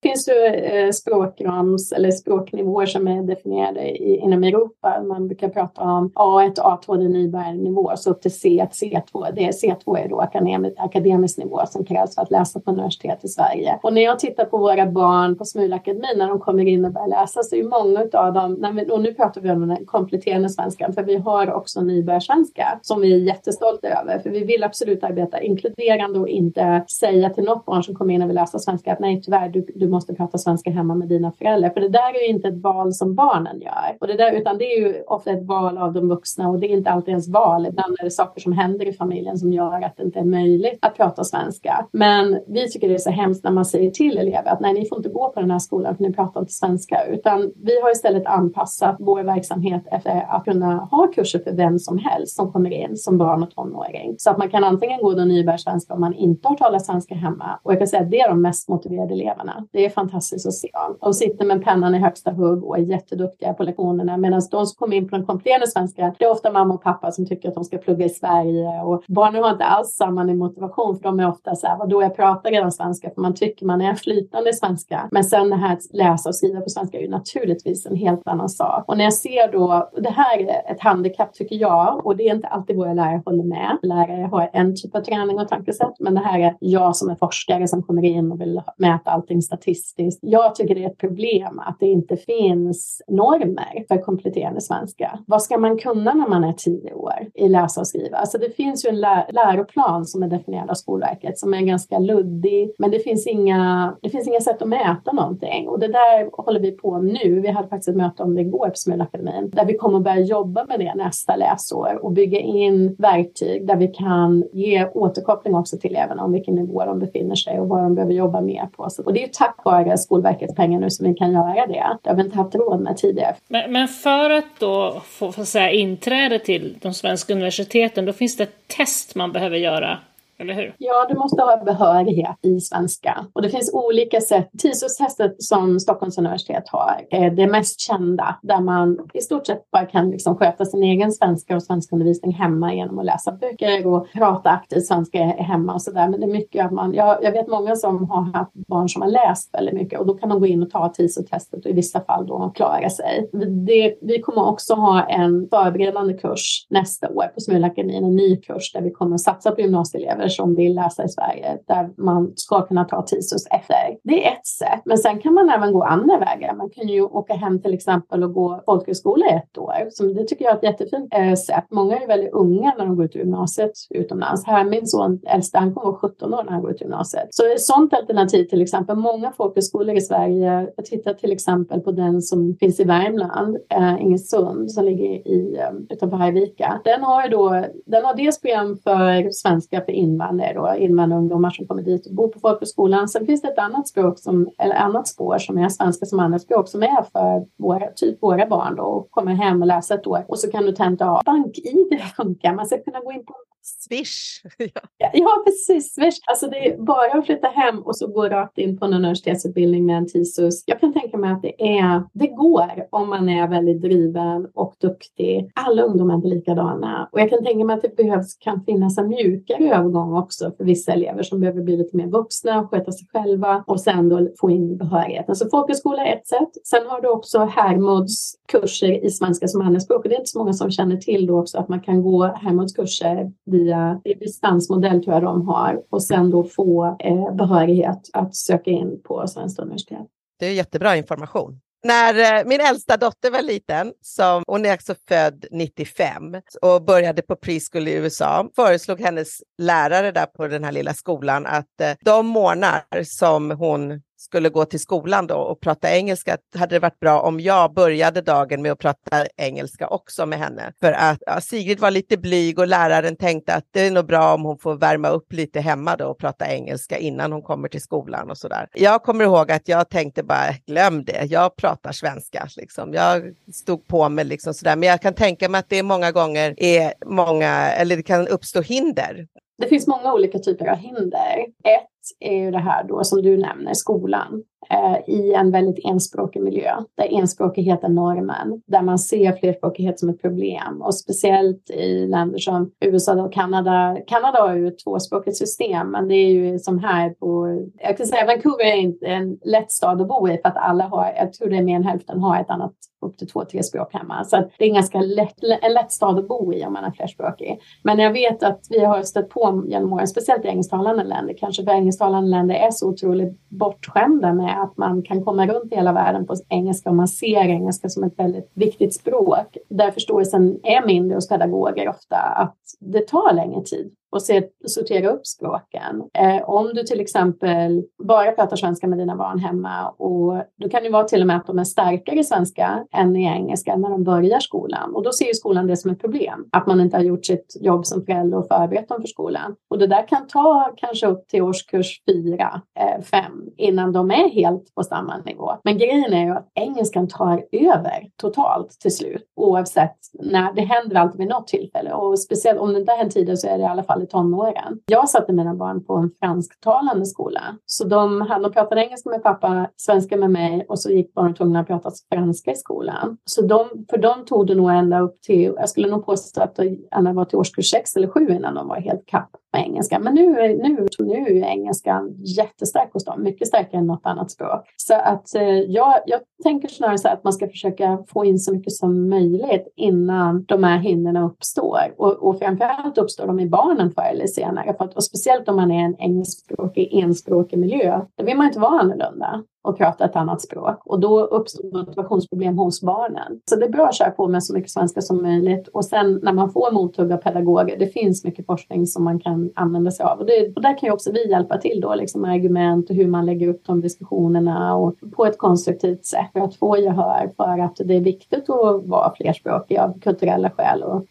Det 0.00 0.08
finns 0.08 0.28
ju 0.28 0.92
språkrams 0.92 1.92
eller 1.92 2.10
språknivåer 2.10 2.86
som 2.86 3.08
är 3.08 3.22
definierade 3.22 3.80
i, 3.80 4.16
inom 4.16 4.44
Europa. 4.44 5.02
Man 5.02 5.28
brukar 5.28 5.48
prata 5.48 5.82
om 5.82 6.12
A1, 6.14 6.54
A2, 6.54 6.96
det 6.96 7.04
är 7.04 7.08
nybörjarnivå, 7.08 7.92
så 7.96 8.10
upp 8.10 8.22
till 8.22 8.30
C1, 8.30 8.68
C2. 8.70 9.32
Det 9.34 9.44
är 9.44 9.52
C2 9.52 9.98
är 9.98 10.08
då 10.08 10.20
akademisk, 10.20 10.74
akademisk 10.78 11.38
nivå 11.38 11.60
som 11.66 11.84
krävs 11.84 12.14
för 12.14 12.22
att 12.22 12.30
läsa 12.30 12.60
på 12.60 12.70
universitet 12.70 13.24
i 13.24 13.28
Sverige. 13.28 13.78
Och 13.82 13.92
när 13.92 14.02
jag 14.02 14.18
tittar 14.18 14.44
på 14.44 14.58
våra 14.58 14.86
barn 14.86 15.38
på 15.38 15.44
Smulakademin 15.44 16.18
när 16.18 16.28
de 16.28 16.40
kommer 16.40 16.64
in 16.68 16.84
och 16.84 16.92
börjar 16.92 17.08
läsa 17.08 17.42
så 17.42 17.56
är 17.56 17.64
många 17.64 18.00
av 18.12 18.32
dem, 18.32 18.76
vi, 18.76 18.90
och 18.90 19.00
nu 19.00 19.14
pratar 19.14 19.40
vi 19.40 19.50
om 19.50 19.68
den 19.68 19.86
kompletterande 19.86 20.48
svenskan, 20.48 20.92
för 20.92 21.02
vi 21.02 21.16
har 21.16 21.52
också 21.52 21.80
nybörjarsvenska 21.80 22.78
som 22.82 23.00
vi 23.00 23.12
är 23.14 23.18
jättestolta 23.18 23.88
över. 23.88 24.18
För 24.18 24.30
vi 24.30 24.44
vill 24.44 24.64
absolut 24.64 25.04
arbeta 25.04 25.40
inkluderande 25.40 26.18
och 26.18 26.28
inte 26.28 26.84
säga 27.00 27.30
till 27.30 27.44
något 27.44 27.64
barn 27.64 27.82
som 27.82 27.94
kommer 27.94 28.14
in 28.14 28.22
och 28.22 28.28
vill 28.28 28.36
läsa 28.36 28.58
svenska 28.58 28.92
att 28.92 29.00
nej 29.00 29.22
tyvärr, 29.22 29.48
du, 29.48 29.66
du 29.88 29.92
måste 29.92 30.14
prata 30.14 30.38
svenska 30.38 30.70
hemma 30.70 30.94
med 30.94 31.08
dina 31.08 31.32
föräldrar. 31.32 31.70
För 31.70 31.80
det 31.80 31.88
där 31.88 32.16
är 32.16 32.20
ju 32.20 32.28
inte 32.28 32.48
ett 32.48 32.62
val 32.62 32.94
som 32.94 33.14
barnen 33.14 33.60
gör. 33.60 33.96
Och 34.00 34.06
det 34.06 34.16
där, 34.16 34.32
utan 34.32 34.58
det 34.58 34.64
är 34.64 34.80
ju 34.80 35.02
ofta 35.06 35.30
ett 35.30 35.46
val 35.46 35.78
av 35.78 35.92
de 35.92 36.08
vuxna 36.08 36.48
och 36.48 36.58
det 36.58 36.66
är 36.66 36.76
inte 36.76 36.90
alltid 36.90 37.08
ens 37.08 37.28
val. 37.28 37.66
Ibland 37.66 37.96
är 38.00 38.04
det 38.04 38.10
saker 38.10 38.40
som 38.40 38.52
händer 38.52 38.88
i 38.88 38.92
familjen 38.92 39.38
som 39.38 39.52
gör 39.52 39.84
att 39.84 39.96
det 39.96 40.02
inte 40.02 40.18
är 40.18 40.24
möjligt 40.24 40.78
att 40.82 40.96
prata 40.96 41.24
svenska. 41.24 41.86
Men 41.92 42.40
vi 42.46 42.70
tycker 42.70 42.88
det 42.88 42.94
är 42.94 42.98
så 42.98 43.10
hemskt 43.10 43.44
när 43.44 43.50
man 43.50 43.64
säger 43.64 43.90
till 43.90 44.18
elever 44.18 44.50
att 44.50 44.60
nej, 44.60 44.72
ni 44.72 44.88
får 44.88 44.98
inte 44.98 45.08
gå 45.08 45.32
på 45.32 45.40
den 45.40 45.50
här 45.50 45.58
skolan 45.58 45.96
för 45.96 46.04
ni 46.04 46.12
pratar 46.12 46.40
inte 46.40 46.52
svenska. 46.52 47.04
Utan 47.06 47.52
vi 47.56 47.80
har 47.82 47.90
istället 47.90 48.26
anpassat 48.26 48.96
vår 48.98 49.22
verksamhet 49.22 49.82
efter 49.90 50.26
att 50.28 50.44
kunna 50.44 50.76
ha 50.76 51.06
kurser 51.06 51.38
för 51.38 51.52
vem 51.52 51.78
som 51.78 51.98
helst 51.98 52.36
som 52.36 52.52
kommer 52.52 52.70
in 52.70 52.96
som 52.96 53.18
barn 53.18 53.42
och 53.42 53.50
tonåring. 53.50 54.14
Så 54.18 54.30
att 54.30 54.38
man 54.38 54.50
kan 54.50 54.64
antingen 54.64 55.00
gå 55.02 55.14
då 55.14 55.24
nybörjarsvenska 55.24 55.94
om 55.94 56.00
man 56.00 56.14
inte 56.14 56.48
har 56.48 56.54
talat 56.54 56.86
svenska 56.86 57.14
hemma. 57.14 57.60
Och 57.62 57.72
jag 57.72 57.78
kan 57.78 57.88
säga 57.88 58.02
att 58.02 58.10
det 58.10 58.20
är 58.20 58.28
de 58.28 58.42
mest 58.42 58.68
motiverade 58.68 59.14
eleverna. 59.14 59.66
Det 59.78 59.84
är 59.84 59.90
fantastiskt 59.90 60.46
att 60.46 60.54
se. 60.54 60.70
De 61.00 61.14
sitter 61.14 61.44
med 61.44 61.64
pennan 61.64 61.94
i 61.94 61.98
högsta 61.98 62.30
hugg 62.30 62.64
och 62.64 62.78
är 62.78 62.82
jätteduktiga 62.82 63.54
på 63.54 63.62
lektionerna. 63.62 64.16
Medan 64.16 64.42
de 64.50 64.66
som 64.66 64.76
kommer 64.78 64.96
in 64.96 65.08
på 65.08 65.16
den 65.16 65.26
kompletterande 65.26 65.66
svenska, 65.66 66.14
det 66.18 66.24
är 66.24 66.30
ofta 66.30 66.52
mamma 66.52 66.74
och 66.74 66.82
pappa 66.82 67.12
som 67.12 67.26
tycker 67.26 67.48
att 67.48 67.54
de 67.54 67.64
ska 67.64 67.78
plugga 67.78 68.06
i 68.06 68.08
Sverige. 68.08 68.82
Och 68.82 69.02
barnen 69.08 69.42
har 69.42 69.50
inte 69.50 69.64
alls 69.64 69.88
samma 69.88 70.24
motivation 70.24 70.96
för 70.96 71.02
de 71.02 71.20
är 71.20 71.28
ofta 71.28 71.54
så 71.54 71.66
här, 71.66 71.78
vadå 71.78 72.02
jag 72.02 72.16
pratar 72.16 72.50
redan 72.50 72.72
svenska 72.72 73.10
för 73.10 73.20
man 73.20 73.34
tycker 73.34 73.66
man 73.66 73.80
är 73.80 73.94
flytande 73.94 74.50
i 74.50 74.52
svenska. 74.52 75.08
Men 75.10 75.24
sen 75.24 75.50
det 75.50 75.56
här 75.56 75.72
att 75.72 75.82
läsa 75.92 76.28
och 76.28 76.34
skriva 76.34 76.60
på 76.60 76.70
svenska 76.70 76.98
är 76.98 77.02
ju 77.02 77.10
naturligtvis 77.10 77.86
en 77.86 77.96
helt 77.96 78.28
annan 78.28 78.48
sak. 78.48 78.84
Och 78.88 78.96
när 78.96 79.04
jag 79.04 79.14
ser 79.14 79.52
då, 79.52 79.90
det 79.96 80.10
här 80.10 80.38
är 80.38 80.72
ett 80.72 80.80
handikapp 80.80 81.34
tycker 81.34 81.56
jag 81.56 82.06
och 82.06 82.16
det 82.16 82.28
är 82.28 82.34
inte 82.34 82.48
alltid 82.48 82.76
våra 82.76 82.92
lärare 82.92 83.22
håller 83.24 83.44
med. 83.44 83.78
Lärare 83.82 84.26
har 84.26 84.50
en 84.52 84.76
typ 84.76 84.94
av 84.94 85.00
träning 85.00 85.38
och 85.38 85.48
tankesätt 85.48 85.94
men 85.98 86.14
det 86.14 86.20
här 86.20 86.38
är 86.38 86.56
jag 86.60 86.96
som 86.96 87.10
är 87.10 87.14
forskare 87.14 87.68
som 87.68 87.82
kommer 87.82 88.04
in 88.04 88.32
och 88.32 88.40
vill 88.40 88.62
mäta 88.76 89.10
allting 89.10 89.42
statistiskt 89.42 89.67
statistiskt. 89.74 90.18
Jag 90.22 90.54
tycker 90.54 90.74
det 90.74 90.84
är 90.84 90.88
ett 90.88 90.98
problem 90.98 91.58
att 91.58 91.76
det 91.80 91.86
inte 91.86 92.16
finns 92.16 93.02
normer 93.08 93.84
för 93.88 94.02
kompletterande 94.02 94.60
svenska. 94.60 95.18
Vad 95.26 95.42
ska 95.42 95.58
man 95.58 95.78
kunna 95.78 96.14
när 96.14 96.28
man 96.28 96.44
är 96.44 96.52
tio 96.52 96.94
år 96.94 97.26
i 97.34 97.48
läsa 97.48 97.80
och 97.80 97.86
skriva? 97.86 98.16
Alltså 98.16 98.38
det 98.38 98.56
finns 98.56 98.86
ju 98.86 98.88
en 98.88 99.00
lä 99.00 99.26
läroplan 99.32 100.04
som 100.04 100.22
är 100.22 100.28
definierad 100.28 100.70
av 100.70 100.74
Skolverket 100.74 101.38
som 101.38 101.54
är 101.54 101.60
ganska 101.60 101.98
luddig, 101.98 102.70
men 102.78 102.90
det 102.90 102.98
finns 102.98 103.26
inga, 103.26 103.96
det 104.02 104.10
finns 104.10 104.28
inga 104.28 104.40
sätt 104.40 104.62
att 104.62 104.68
mäta 104.68 105.12
någonting 105.12 105.68
och 105.68 105.78
det 105.78 105.88
där 105.88 106.42
håller 106.44 106.60
vi 106.60 106.70
på 106.70 106.98
nu. 106.98 107.40
Vi 107.40 107.48
hade 107.48 107.68
faktiskt 107.68 107.88
ett 107.88 107.96
möte 107.96 108.22
om 108.22 108.34
det 108.34 108.40
igår 108.40 108.68
på 108.68 108.74
Smulakademin 108.74 109.50
där 109.50 109.64
vi 109.64 109.74
kommer 109.74 110.00
börja 110.00 110.20
jobba 110.20 110.64
med 110.64 110.80
det 110.80 110.94
nästa 110.94 111.36
läsår 111.36 111.98
och 112.02 112.12
bygga 112.12 112.38
in 112.38 112.96
verktyg 112.98 113.66
där 113.66 113.76
vi 113.76 113.88
kan 113.88 114.44
ge 114.52 114.86
återkoppling 114.86 115.54
också 115.54 115.78
till 115.78 115.90
eleverna 115.90 116.24
om 116.24 116.32
vilken 116.32 116.54
nivå 116.54 116.84
de 116.84 116.98
befinner 116.98 117.34
sig 117.34 117.60
och 117.60 117.68
vad 117.68 117.82
de 117.82 117.94
behöver 117.94 118.14
jobba 118.14 118.40
mer 118.40 118.66
på. 118.66 118.88
Och 119.04 119.12
det 119.12 119.20
är 119.20 119.26
ju 119.26 119.32
tack 119.32 119.57
vare 119.64 119.98
Skolverkets 119.98 120.54
pengar 120.54 120.80
nu 120.80 120.90
som 120.90 121.06
vi 121.06 121.14
kan 121.14 121.32
göra 121.32 121.66
det. 121.66 121.98
Det 122.02 122.10
har 122.10 122.16
vi 122.16 122.22
inte 122.22 122.36
haft 122.36 122.54
råd 122.54 122.80
med 122.80 122.96
tidigare. 122.96 123.34
Men, 123.48 123.72
men 123.72 123.88
för 123.88 124.30
att 124.30 124.58
då 124.58 125.02
få, 125.04 125.32
få 125.32 125.44
säga, 125.44 125.70
inträde 125.70 126.38
till 126.38 126.76
de 126.82 126.94
svenska 126.94 127.32
universiteten, 127.32 128.04
då 128.04 128.12
finns 128.12 128.36
det 128.36 128.42
ett 128.42 128.68
test 128.76 129.14
man 129.14 129.32
behöver 129.32 129.56
göra 129.56 129.98
eller 130.38 130.54
hur? 130.54 130.74
Ja, 130.78 131.06
du 131.08 131.14
måste 131.14 131.42
ha 131.42 131.64
behörighet 131.64 132.36
i 132.42 132.60
svenska. 132.60 133.26
Och 133.32 133.42
det 133.42 133.48
finns 133.48 133.74
olika 133.74 134.20
sätt. 134.20 134.50
TISUS-testet 134.58 135.42
som 135.42 135.80
Stockholms 135.80 136.18
universitet 136.18 136.64
har 136.66 137.06
är 137.10 137.30
det 137.30 137.46
mest 137.46 137.80
kända, 137.80 138.38
där 138.42 138.60
man 138.60 138.98
i 139.14 139.20
stort 139.20 139.46
sett 139.46 139.70
bara 139.70 139.86
kan 139.86 140.10
liksom 140.10 140.36
sköta 140.36 140.64
sin 140.64 140.82
egen 140.82 141.12
svenska 141.12 141.56
och 141.56 141.62
svenskundervisning 141.62 142.32
hemma 142.32 142.74
genom 142.74 142.98
att 142.98 143.04
läsa 143.04 143.32
böcker 143.32 143.86
och 143.86 144.06
prata 144.12 144.50
aktivt 144.50 144.86
svenska 144.86 145.18
hemma 145.24 145.74
och 145.74 145.82
sådär. 145.82 146.08
Men 146.08 146.20
det 146.20 146.26
är 146.26 146.32
mycket 146.32 146.66
att 146.66 146.72
man, 146.72 146.94
jag, 146.94 147.24
jag 147.24 147.32
vet 147.32 147.48
många 147.48 147.76
som 147.76 148.10
har 148.10 148.22
haft 148.38 148.52
barn 148.54 148.88
som 148.88 149.02
har 149.02 149.08
läst 149.08 149.54
väldigt 149.54 149.74
mycket 149.74 150.00
och 150.00 150.06
då 150.06 150.14
kan 150.14 150.28
de 150.28 150.40
gå 150.40 150.46
in 150.46 150.62
och 150.62 150.70
ta 150.70 150.88
TISO-testet 150.88 151.64
och 151.64 151.70
i 151.70 151.72
vissa 151.72 152.00
fall 152.00 152.26
då 152.26 152.52
klara 152.54 152.90
sig. 152.90 153.30
Det, 153.66 153.94
vi 154.00 154.20
kommer 154.22 154.46
också 154.46 154.74
ha 154.74 155.02
en 155.02 155.48
förberedande 155.50 156.14
kurs 156.14 156.66
nästa 156.70 157.08
år 157.08 157.24
på 157.34 157.40
Smulakademin, 157.40 158.04
en 158.04 158.16
ny 158.16 158.36
kurs 158.36 158.72
där 158.72 158.80
vi 158.80 158.90
kommer 158.90 159.14
att 159.14 159.20
satsa 159.20 159.50
på 159.50 159.60
gymnasieelever 159.60 160.27
som 160.28 160.54
vill 160.54 160.74
läsa 160.74 161.04
i 161.04 161.08
Sverige, 161.08 161.58
där 161.66 161.90
man 161.96 162.32
ska 162.36 162.66
kunna 162.66 162.84
ta 162.84 163.02
TISUS 163.02 163.46
efter. 163.50 163.98
Det 164.04 164.26
är 164.26 164.32
ett 164.32 164.46
sätt, 164.46 164.82
men 164.84 164.98
sen 164.98 165.18
kan 165.18 165.34
man 165.34 165.50
även 165.50 165.72
gå 165.72 165.82
andra 165.82 166.18
vägar. 166.18 166.54
Man 166.54 166.70
kan 166.70 166.88
ju 166.88 167.02
åka 167.02 167.34
hem 167.34 167.62
till 167.62 167.74
exempel 167.74 168.24
och 168.24 168.32
gå 168.32 168.62
folkhögskola 168.66 169.26
i 169.26 169.32
ett 169.32 169.58
år. 169.58 169.88
Så 169.90 170.02
det 170.02 170.24
tycker 170.24 170.44
jag 170.44 170.54
är 170.54 170.56
ett 170.56 170.62
jättefint 170.62 171.14
eh, 171.14 171.34
sätt. 171.34 171.64
Många 171.70 171.98
är 171.98 172.06
väldigt 172.06 172.32
unga 172.32 172.74
när 172.78 172.86
de 172.86 172.96
går 172.96 173.04
ut 173.04 173.14
gymnasiet 173.14 173.72
utomlands. 173.90 174.46
Här, 174.46 174.64
min 174.64 174.86
son 174.86 175.20
äldsta, 175.26 175.58
han 175.58 175.74
kommer 175.74 175.86
vara 175.86 175.96
17 175.96 176.34
år 176.34 176.44
när 176.44 176.52
han 176.52 176.62
går 176.62 176.70
ut 176.70 176.80
gymnasiet. 176.80 177.28
Så 177.30 177.52
ett 177.52 177.60
sådant 177.60 177.94
alternativ 177.94 178.44
till 178.44 178.62
exempel. 178.62 178.96
Många 178.96 179.32
folkhögskolor 179.32 179.96
i 179.96 180.00
Sverige, 180.00 180.68
jag 180.76 180.84
tittar 180.84 181.14
till 181.14 181.32
exempel 181.32 181.80
på 181.80 181.92
den 181.92 182.22
som 182.22 182.56
finns 182.60 182.80
i 182.80 182.84
Värmland, 182.84 183.56
eh, 183.70 184.02
Ingesund, 184.02 184.70
som 184.70 184.84
ligger 184.84 185.04
i, 185.04 185.56
eh, 185.58 185.72
utanför 185.90 186.16
Arvika. 186.16 186.80
Den 186.84 187.02
har, 187.02 187.28
då, 187.28 187.64
den 187.86 188.04
har 188.04 188.14
dels 188.14 188.40
program 188.40 188.76
för 188.76 189.30
svenska 189.30 189.80
för 189.80 189.92
invandrare, 189.92 190.17
då, 190.54 190.74
invandrarungdomar 190.78 191.50
som 191.50 191.66
kommer 191.66 191.82
dit 191.82 192.06
och 192.06 192.14
bor 192.14 192.28
på 192.28 192.40
folkhögskolan. 192.40 193.08
Sen 193.08 193.26
finns 193.26 193.42
det 193.42 193.48
ett 193.48 193.58
annat 193.58 193.88
språk 193.88 194.18
som, 194.18 194.48
eller 194.58 194.74
annat 194.74 195.08
spår 195.08 195.38
som 195.38 195.58
är 195.58 195.68
svenska 195.68 196.06
som 196.06 196.20
andraspråk 196.20 196.68
som 196.68 196.82
är 196.82 197.02
för 197.12 197.46
våra, 197.56 197.86
typ 197.96 198.22
våra 198.22 198.46
barn 198.46 198.76
då 198.76 198.82
och 198.82 199.10
kommer 199.10 199.32
hem 199.32 199.62
och 199.62 199.68
läser 199.68 199.94
ett 199.94 200.06
år. 200.06 200.24
Och 200.28 200.38
så 200.38 200.50
kan 200.50 200.62
du 200.62 200.72
tenta 200.72 201.10
av. 201.10 201.22
BankID 201.24 202.00
funkar, 202.16 202.54
man 202.54 202.66
ska 202.66 202.78
kunna 202.78 203.00
gå 203.00 203.12
in 203.12 203.24
på 203.24 203.34
Swish. 203.78 204.42
ja. 204.98 205.10
ja, 205.12 205.42
precis. 205.44 205.94
Swish. 205.94 206.18
Alltså 206.26 206.46
det 206.46 206.66
är 206.66 206.78
bara 206.78 207.18
att 207.18 207.26
flytta 207.26 207.48
hem 207.48 207.78
och 207.78 207.96
så 207.96 208.06
gå 208.06 208.28
rakt 208.28 208.58
in 208.58 208.78
på 208.78 208.84
en 208.84 208.94
universitetsutbildning 208.94 209.86
med 209.86 209.96
en 209.96 210.06
TISUS. 210.06 210.64
Jag 210.66 210.80
kan 210.80 210.92
tänka 210.92 211.16
mig 211.16 211.32
att 211.32 211.42
det, 211.42 211.78
är, 211.78 212.02
det 212.12 212.26
går 212.26 212.86
om 212.90 213.08
man 213.08 213.28
är 213.28 213.48
väldigt 213.48 213.82
driven 213.82 214.48
och 214.54 214.74
duktig. 214.80 215.50
Alla 215.54 215.82
ungdomar 215.82 216.14
är 216.14 216.28
likadana. 216.28 217.08
Och 217.12 217.20
jag 217.20 217.30
kan 217.30 217.44
tänka 217.44 217.64
mig 217.64 217.76
att 217.76 217.82
det 217.82 217.96
behövs, 217.96 218.36
kan 218.40 218.64
finnas 218.64 218.98
en 218.98 219.08
mjukare 219.08 219.74
övergång 219.74 220.16
också 220.16 220.52
för 220.56 220.64
vissa 220.64 220.92
elever 220.92 221.22
som 221.22 221.40
behöver 221.40 221.62
bli 221.62 221.76
lite 221.76 221.96
mer 221.96 222.06
vuxna 222.06 222.60
och 222.60 222.70
sköta 222.70 222.92
sig 222.92 223.08
själva 223.12 223.64
och 223.66 223.80
sen 223.80 224.08
då 224.08 224.28
få 224.40 224.50
in 224.50 224.76
behörigheten. 224.76 225.36
Så 225.36 225.50
folkhögskola 225.50 226.06
är 226.06 226.16
ett 226.16 226.26
sätt. 226.26 226.50
Sen 226.64 226.86
har 226.86 227.00
du 227.00 227.08
också 227.08 227.38
Hermods 227.38 228.34
kurser 228.48 229.04
i 229.04 229.10
svenska 229.10 229.48
som 229.48 229.62
andraspråk. 229.62 230.04
Och 230.04 230.08
det 230.08 230.14
är 230.14 230.18
inte 230.18 230.30
så 230.30 230.38
många 230.38 230.52
som 230.52 230.70
känner 230.70 230.96
till 230.96 231.26
då 231.26 231.40
också 231.40 231.58
att 231.58 231.68
man 231.68 231.80
kan 231.80 232.02
gå 232.02 232.24
Hermods 232.24 232.72
kurser 232.72 233.32
via 233.58 234.00
distansmodell 234.20 235.04
tror 235.04 235.14
jag 235.14 235.22
de 235.22 235.48
har 235.48 235.82
och 235.90 236.02
sen 236.02 236.30
då 236.30 236.44
få 236.44 236.96
eh, 236.98 237.34
behörighet 237.34 238.10
att 238.12 238.36
söka 238.36 238.70
in 238.70 239.02
på 239.02 239.26
Svenskt 239.26 239.58
universitet. 239.58 240.06
Det 240.38 240.46
är 240.46 240.52
jättebra 240.52 240.96
information. 240.96 241.60
När 241.84 242.38
eh, 242.38 242.44
min 242.46 242.60
äldsta 242.60 242.96
dotter 242.96 243.30
var 243.30 243.42
liten, 243.42 243.92
som, 244.00 244.42
hon 244.46 244.66
är 244.66 244.72
alltså 244.72 244.94
född 245.08 245.44
95 245.50 246.36
och 246.62 246.82
började 246.82 247.22
på 247.22 247.36
preschool 247.36 247.88
i 247.88 247.92
USA, 247.92 248.50
föreslog 248.56 249.00
hennes 249.00 249.42
lärare 249.58 250.12
där 250.12 250.26
på 250.26 250.46
den 250.46 250.64
här 250.64 250.72
lilla 250.72 250.94
skolan 250.94 251.46
att 251.46 251.80
eh, 251.80 251.92
de 252.00 252.26
månader 252.26 253.02
som 253.02 253.50
hon 253.50 254.02
skulle 254.18 254.48
gå 254.48 254.64
till 254.64 254.80
skolan 254.80 255.26
då 255.26 255.36
och 255.36 255.60
prata 255.60 255.96
engelska 255.96 256.38
hade 256.54 256.74
det 256.74 256.78
varit 256.78 257.00
bra 257.00 257.20
om 257.20 257.40
jag 257.40 257.74
började 257.74 258.20
dagen 258.20 258.62
med 258.62 258.72
att 258.72 258.78
prata 258.78 259.26
engelska 259.36 259.88
också 259.88 260.26
med 260.26 260.38
henne. 260.38 260.72
För 260.80 260.92
att 260.92 261.18
ja, 261.26 261.40
Sigrid 261.40 261.80
var 261.80 261.90
lite 261.90 262.16
blyg 262.16 262.58
och 262.58 262.66
läraren 262.66 263.16
tänkte 263.16 263.54
att 263.54 263.64
det 263.70 263.86
är 263.86 263.90
nog 263.90 264.06
bra 264.06 264.34
om 264.34 264.42
hon 264.42 264.58
får 264.58 264.74
värma 264.74 265.08
upp 265.08 265.32
lite 265.32 265.60
hemma 265.60 265.96
då 265.96 266.06
och 266.06 266.18
prata 266.18 266.48
engelska 266.48 266.98
innan 266.98 267.32
hon 267.32 267.42
kommer 267.42 267.68
till 267.68 267.82
skolan 267.82 268.30
och 268.30 268.38
sådär. 268.38 268.68
Jag 268.72 269.02
kommer 269.02 269.24
ihåg 269.24 269.50
att 269.52 269.68
jag 269.68 269.88
tänkte 269.88 270.22
bara 270.22 270.52
glöm 270.66 271.04
det, 271.04 271.24
jag 271.24 271.56
pratar 271.56 271.92
svenska. 271.92 272.48
Liksom. 272.56 272.94
Jag 272.94 273.34
stod 273.54 273.86
på 273.86 274.08
mig 274.08 274.24
liksom 274.24 274.54
sådär. 274.54 274.76
Men 274.76 274.88
jag 274.88 275.00
kan 275.02 275.14
tänka 275.14 275.48
mig 275.48 275.58
att 275.58 275.68
det 275.68 275.82
många 275.82 276.12
gånger 276.12 276.54
är 276.56 276.94
många, 277.06 277.50
eller 277.70 277.96
det 277.96 278.02
kan 278.02 278.28
uppstå 278.28 278.60
hinder. 278.60 279.26
Det 279.58 279.68
finns 279.68 279.86
många 279.86 280.12
olika 280.14 280.38
typer 280.38 280.66
av 280.66 280.76
hinder. 280.76 281.46
Ett 281.64 281.97
är 282.20 282.36
ju 282.36 282.50
det 282.50 282.58
här 282.58 282.84
då 282.84 283.04
som 283.04 283.22
du 283.22 283.36
nämner, 283.36 283.74
skolan. 283.74 284.42
Eh, 284.70 285.14
i 285.14 285.34
en 285.34 285.50
väldigt 285.50 285.84
enspråkig 285.84 286.42
miljö 286.42 286.72
där 286.96 287.18
enspråkighet 287.18 287.84
är 287.84 287.88
normen, 287.88 288.62
där 288.66 288.82
man 288.82 288.98
ser 288.98 289.32
flerspråkighet 289.32 289.98
som 289.98 290.08
ett 290.08 290.22
problem 290.22 290.82
och 290.82 290.94
speciellt 290.94 291.70
i 291.70 292.06
länder 292.06 292.38
som 292.38 292.70
USA 292.80 293.22
och 293.22 293.32
Kanada. 293.32 293.96
Kanada 294.06 294.40
har 294.40 294.54
ju 294.54 294.68
ett 294.68 294.78
tvåspråkigt 294.78 295.36
system, 295.36 295.90
men 295.90 296.08
det 296.08 296.14
är 296.14 296.30
ju 296.30 296.58
som 296.58 296.78
här 296.78 297.10
på, 297.10 297.60
jag 297.78 297.96
kan 297.96 298.06
säga 298.06 298.26
Vancouver 298.26 298.64
är 298.64 298.76
inte 298.76 299.06
en 299.06 299.38
lätt 299.44 299.72
stad 299.72 300.00
att 300.00 300.08
bo 300.08 300.28
i 300.28 300.38
för 300.42 300.48
att 300.48 300.56
alla 300.56 300.84
har, 300.84 301.12
jag 301.16 301.32
tror 301.32 301.50
det 301.50 301.56
är 301.56 301.62
mer 301.62 301.76
än 301.76 301.84
hälften 301.84 302.20
har 302.20 302.40
ett 302.40 302.50
annat 302.50 302.74
upp 303.06 303.18
till 303.18 303.28
två, 303.28 303.44
tre 303.44 303.62
språk 303.62 303.94
hemma. 303.94 304.24
Så 304.24 304.36
det 304.36 304.64
är 304.64 304.68
en 304.68 304.74
ganska 304.74 305.00
lätt, 305.00 305.44
en 305.62 305.72
lätt 305.72 305.92
stad 305.92 306.18
att 306.18 306.28
bo 306.28 306.52
i 306.52 306.64
om 306.64 306.72
man 306.72 306.84
är 306.84 306.90
flerspråkig. 306.90 307.60
Men 307.82 307.98
jag 307.98 308.12
vet 308.12 308.42
att 308.42 308.60
vi 308.70 308.84
har 308.84 309.02
stött 309.02 309.28
på 309.28 309.64
genom 309.68 309.92
åren, 309.92 310.08
speciellt 310.08 310.44
i 310.44 310.48
engelsktalande 310.48 311.04
länder, 311.04 311.34
kanske 311.38 311.64
för 311.64 311.72
engelsktalande 311.98 312.30
länder 312.30 312.54
är 312.54 312.70
så 312.70 312.88
otroligt 312.88 313.48
bortskämda 313.48 314.34
med 314.34 314.62
att 314.62 314.76
man 314.76 315.02
kan 315.02 315.24
komma 315.24 315.46
runt 315.46 315.72
i 315.72 315.76
hela 315.76 315.92
världen 315.92 316.26
på 316.26 316.34
engelska 316.48 316.90
och 316.90 316.96
man 316.96 317.08
ser 317.08 317.48
engelska 317.48 317.88
som 317.88 318.04
ett 318.04 318.18
väldigt 318.18 318.50
viktigt 318.54 318.94
språk. 318.94 319.56
Där 319.68 319.90
förståelsen 319.90 320.60
är 320.62 320.86
mindre 320.86 321.14
hos 321.14 321.28
pedagoger 321.28 321.88
ofta 321.88 322.16
att 322.16 322.56
det 322.80 323.08
tar 323.08 323.34
längre 323.34 323.62
tid 323.62 323.92
och 324.10 324.22
se, 324.22 324.42
sortera 324.66 325.10
upp 325.10 325.26
språken. 325.26 326.02
Eh, 326.14 326.48
om 326.48 326.66
du 326.74 326.82
till 326.82 327.00
exempel 327.00 327.84
bara 328.08 328.32
pratar 328.32 328.56
svenska 328.56 328.86
med 328.86 328.98
dina 328.98 329.16
barn 329.16 329.38
hemma 329.38 329.88
och 329.88 330.42
då 330.56 330.68
kan 330.68 330.82
det 330.82 330.90
vara 330.90 331.04
till 331.04 331.20
och 331.20 331.26
med 331.26 331.36
att 331.36 331.46
de 331.46 331.58
är 331.58 331.64
starkare 331.64 332.18
i 332.18 332.24
svenska 332.24 332.86
än 332.92 333.16
i 333.16 333.24
engelska 333.24 333.76
när 333.76 333.88
de 333.88 334.04
börjar 334.04 334.40
skolan 334.40 334.94
och 334.94 335.02
då 335.02 335.12
ser 335.12 335.26
ju 335.26 335.34
skolan 335.34 335.66
det 335.66 335.76
som 335.76 335.90
ett 335.90 336.00
problem 336.00 336.48
att 336.52 336.66
man 336.66 336.80
inte 336.80 336.96
har 336.96 337.04
gjort 337.04 337.26
sitt 337.26 337.56
jobb 337.60 337.86
som 337.86 338.04
förälder 338.04 338.38
och 338.38 338.48
förberett 338.48 338.88
dem 338.88 339.00
för 339.00 339.08
skolan. 339.08 339.54
Och 339.70 339.78
det 339.78 339.86
där 339.86 340.08
kan 340.08 340.26
ta 340.26 340.72
kanske 340.76 341.06
upp 341.06 341.28
till 341.28 341.42
årskurs 341.42 342.02
fyra, 342.06 342.62
eh, 342.80 343.02
fem 343.02 343.42
innan 343.56 343.92
de 343.92 344.10
är 344.10 344.28
helt 344.28 344.74
på 344.74 344.82
samma 344.82 345.18
nivå. 345.18 345.52
Men 345.64 345.78
grejen 345.78 346.12
är 346.12 346.24
ju 346.24 346.30
att 346.30 346.50
engelskan 346.54 347.08
tar 347.08 347.44
över 347.52 348.08
totalt 348.16 348.70
till 348.70 348.96
slut 348.96 349.24
oavsett 349.36 349.96
när 350.12 350.52
det 350.52 350.62
händer 350.62 350.96
alltid 350.96 351.18
vid 351.18 351.28
något 351.28 351.48
tillfälle 351.48 351.92
och 351.92 352.20
speciellt 352.20 352.60
om 352.60 352.72
det 352.72 352.80
inte 352.80 352.92
har 352.92 352.98
hänt 352.98 353.12
tidigare 353.12 353.36
så 353.36 353.48
är 353.48 353.58
det 353.58 353.64
i 353.64 353.66
alla 353.66 353.82
fall 353.82 353.97
fall 353.98 354.02
i 354.02 354.06
tonåren. 354.06 354.80
Jag 354.86 355.08
satte 355.08 355.32
mina 355.32 355.54
barn 355.54 355.84
på 355.84 355.94
en 355.94 356.10
fransktalande 356.20 357.06
skola. 357.06 357.40
Så 357.66 357.84
de, 357.84 358.18
de 358.42 358.52
pratade 358.52 358.84
engelska 358.84 359.10
med 359.10 359.22
pappa, 359.22 359.70
svenska 359.76 360.16
med 360.16 360.30
mig 360.30 360.66
och 360.68 360.78
så 360.78 360.90
gick 360.90 361.14
barnen 361.14 361.34
tvungna 361.34 361.60
att 361.60 361.66
prata 361.66 361.90
franska 362.14 362.50
i 362.50 362.56
skolan. 362.56 363.16
Så 363.24 363.42
de, 363.42 363.68
för 363.90 363.98
dem 363.98 364.24
tog 364.26 364.46
det 364.46 364.54
nog 364.54 364.70
ända 364.70 365.00
upp 365.00 365.20
till, 365.22 365.52
jag 365.56 365.68
skulle 365.68 365.88
nog 365.88 366.06
påstå 366.06 366.42
att 366.42 366.54
det 366.54 367.12
var 367.14 367.24
till 367.24 367.38
årskurs 367.38 367.70
sex 367.70 367.96
eller 367.96 368.08
sju 368.08 368.28
innan 368.28 368.54
de 368.54 368.68
var 368.68 368.76
helt 368.76 369.06
kapp 369.06 369.30
med 369.58 369.66
engelska. 369.66 369.98
Men 369.98 370.14
nu, 370.14 370.30
nu, 370.62 370.86
nu 370.98 371.38
är 371.38 371.44
engelskan 371.44 372.14
jättestark 372.18 372.92
hos 372.92 373.04
dem, 373.04 373.22
mycket 373.22 373.48
starkare 373.48 373.80
än 373.80 373.86
något 373.86 374.06
annat 374.06 374.30
språk. 374.30 374.60
Så 374.76 374.94
att 374.94 375.34
eh, 375.34 375.42
jag, 375.48 375.94
jag 376.06 376.20
tänker 376.42 376.68
snarare 376.68 376.98
så 376.98 377.08
att 377.08 377.24
man 377.24 377.32
ska 377.32 377.48
försöka 377.48 377.98
få 378.08 378.24
in 378.24 378.38
så 378.38 378.52
mycket 378.52 378.72
som 378.72 379.08
möjligt 379.08 379.72
innan 379.76 380.44
de 380.44 380.64
här 380.64 380.78
hindren 380.78 381.16
uppstår. 381.16 381.94
Och, 381.96 382.12
och 382.12 382.38
framförallt 382.38 382.98
uppstår 382.98 383.26
de 383.26 383.40
i 383.40 383.46
barnen 383.46 383.90
förr 383.90 384.10
eller 384.12 384.26
senare. 384.26 384.74
För 384.78 384.84
att, 384.84 384.96
och 384.96 385.04
speciellt 385.04 385.48
om 385.48 385.56
man 385.56 385.70
är 385.70 385.84
en 385.84 385.96
engelskspråkig, 385.98 386.88
enspråkig 386.92 387.58
miljö, 387.58 388.00
då 388.16 388.24
vill 388.24 388.36
man 388.36 388.46
inte 388.46 388.60
vara 388.60 388.80
annorlunda 388.80 389.44
och 389.68 389.78
prata 389.78 390.04
ett 390.04 390.16
annat 390.16 390.40
språk. 390.40 390.80
Och 390.84 391.00
då 391.00 391.20
uppstår 391.20 391.78
motivationsproblem 391.78 392.58
hos 392.58 392.82
barnen. 392.82 393.40
Så 393.50 393.56
det 393.56 393.64
är 393.64 393.70
bra 393.70 393.86
att 393.86 393.94
köra 393.94 394.10
på 394.10 394.28
med 394.28 394.44
så 394.44 394.54
mycket 394.54 394.70
svenska 394.70 395.00
som 395.00 395.22
möjligt. 395.22 395.68
Och 395.68 395.84
sen 395.84 396.20
när 396.22 396.32
man 396.32 396.50
får 396.50 396.72
mothugg 396.72 397.12
av 397.12 397.16
pedagoger, 397.16 397.78
det 397.78 397.86
finns 397.86 398.24
mycket 398.24 398.46
forskning 398.46 398.86
som 398.86 399.04
man 399.04 399.20
kan 399.20 399.50
använda 399.54 399.90
sig 399.90 400.06
av. 400.06 400.18
Och, 400.18 400.26
det, 400.26 400.52
och 400.56 400.62
där 400.62 400.78
kan 400.78 400.86
ju 400.86 400.92
också 400.92 401.12
vi 401.12 401.30
hjälpa 401.30 401.58
till 401.58 401.80
då, 401.80 401.94
liksom 401.94 402.22
med 402.22 402.30
argument 402.30 402.90
och 402.90 402.96
hur 402.96 403.06
man 403.06 403.26
lägger 403.26 403.48
upp 403.48 403.62
de 403.66 403.80
diskussionerna 403.80 404.76
och 404.76 404.94
på 405.16 405.26
ett 405.26 405.38
konstruktivt 405.38 406.06
sätt 406.06 406.32
för 406.32 406.40
att 406.40 406.56
få 406.56 406.78
gehör 406.78 407.30
för 407.36 407.58
att 407.58 407.76
det 407.84 407.94
är 407.94 408.00
viktigt 408.00 408.50
att 408.50 408.84
vara 408.84 409.14
flerspråkig 409.14 409.78
av 409.78 410.00
kulturella 410.00 410.50
skäl 410.50 410.82
och 410.82 411.06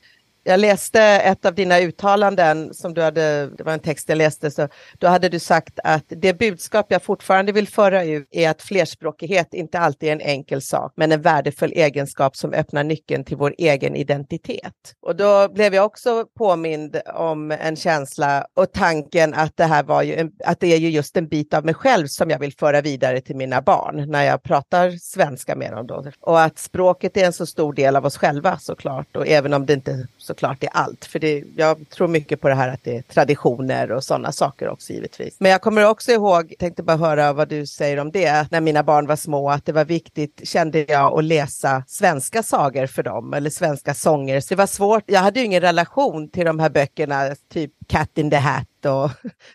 jag 0.47 0.59
läste 0.59 1.01
ett 1.01 1.45
av 1.45 1.55
dina 1.55 1.79
uttalanden 1.79 2.73
som 2.73 2.93
du 2.93 3.01
hade, 3.01 3.49
det 3.57 3.63
var 3.63 3.73
en 3.73 3.79
text 3.79 4.09
jag 4.09 4.17
läste, 4.17 4.51
så 4.51 4.67
då 4.97 5.07
hade 5.07 5.29
du 5.29 5.39
sagt 5.39 5.79
att 5.83 6.03
det 6.07 6.33
budskap 6.33 6.85
jag 6.89 7.03
fortfarande 7.03 7.51
vill 7.51 7.67
föra 7.67 8.03
ut 8.03 8.27
är 8.31 8.49
att 8.49 8.61
flerspråkighet 8.61 9.53
inte 9.53 9.79
alltid 9.79 10.09
är 10.09 10.13
en 10.13 10.21
enkel 10.21 10.61
sak, 10.61 10.93
men 10.95 11.11
en 11.11 11.21
värdefull 11.21 11.71
egenskap 11.71 12.35
som 12.35 12.53
öppnar 12.53 12.83
nyckeln 12.83 13.23
till 13.23 13.37
vår 13.37 13.55
egen 13.57 13.95
identitet. 13.95 14.73
Och 15.01 15.15
då 15.15 15.49
blev 15.49 15.73
jag 15.73 15.85
också 15.85 16.25
påmind 16.37 17.01
om 17.13 17.51
en 17.51 17.75
känsla 17.75 18.47
och 18.53 18.71
tanken 18.71 19.33
att 19.33 19.57
det 19.57 19.65
här 19.65 19.83
var 19.83 20.01
ju 20.01 20.15
en, 20.15 20.31
att 20.45 20.59
det 20.59 20.73
är 20.73 20.77
ju 20.77 20.89
just 20.89 21.17
en 21.17 21.27
bit 21.27 21.53
av 21.53 21.65
mig 21.65 21.73
själv 21.73 22.07
som 22.07 22.29
jag 22.29 22.39
vill 22.39 22.53
föra 22.53 22.81
vidare 22.81 23.21
till 23.21 23.35
mina 23.35 23.61
barn 23.61 24.11
när 24.11 24.23
jag 24.23 24.43
pratar 24.43 24.91
svenska 24.91 25.55
med 25.55 25.71
dem. 25.71 25.87
Då. 25.87 26.05
Och 26.19 26.41
att 26.41 26.59
språket 26.59 27.17
är 27.17 27.25
en 27.25 27.33
så 27.33 27.45
stor 27.45 27.73
del 27.73 27.95
av 27.95 28.05
oss 28.05 28.17
själva 28.17 28.57
såklart, 28.59 29.15
och 29.15 29.27
även 29.27 29.53
om 29.53 29.65
det 29.65 29.73
inte 29.73 30.07
så 30.17 30.36
såklart 30.37 30.63
i 30.63 30.67
allt. 30.71 31.05
För 31.05 31.19
det, 31.19 31.43
jag 31.55 31.89
tror 31.89 32.07
mycket 32.07 32.41
på 32.41 32.49
det 32.49 32.55
här 32.55 32.69
att 32.69 32.83
det 32.83 32.97
är 32.97 33.01
traditioner 33.01 33.91
och 33.91 34.03
sådana 34.03 34.31
saker 34.31 34.69
också 34.69 34.93
givetvis. 34.93 35.35
Men 35.39 35.51
jag 35.51 35.61
kommer 35.61 35.89
också 35.89 36.11
ihåg, 36.11 36.53
tänkte 36.59 36.83
bara 36.83 36.97
höra 36.97 37.33
vad 37.33 37.49
du 37.49 37.65
säger 37.65 37.99
om 37.99 38.11
det, 38.11 38.51
när 38.51 38.61
mina 38.61 38.83
barn 38.83 39.07
var 39.07 39.15
små, 39.15 39.49
att 39.49 39.65
det 39.65 39.71
var 39.71 39.85
viktigt, 39.85 40.41
kände 40.43 40.85
jag, 40.87 41.17
att 41.19 41.23
läsa 41.23 41.83
svenska 41.87 42.43
sagor 42.43 42.87
för 42.87 43.03
dem, 43.03 43.33
eller 43.33 43.49
svenska 43.49 43.93
sånger. 43.93 44.41
Så 44.41 44.47
det 44.49 44.55
var 44.55 44.67
svårt, 44.67 45.03
jag 45.05 45.19
hade 45.19 45.39
ju 45.39 45.45
ingen 45.45 45.61
relation 45.61 46.29
till 46.29 46.45
de 46.45 46.59
här 46.59 46.69
böckerna, 46.69 47.35
typ 47.53 47.71
Cat 47.87 48.17
in 48.17 48.29
the 48.29 48.37
Hat 48.37 48.67
och 48.87 49.09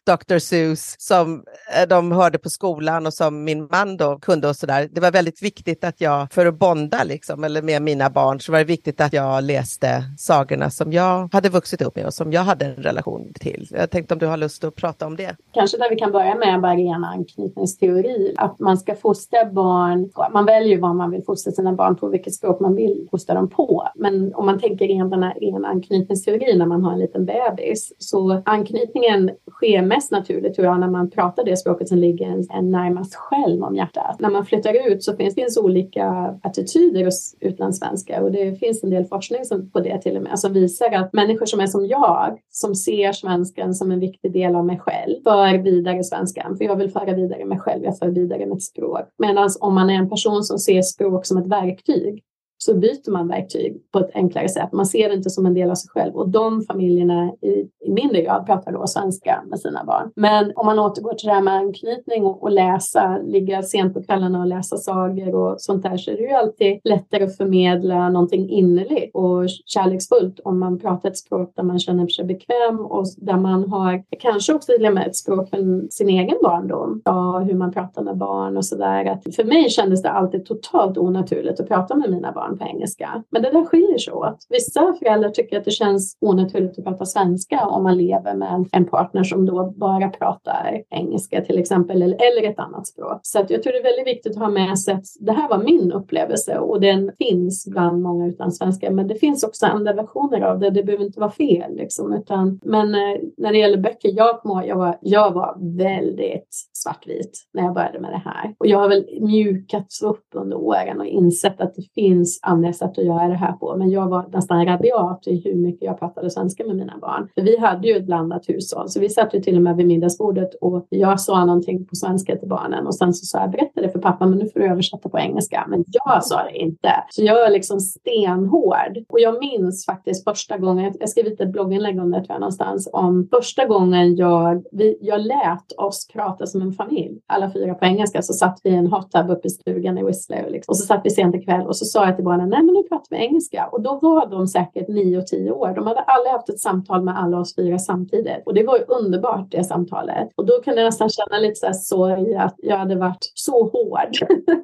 Dr. 0.07 0.39
Seuss 0.39 0.97
som 0.99 1.45
eh, 1.76 1.89
de 1.89 2.12
hörde 2.12 2.39
på 2.39 2.49
skolan 2.49 3.07
och 3.07 3.14
som 3.14 3.45
min 3.45 3.68
man 3.70 3.97
då 3.97 4.18
kunde 4.18 4.49
och 4.49 4.57
sådär. 4.57 4.89
Det 4.93 5.01
var 5.01 5.11
väldigt 5.11 5.43
viktigt 5.43 5.85
att 5.85 6.01
jag, 6.01 6.33
för 6.33 6.47
att 6.47 6.59
bonda 6.59 7.05
liksom, 7.05 7.45
eller 7.45 7.62
med 7.62 7.83
mina 7.83 8.11
barn, 8.11 8.41
så 8.41 8.53
var 8.53 8.59
det 8.59 8.64
viktigt 8.64 9.01
att 9.01 9.12
jag 9.12 9.45
läste 9.45 10.05
sagorna 10.18 10.70
som 10.70 10.93
jag 10.93 11.28
hade 11.33 11.49
vuxit 11.49 11.83
upp 11.83 11.97
med 11.97 12.07
och 12.07 12.14
som 12.14 12.33
jag 12.33 12.43
hade 12.43 12.64
en 12.64 12.83
relation 12.83 13.33
till. 13.35 13.68
Jag 13.70 13.91
tänkte 13.91 14.14
om 14.14 14.20
du 14.20 14.26
har 14.26 14.37
lust 14.37 14.64
att 14.64 14.74
prata 14.74 15.07
om 15.07 15.16
det? 15.16 15.37
Kanske 15.53 15.78
där 15.78 15.91
vi 15.91 15.97
kan 15.97 16.12
börja 16.12 16.35
med 16.35 16.61
bara 16.61 16.74
ren 16.74 17.05
anknytningsteori, 17.05 18.35
att 18.37 18.59
man 18.59 18.76
ska 18.78 18.95
fostra 18.95 19.45
barn, 19.45 20.11
man 20.33 20.45
väljer 20.45 20.78
vad 20.78 20.97
man 20.97 21.11
vill 21.11 21.24
fostra 21.24 21.53
sina 21.53 21.72
barn 21.72 21.97
på, 21.97 22.09
vilket 22.09 22.35
språk 22.35 22.61
man 22.61 22.74
vill 22.74 23.09
fostra 23.11 23.35
dem 23.35 23.49
på. 23.49 23.89
Men 23.95 24.35
om 24.35 24.47
man 24.47 24.61
tänker 24.61 24.89
ren, 24.89 25.11
den 25.11 25.22
här 25.22 25.35
ren 25.41 25.64
anknytningsteori 25.64 26.59
när 26.59 26.66
man 26.66 26.85
har 26.85 26.93
en 26.93 26.99
liten 26.99 27.26
bebis, 27.26 27.93
så 27.99 28.43
anknytningen 28.45 29.22
sker 29.51 29.83
mest 29.83 30.11
naturligt 30.11 30.55
tror 30.55 30.66
jag 30.66 30.81
när 30.81 30.89
man 30.89 31.11
pratar 31.11 31.45
det 31.45 31.57
språket 31.57 31.89
som 31.89 31.99
ligger 31.99 32.27
en, 32.27 32.47
en 32.51 32.70
närmast 32.70 33.14
själv 33.14 33.62
om 33.62 33.77
hjärtat. 33.77 34.20
När 34.20 34.31
man 34.31 34.47
flyttar 34.47 34.91
ut 34.91 35.03
så 35.03 35.16
finns 35.16 35.35
det 35.35 35.61
olika 35.61 36.39
attityder 36.43 37.05
hos 37.05 37.35
utlandssvenskar 37.41 38.20
och 38.20 38.33
det 38.33 38.55
finns 38.55 38.85
en 38.85 38.91
del 38.91 39.05
forskning 39.05 39.45
som, 39.45 39.70
på 39.70 39.81
det 39.81 40.03
till 40.03 40.16
och 40.16 40.23
med 40.23 40.39
som 40.39 40.53
visar 40.53 40.93
att 40.93 41.12
människor 41.12 41.47
som 41.47 41.61
är 41.61 41.66
som 41.66 41.87
jag, 41.87 42.39
som 42.51 42.75
ser 42.75 43.12
svenskan 43.12 43.75
som 43.75 43.91
en 43.93 44.01
viktig 44.01 44.33
del 44.33 44.55
av 44.55 44.66
mig 44.66 44.79
själv, 44.79 45.23
för 45.25 45.59
vidare 45.59 46.05
svenskan. 46.05 46.57
För 46.57 46.64
jag 46.64 46.77
vill 46.77 46.91
föra 46.91 47.14
vidare 47.14 47.45
mig 47.45 47.59
själv, 47.59 47.85
jag 47.85 47.99
för 47.99 48.09
vidare 48.09 48.47
mitt 48.47 48.62
språk. 48.62 49.09
Medan 49.18 49.51
om 49.61 49.75
man 49.75 49.91
är 49.91 49.95
en 49.95 50.11
person 50.11 50.43
som 50.43 50.59
ser 50.59 50.83
språk 50.83 51.27
som 51.27 51.39
ett 51.39 51.47
verktyg 51.47 52.23
så 52.65 52.75
byter 52.75 53.11
man 53.11 53.29
verktyg 53.29 53.83
på 53.93 53.99
ett 53.99 54.11
enklare 54.15 54.49
sätt. 54.49 54.73
Man 54.73 54.87
ser 54.87 55.09
det 55.09 55.15
inte 55.15 55.31
som 55.31 55.47
en 55.47 55.55
del 55.55 55.71
av 55.71 55.75
sig 55.75 55.91
själv 55.91 56.15
och 56.15 56.29
de 56.29 56.63
familjerna 56.63 57.33
i, 57.43 57.69
i 57.87 57.91
mindre 57.91 58.23
grad 58.23 58.47
pratar 58.47 58.73
då 58.73 58.87
svenska 58.87 59.43
med 59.47 59.61
sina 59.61 59.85
barn. 59.85 60.11
Men 60.17 60.53
om 60.57 60.67
man 60.67 60.79
återgår 60.79 61.15
till 61.15 61.29
det 61.29 61.35
här 61.35 61.43
med 61.43 61.55
anknytning 61.55 62.25
och, 62.25 62.43
och 62.43 62.51
läsa, 62.51 63.19
ligga 63.19 63.63
sent 63.63 63.95
på 63.95 64.03
kvällarna 64.03 64.41
och 64.41 64.47
läsa 64.47 64.77
sagor 64.77 65.35
och 65.35 65.61
sånt 65.61 65.83
där 65.83 65.97
så 65.97 66.11
är 66.11 66.17
det 66.17 66.23
ju 66.23 66.31
alltid 66.31 66.81
lättare 66.85 67.25
att 67.25 67.37
förmedla 67.37 68.09
någonting 68.09 68.51
innerligt 68.51 69.15
och 69.15 69.49
kärleksfullt 69.67 70.41
om 70.45 70.59
man 70.59 70.79
pratar 70.79 71.09
ett 71.09 71.19
språk 71.19 71.53
där 71.57 71.63
man 71.63 71.79
känner 71.79 72.07
sig 72.07 72.25
bekväm 72.25 72.81
och 72.81 73.07
där 73.17 73.37
man 73.37 73.69
har 73.69 74.03
kanske 74.19 74.55
också 74.55 74.73
till 74.73 74.87
och 74.87 74.95
med 74.95 75.07
ett 75.07 75.17
språk 75.17 75.51
från 75.51 75.89
sin 75.91 76.09
egen 76.09 76.39
barndom. 76.43 77.03
Ja, 77.05 77.39
hur 77.39 77.55
man 77.55 77.73
pratar 77.73 78.03
med 78.03 78.17
barn 78.17 78.57
och 78.57 78.65
sådär. 78.65 79.19
För 79.37 79.45
mig 79.45 79.71
kändes 79.71 80.03
det 80.03 80.11
alltid 80.11 80.47
totalt 80.47 80.99
onaturligt 80.99 81.61
att 81.61 81.69
prata 81.69 81.95
med 81.95 82.11
mina 82.11 82.33
barn 82.33 82.51
barn 82.53 82.59
på 82.59 82.64
engelska. 82.76 83.22
Men 83.30 83.42
det 83.42 83.50
där 83.50 83.64
skiljer 83.64 83.98
sig 83.98 84.12
åt. 84.12 84.46
Vissa 84.48 84.94
föräldrar 84.98 85.30
tycker 85.30 85.59
att 85.59 85.64
det 85.64 85.70
känns 85.70 86.16
onaturligt 86.20 86.78
att 86.78 86.84
prata 86.84 87.05
svenska 87.05 87.66
om 87.66 87.82
man 87.82 87.96
lever 87.96 88.34
med 88.34 88.68
en 88.72 88.84
partner 88.84 89.24
som 89.24 89.46
då 89.46 89.70
bara 89.76 90.09
pratar 90.09 90.82
engelska 90.90 91.44
till 91.44 91.59
exempel 91.59 92.03
eller 92.03 92.50
ett 92.50 92.59
annat 92.59 92.86
språk. 92.86 93.20
Så 93.22 93.40
att 93.40 93.50
jag 93.50 93.62
tror 93.62 93.72
det 93.72 93.78
är 93.78 93.82
väldigt 93.82 94.07
viktigt 94.07 94.32
att 94.32 94.42
ha 94.42 94.50
med 94.50 94.78
sig 94.78 94.94
att 94.94 95.05
det 95.20 95.32
här 95.32 95.48
var 95.48 95.59
min 95.59 95.92
upplevelse 95.92 96.59
och 96.59 96.80
den 96.80 97.12
finns 97.18 97.66
bland 97.66 98.03
många 98.03 98.26
utlandssvenskar. 98.26 98.90
Men 98.90 99.09
det 99.09 99.14
finns 99.14 99.44
också 99.44 99.66
andra 99.66 99.92
versioner 99.92 100.40
av 100.40 100.59
det. 100.59 100.70
Det 100.70 100.82
behöver 100.82 101.05
inte 101.05 101.20
vara 101.20 101.30
fel 101.30 101.76
liksom, 101.76 102.12
utan 102.12 102.61
men 102.64 102.94
eh, 102.94 103.20
när 103.36 103.53
det 103.53 103.59
gäller 103.59 103.78
böcker, 103.78 104.11
jag, 104.16 104.40
kommer 104.40 104.64
jag, 104.64 104.76
var, 104.76 104.98
jag 105.00 105.34
var 105.34 105.76
väldigt 105.76 106.48
svartvit 106.72 107.48
när 107.53 107.62
jag 107.62 107.74
började 107.74 108.00
med 108.00 108.12
det 108.12 108.22
här 108.24 108.55
och 108.59 108.66
jag 108.66 108.78
har 108.78 108.88
väl 108.88 109.07
mjukats 109.20 110.03
upp 110.03 110.26
under 110.34 110.57
åren 110.57 111.00
och 111.00 111.07
insett 111.07 111.61
att 111.61 111.74
det 111.74 111.82
finns 111.94 112.40
andra 112.43 112.72
sätt 112.72 112.99
att 112.99 113.05
göra 113.05 113.28
det 113.28 113.34
här 113.34 113.53
på. 113.53 113.76
Men 113.76 113.90
jag 113.90 114.09
var 114.09 114.26
nästan 114.32 114.66
rabiat 114.66 115.26
i 115.26 115.43
hur 115.45 115.55
mycket 115.55 115.82
jag 115.82 115.99
pratade 115.99 116.30
svenska 116.30 116.64
med 116.66 116.76
mina 116.76 116.99
barn. 117.01 117.28
För 117.34 117.43
vi 117.43 117.59
hade 117.59 117.88
ju 117.88 117.97
ett 117.97 118.07
blandat 118.07 118.49
hushåll, 118.49 118.88
så 118.88 119.01
vi 119.01 119.09
satt 119.09 119.34
ju 119.34 119.40
till 119.40 119.57
och 119.57 119.62
med 119.62 119.76
vid 119.76 119.86
middagsbordet 119.86 120.55
och 120.61 120.86
jag 120.88 121.20
sa 121.20 121.45
någonting 121.45 121.86
på 121.86 121.97
svenska 121.97 122.36
till 122.36 122.49
barnen 122.49 122.86
och 122.86 122.95
sen 122.95 123.14
så 123.14 123.26
sa 123.26 123.40
jag 123.40 123.51
berätta 123.51 123.80
det 123.80 123.88
för 123.88 123.99
pappa, 123.99 124.26
men 124.26 124.38
nu 124.38 124.49
får 124.49 124.61
du 124.61 124.66
översätta 124.66 125.09
på 125.09 125.18
engelska. 125.18 125.66
Men 125.68 125.84
jag 125.86 126.24
sa 126.24 126.43
det 126.43 126.59
inte. 126.59 126.90
Så 127.11 127.22
jag 127.22 127.47
är 127.47 127.51
liksom 127.51 127.80
stenhård. 127.80 128.99
Och 129.09 129.20
jag 129.20 129.38
minns 129.40 129.86
faktiskt 129.86 130.24
första 130.24 130.59
gången, 130.59 130.95
jag 131.01 131.09
skrev 131.09 131.26
ett 131.26 131.53
blogginlägg 131.53 132.01
om 132.01 132.11
det 132.11 132.18
tror 132.18 132.34
jag 132.34 132.40
någonstans, 132.40 132.90
om 132.93 133.28
första 133.30 133.66
gången 133.66 134.16
jag, 134.16 134.64
vi, 134.72 134.99
jag 135.01 135.20
lät 135.20 135.72
oss 135.78 136.09
prata 136.12 136.47
som 136.47 136.62
en 136.62 136.72
familj, 136.72 137.20
alla 137.26 137.51
fyra 137.53 137.74
på 137.74 137.84
engelska, 137.84 138.22
så 138.22 138.32
satt 138.32 138.61
vi 138.64 138.70
i 138.70 138.74
en 138.74 138.86
hot 138.86 139.12
tub 139.12 139.30
uppe 139.30 139.49
i 139.49 139.51
stugan 139.51 139.99
i 139.99 140.05
Whistler 140.05 140.51
liksom. 140.51 140.72
och 140.72 140.76
så 140.76 140.86
satt 140.86 141.01
vi 141.05 141.11
sent 141.11 141.34
ikväll 141.34 141.66
och 141.66 141.76
så 141.76 141.84
sa 141.84 142.07
jag 142.07 142.16
till 142.16 142.24
barnen, 142.24 142.32
nej 142.37 142.62
men 142.62 142.74
nu 142.74 142.83
pratar 142.83 143.16
vi 143.16 143.22
engelska. 143.22 143.68
Och 143.72 143.83
då 143.83 143.99
var 144.03 144.26
de 144.26 144.47
säkert 144.47 144.89
nio 144.89 145.18
och 145.18 145.26
tio 145.26 145.51
år. 145.51 145.74
De 145.74 145.87
hade 145.87 146.01
aldrig 146.01 146.33
haft 146.33 146.49
ett 146.49 146.61
samtal 146.61 147.03
med 147.03 147.18
alla 147.18 147.39
oss 147.39 147.57
fyra 147.57 147.78
samtidigt. 147.78 148.43
Och 148.47 148.55
det 148.55 148.62
var 148.62 148.78
ju 148.78 148.85
underbart 148.85 149.51
det 149.51 149.64
samtalet. 149.64 150.28
Och 150.37 150.47
då 150.47 150.53
kunde 150.64 150.80
jag 150.80 150.89
nästan 150.89 151.09
känna 151.09 151.39
lite 151.39 151.55
så 151.55 151.66
här 151.66 151.72
sorg 151.72 152.35
att 152.35 152.55
jag 152.59 152.76
hade 152.76 152.97
varit 152.97 153.33
så 153.35 153.64
hård 153.64 154.11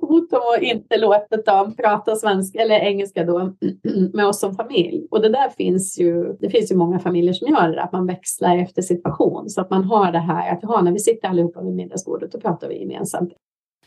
mot 0.10 0.30
dem 0.30 0.40
och 0.56 0.62
inte 0.62 0.96
låtit 0.96 1.46
dem 1.46 1.74
prata 1.76 2.16
svenska 2.16 2.62
eller 2.62 2.74
engelska 2.74 3.24
då 3.24 3.38
med 4.12 4.26
oss 4.26 4.40
som 4.40 4.54
familj. 4.54 5.06
Och 5.10 5.22
det 5.22 5.28
där 5.28 5.48
finns 5.48 5.98
ju, 5.98 6.36
det 6.40 6.50
finns 6.50 6.72
ju 6.72 6.76
många 6.76 6.98
familjer 6.98 7.32
som 7.32 7.48
gör 7.48 7.68
det, 7.68 7.82
att 7.82 7.92
man 7.92 8.06
växlar 8.06 8.58
efter 8.58 8.82
situation. 8.82 9.48
Så 9.48 9.60
att 9.60 9.70
man 9.70 9.84
har 9.84 10.12
det 10.12 10.18
här 10.18 10.52
att 10.52 10.58
ja, 10.62 10.80
när 10.82 10.92
vi 10.92 10.98
sitter 10.98 11.28
allihopa 11.28 11.62
vid 11.62 11.74
middagsbordet, 11.74 12.32
då 12.32 12.40
pratar 12.40 12.68
vi 12.68 12.80
gemensamt. 12.80 13.32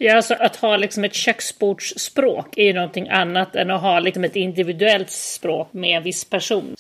Ja, 0.03 0.15
alltså 0.15 0.33
att 0.33 0.55
ha 0.55 0.77
liksom 0.77 1.03
ett 1.03 1.13
köksbordsspråk 1.13 2.57
är 2.57 2.63
ju 2.63 2.73
någonting 2.73 3.09
annat 3.09 3.55
än 3.55 3.71
att 3.71 3.81
ha 3.81 3.99
liksom 3.99 4.23
ett 4.23 4.35
individuellt 4.35 5.09
språk 5.09 5.73
med 5.73 5.97
en 5.97 6.03
viss 6.03 6.25
person. 6.25 6.73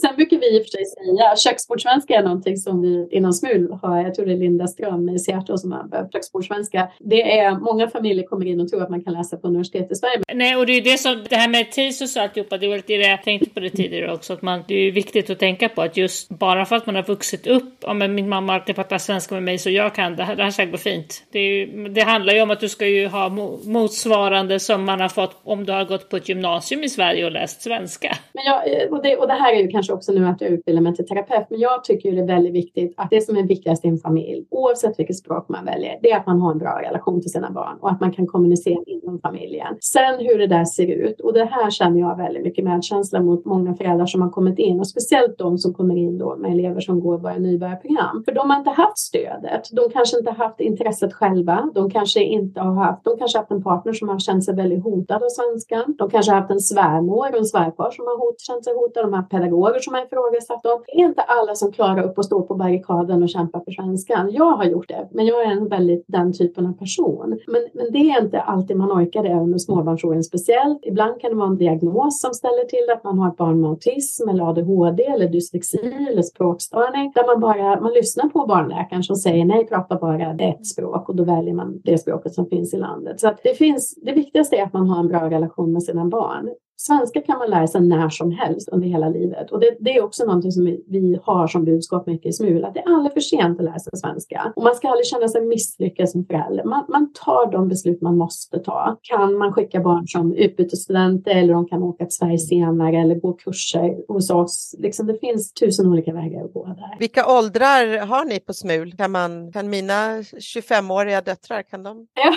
Sen 0.00 0.16
brukar 0.16 0.38
vi 0.38 0.56
i 0.56 0.60
och 0.60 0.62
för 0.64 0.70
sig 0.70 0.84
säga 0.84 1.36
köksbordssvenska 1.36 2.14
är 2.14 2.22
någonting 2.22 2.56
som 2.56 2.82
vi 2.82 3.08
inom 3.10 3.32
SMUL 3.32 3.78
har. 3.82 4.02
Jag 4.02 4.14
tror 4.14 4.26
det 4.26 4.32
är 4.32 4.36
Linda 4.36 4.66
Ström 4.66 5.08
i 5.08 5.18
Seattle 5.18 5.58
som 5.58 5.72
har 5.72 6.08
köksbordssvenska. 6.12 6.88
Det 6.98 7.38
är 7.38 7.58
många 7.58 7.88
familjer 7.88 8.26
kommer 8.26 8.46
in 8.46 8.60
och 8.60 8.68
tror 8.68 8.82
att 8.82 8.90
man 8.90 9.04
kan 9.04 9.12
läsa 9.12 9.36
på 9.36 9.48
universitet 9.48 9.92
i 9.92 9.94
Sverige. 9.94 10.22
Nej, 10.34 10.56
och 10.56 10.66
det 10.66 10.72
är 10.72 10.82
det 10.82 10.98
som 10.98 11.24
det 11.28 11.36
här 11.36 11.48
med 11.48 11.72
TISUS 11.72 12.16
och 12.16 12.22
alltihopa. 12.22 12.58
Det 12.58 12.68
var 12.68 12.76
lite 12.76 12.92
det 12.92 13.08
jag 13.08 13.22
tänkte 13.22 13.50
på 13.50 13.60
det 13.60 13.70
tidigare 13.70 14.12
också. 14.12 14.32
Att 14.32 14.42
man, 14.42 14.64
det 14.68 14.74
är 14.74 14.92
viktigt 14.92 15.30
att 15.30 15.38
tänka 15.38 15.68
på 15.68 15.82
att 15.82 15.96
just 15.96 16.28
bara 16.28 16.64
för 16.64 16.76
att 16.76 16.86
man 16.86 16.94
har 16.94 17.02
vuxit 17.02 17.46
upp. 17.46 17.74
Ja, 17.80 17.94
men 17.94 18.14
min 18.14 18.28
mamma 18.28 18.52
har 18.52 18.60
alltid 18.60 18.74
pratat 18.74 19.02
svenska 19.02 19.34
med 19.34 19.42
mig 19.42 19.58
så 19.58 19.70
jag 19.70 19.94
kan 19.94 20.16
det 20.16 20.24
här. 20.24 20.36
Det 20.36 20.42
här 20.42 20.50
ska 20.50 20.64
gå 20.64 20.78
fint. 20.78 21.22
Det, 21.32 21.38
är, 21.38 21.88
det 21.88 22.00
handlar 22.00 22.34
ju 22.34 22.42
om 22.42 22.50
att 22.50 22.60
du 22.60 22.68
ska 22.68 22.86
ju 22.86 23.06
ha 23.06 23.28
motsvarande 23.64 24.60
som 24.60 24.84
man 24.84 25.00
har 25.00 25.08
fått 25.08 25.36
om 25.44 25.64
du 25.64 25.72
har 25.72 25.84
gått 25.84 26.08
på 26.08 26.16
ett 26.16 26.28
gymnasium 26.28 26.84
i 26.84 26.88
Sverige 26.88 27.24
och 27.24 27.32
läst 27.32 27.62
svenska. 27.62 28.16
Men 28.32 28.44
jag, 28.44 28.92
och, 28.92 29.02
det, 29.02 29.16
och 29.16 29.26
det 29.26 29.34
här 29.34 29.52
är 29.52 29.60
ju 29.60 29.68
kanske 29.68 29.81
också 29.90 30.12
nu 30.12 30.26
att 30.26 30.40
jag 30.40 30.50
utbildar 30.50 30.82
mig 30.82 30.94
till 30.94 31.06
terapeut, 31.06 31.46
men 31.50 31.60
jag 31.60 31.84
tycker 31.84 32.12
det 32.12 32.20
är 32.20 32.26
väldigt 32.26 32.54
viktigt 32.54 32.94
att 32.96 33.10
det 33.10 33.20
som 33.20 33.36
är 33.36 33.42
viktigast 33.42 33.84
i 33.84 33.88
en 33.88 33.98
familj, 33.98 34.46
oavsett 34.50 34.98
vilket 34.98 35.16
språk 35.16 35.48
man 35.48 35.64
väljer, 35.64 35.98
det 36.02 36.10
är 36.10 36.18
att 36.18 36.26
man 36.26 36.40
har 36.40 36.52
en 36.52 36.58
bra 36.58 36.82
relation 36.82 37.20
till 37.20 37.30
sina 37.30 37.50
barn 37.50 37.78
och 37.80 37.90
att 37.90 38.00
man 38.00 38.12
kan 38.12 38.26
kommunicera 38.26 38.82
inom 38.86 39.20
familjen. 39.20 39.76
Sen 39.80 40.18
hur 40.18 40.38
det 40.38 40.46
där 40.46 40.64
ser 40.64 40.86
ut, 40.86 41.20
och 41.20 41.32
det 41.32 41.44
här 41.44 41.70
känner 41.70 42.00
jag 42.00 42.16
väldigt 42.16 42.42
mycket 42.42 42.64
medkänsla 42.64 43.20
mot 43.20 43.44
många 43.44 43.74
föräldrar 43.74 44.06
som 44.06 44.22
har 44.22 44.30
kommit 44.30 44.58
in 44.58 44.80
och 44.80 44.88
speciellt 44.88 45.38
de 45.38 45.58
som 45.58 45.74
kommer 45.74 45.96
in 45.96 46.18
då 46.18 46.36
med 46.36 46.52
elever 46.52 46.80
som 46.80 47.00
går 47.00 47.18
våra 47.18 47.38
nybörjarprogram. 47.38 48.22
För 48.24 48.32
de 48.32 48.50
har 48.50 48.58
inte 48.58 48.70
haft 48.70 48.98
stödet. 48.98 49.62
De 49.72 49.90
kanske 49.92 50.18
inte 50.18 50.30
haft 50.30 50.60
intresset 50.60 51.12
själva. 51.12 51.70
De 51.74 51.90
kanske 51.90 52.20
inte 52.24 52.60
har 52.60 52.74
haft, 52.74 53.04
de 53.04 53.18
kanske 53.18 53.38
haft 53.38 53.50
en 53.50 53.62
partner 53.62 53.92
som 53.92 54.08
har 54.08 54.18
känt 54.18 54.44
sig 54.44 54.54
väldigt 54.54 54.84
hotad 54.84 55.22
av 55.22 55.28
svenskan. 55.28 55.94
De 55.98 56.10
kanske 56.10 56.32
har 56.32 56.40
haft 56.40 56.50
en 56.50 56.60
svärmor 56.60 57.30
och 57.30 57.38
en 57.38 57.44
svärfar 57.44 57.90
som 57.90 58.04
har 58.06 58.18
hot, 58.18 58.40
känt 58.40 58.64
sig 58.64 58.74
hotad. 58.74 59.04
De 59.04 59.12
har 59.12 59.20
haft 59.20 59.30
pedagoger 59.30 59.71
som 59.78 59.94
har 59.94 60.04
ifrågasatt 60.04 60.62
dem. 60.62 60.82
Det 60.86 61.00
är 61.00 61.04
inte 61.04 61.22
alla 61.22 61.54
som 61.54 61.72
klarar 61.72 62.02
upp 62.02 62.18
att 62.18 62.24
stå 62.24 62.42
på 62.42 62.54
barrikaden 62.54 63.22
och 63.22 63.28
kämpa 63.28 63.60
för 63.64 63.72
svenskan. 63.72 64.32
Jag 64.32 64.50
har 64.50 64.64
gjort 64.64 64.88
det, 64.88 65.08
men 65.10 65.26
jag 65.26 65.42
är 65.42 65.50
en 65.50 65.68
väldigt 65.68 66.04
den 66.08 66.32
typen 66.32 66.66
av 66.66 66.72
person. 66.72 67.40
Men, 67.46 67.68
men 67.74 67.92
det 67.92 67.98
är 67.98 68.22
inte 68.22 68.40
alltid 68.40 68.76
man 68.76 68.92
orkar 68.92 69.22
det 69.22 69.34
under 69.34 69.58
småbarnsåren 69.58 70.24
speciellt. 70.24 70.80
Ibland 70.82 71.20
kan 71.20 71.30
det 71.30 71.36
vara 71.36 71.48
en 71.48 71.58
diagnos 71.58 72.20
som 72.20 72.34
ställer 72.34 72.64
till 72.64 72.92
att 72.96 73.04
man 73.04 73.18
har 73.18 73.28
ett 73.28 73.36
barn 73.36 73.60
med 73.60 73.70
autism 73.70 74.28
eller 74.28 74.50
ADHD 74.50 75.04
eller 75.04 75.28
dyslexi 75.28 76.06
eller 76.10 76.22
språkstörning. 76.22 77.12
Där 77.14 77.26
man 77.26 77.40
bara 77.40 77.80
man 77.80 77.92
lyssnar 77.92 78.28
på 78.28 78.46
barnläkaren 78.46 79.02
som 79.02 79.16
säger 79.16 79.44
nej, 79.44 79.66
prata 79.66 79.96
bara 79.96 80.30
ett 80.32 80.66
språk 80.66 81.08
och 81.08 81.16
då 81.16 81.24
väljer 81.24 81.54
man 81.54 81.80
det 81.84 81.98
språket 81.98 82.34
som 82.34 82.46
finns 82.46 82.74
i 82.74 82.76
landet. 82.76 83.20
Så 83.20 83.28
att 83.28 83.40
det, 83.42 83.54
finns, 83.54 83.94
det 84.02 84.12
viktigaste 84.12 84.56
är 84.56 84.62
att 84.62 84.72
man 84.72 84.88
har 84.88 85.00
en 85.00 85.08
bra 85.08 85.30
relation 85.30 85.72
med 85.72 85.82
sina 85.82 86.04
barn. 86.04 86.48
Svenska 86.86 87.20
kan 87.20 87.38
man 87.38 87.50
lära 87.50 87.66
sig 87.66 87.80
när 87.80 88.08
som 88.08 88.30
helst 88.30 88.68
under 88.68 88.88
hela 88.88 89.08
livet. 89.08 89.50
Och 89.50 89.60
det, 89.60 89.76
det 89.80 89.96
är 89.96 90.04
också 90.04 90.24
någonting 90.24 90.52
som 90.52 90.64
vi 90.64 91.18
har 91.22 91.46
som 91.46 91.64
budskap 91.64 92.06
mycket 92.06 92.26
i 92.26 92.32
SMUL, 92.32 92.64
att 92.64 92.74
det 92.74 92.80
är 92.80 92.94
aldrig 92.94 93.12
för 93.12 93.20
sent 93.20 93.58
att 93.58 93.64
lära 93.64 93.78
sig 93.78 93.92
svenska. 93.94 94.52
Och 94.56 94.62
man 94.62 94.74
ska 94.74 94.88
aldrig 94.88 95.06
känna 95.06 95.28
sig 95.28 95.42
misslyckad 95.42 96.08
som 96.08 96.24
förälder. 96.24 96.64
Man, 96.64 96.84
man 96.88 97.12
tar 97.12 97.52
de 97.52 97.68
beslut 97.68 98.02
man 98.02 98.16
måste 98.16 98.58
ta. 98.58 98.96
Kan 99.02 99.38
man 99.38 99.52
skicka 99.52 99.80
barn 99.80 100.08
som 100.08 100.34
utbytesstudenter 100.34 101.30
eller 101.30 101.52
de 101.52 101.66
kan 101.66 101.82
åka 101.82 102.04
till 102.04 102.14
Sverige 102.14 102.38
senare 102.38 102.96
eller 103.00 103.14
gå 103.14 103.32
kurser 103.32 103.96
hos 104.08 104.30
oss. 104.30 104.74
Liksom, 104.78 105.06
det 105.06 105.18
finns 105.18 105.52
tusen 105.52 105.86
olika 105.86 106.12
vägar 106.12 106.44
att 106.44 106.52
gå 106.52 106.66
där. 106.66 106.96
Vilka 106.98 107.26
åldrar 107.26 108.06
har 108.06 108.24
ni 108.24 108.40
på 108.40 108.52
SMUL? 108.52 108.92
Kan, 108.92 109.10
man, 109.10 109.52
kan 109.52 109.70
mina 109.70 110.20
25-åriga 110.20 111.20
döttrar, 111.20 111.62
kan 111.62 111.82
de? 111.82 112.06
Ja, 112.14 112.36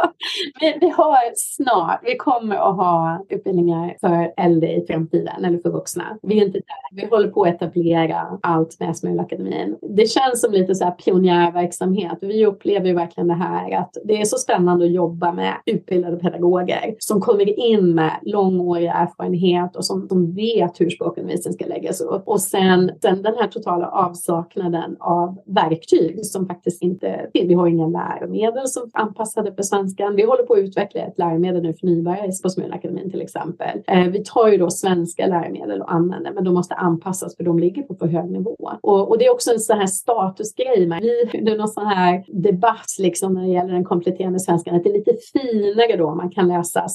vi, 0.60 0.78
vi 0.80 0.88
har 0.88 1.16
snart, 1.36 2.00
vi 2.02 2.16
kommer 2.16 2.56
att 2.56 2.76
ha 2.76 3.24
utbildningar 3.28 3.81
för 4.00 4.32
äldre 4.36 4.72
i 4.72 4.86
framtiden 4.86 5.44
eller 5.44 5.58
för 5.58 5.70
vuxna. 5.70 6.18
Vi 6.22 6.38
är 6.40 6.46
inte 6.46 6.58
där. 6.58 7.02
Vi 7.02 7.06
håller 7.06 7.28
på 7.28 7.42
att 7.42 7.54
etablera 7.54 8.38
allt 8.42 8.80
med 8.80 8.96
Smulakademin. 8.96 9.76
Det 9.80 10.06
känns 10.06 10.40
som 10.40 10.52
lite 10.52 10.74
så 10.74 10.84
här 10.84 10.92
pionjärverksamhet. 10.92 12.18
Vi 12.20 12.46
upplever 12.46 12.86
ju 12.86 12.94
verkligen 12.94 13.28
det 13.28 13.34
här 13.34 13.78
att 13.78 13.96
det 14.04 14.20
är 14.20 14.24
så 14.24 14.36
spännande 14.36 14.84
att 14.84 14.92
jobba 14.92 15.32
med 15.32 15.54
utbildade 15.66 16.16
pedagoger 16.16 16.94
som 16.98 17.20
kommer 17.20 17.58
in 17.58 17.94
med 17.94 18.12
långårig 18.22 18.86
erfarenhet 18.86 19.76
och 19.76 19.84
som, 19.84 20.08
som 20.08 20.34
vet 20.34 20.80
hur 20.80 20.90
språkundervisningen 20.90 21.54
ska 21.54 21.66
läggas 21.66 22.00
upp. 22.00 22.22
Och 22.28 22.40
sen, 22.40 22.90
sen 23.02 23.22
den 23.22 23.34
här 23.34 23.48
totala 23.48 23.88
avsaknaden 23.88 24.96
av 25.00 25.38
verktyg 25.46 26.26
som 26.26 26.46
faktiskt 26.46 26.82
inte 26.82 27.30
Vi 27.32 27.54
har 27.54 27.66
inga 27.66 27.86
läromedel 27.86 28.66
som 28.66 28.82
är 28.82 29.00
anpassade 29.00 29.54
för 29.54 29.62
svenskan. 29.62 30.16
Vi 30.16 30.22
håller 30.22 30.42
på 30.42 30.54
att 30.54 30.58
utveckla 30.58 31.00
ett 31.00 31.18
läromedel 31.18 31.62
nu 31.62 31.74
för 31.74 31.86
nybörjare 31.86 32.32
på 32.42 32.48
Smulakademin 32.48 33.10
till 33.10 33.22
exempel 33.22 33.71
läromedel. 33.72 34.06
Eh, 34.06 34.12
vi 34.12 34.24
tar 34.24 34.48
ju 34.48 34.56
då 34.56 34.70
svenska 34.70 35.26
läromedel 35.26 35.82
och 35.82 35.92
använder, 35.92 36.32
men 36.32 36.44
de 36.44 36.54
måste 36.54 36.74
anpassas 36.74 37.36
för 37.36 37.44
de 37.44 37.58
ligger 37.58 37.82
på 37.82 37.94
för 37.94 38.06
hög 38.06 38.30
nivå. 38.30 38.56
Och, 38.80 39.08
och 39.08 39.18
det 39.18 39.26
är 39.26 39.32
också 39.32 39.52
en 39.52 39.60
sån 39.60 39.78
här 39.78 39.86
statusgrej. 39.86 40.78
Vi, 41.00 41.40
det 41.40 41.52
är 41.52 41.58
någon 41.58 41.68
sån 41.68 41.86
här 41.86 42.24
debatt 42.28 42.96
liksom 42.98 43.34
när 43.34 43.42
det 43.42 43.52
gäller 43.52 43.72
den 43.72 43.84
kompletterande 43.84 44.40
svenskan, 44.40 44.74
att 44.74 44.84
det 44.84 44.90
är 44.90 44.98
lite 44.98 45.16
finare 45.32 45.96
då 45.96 46.14
man 46.14 46.30
kan 46.30 46.48
läsa, 46.48 46.86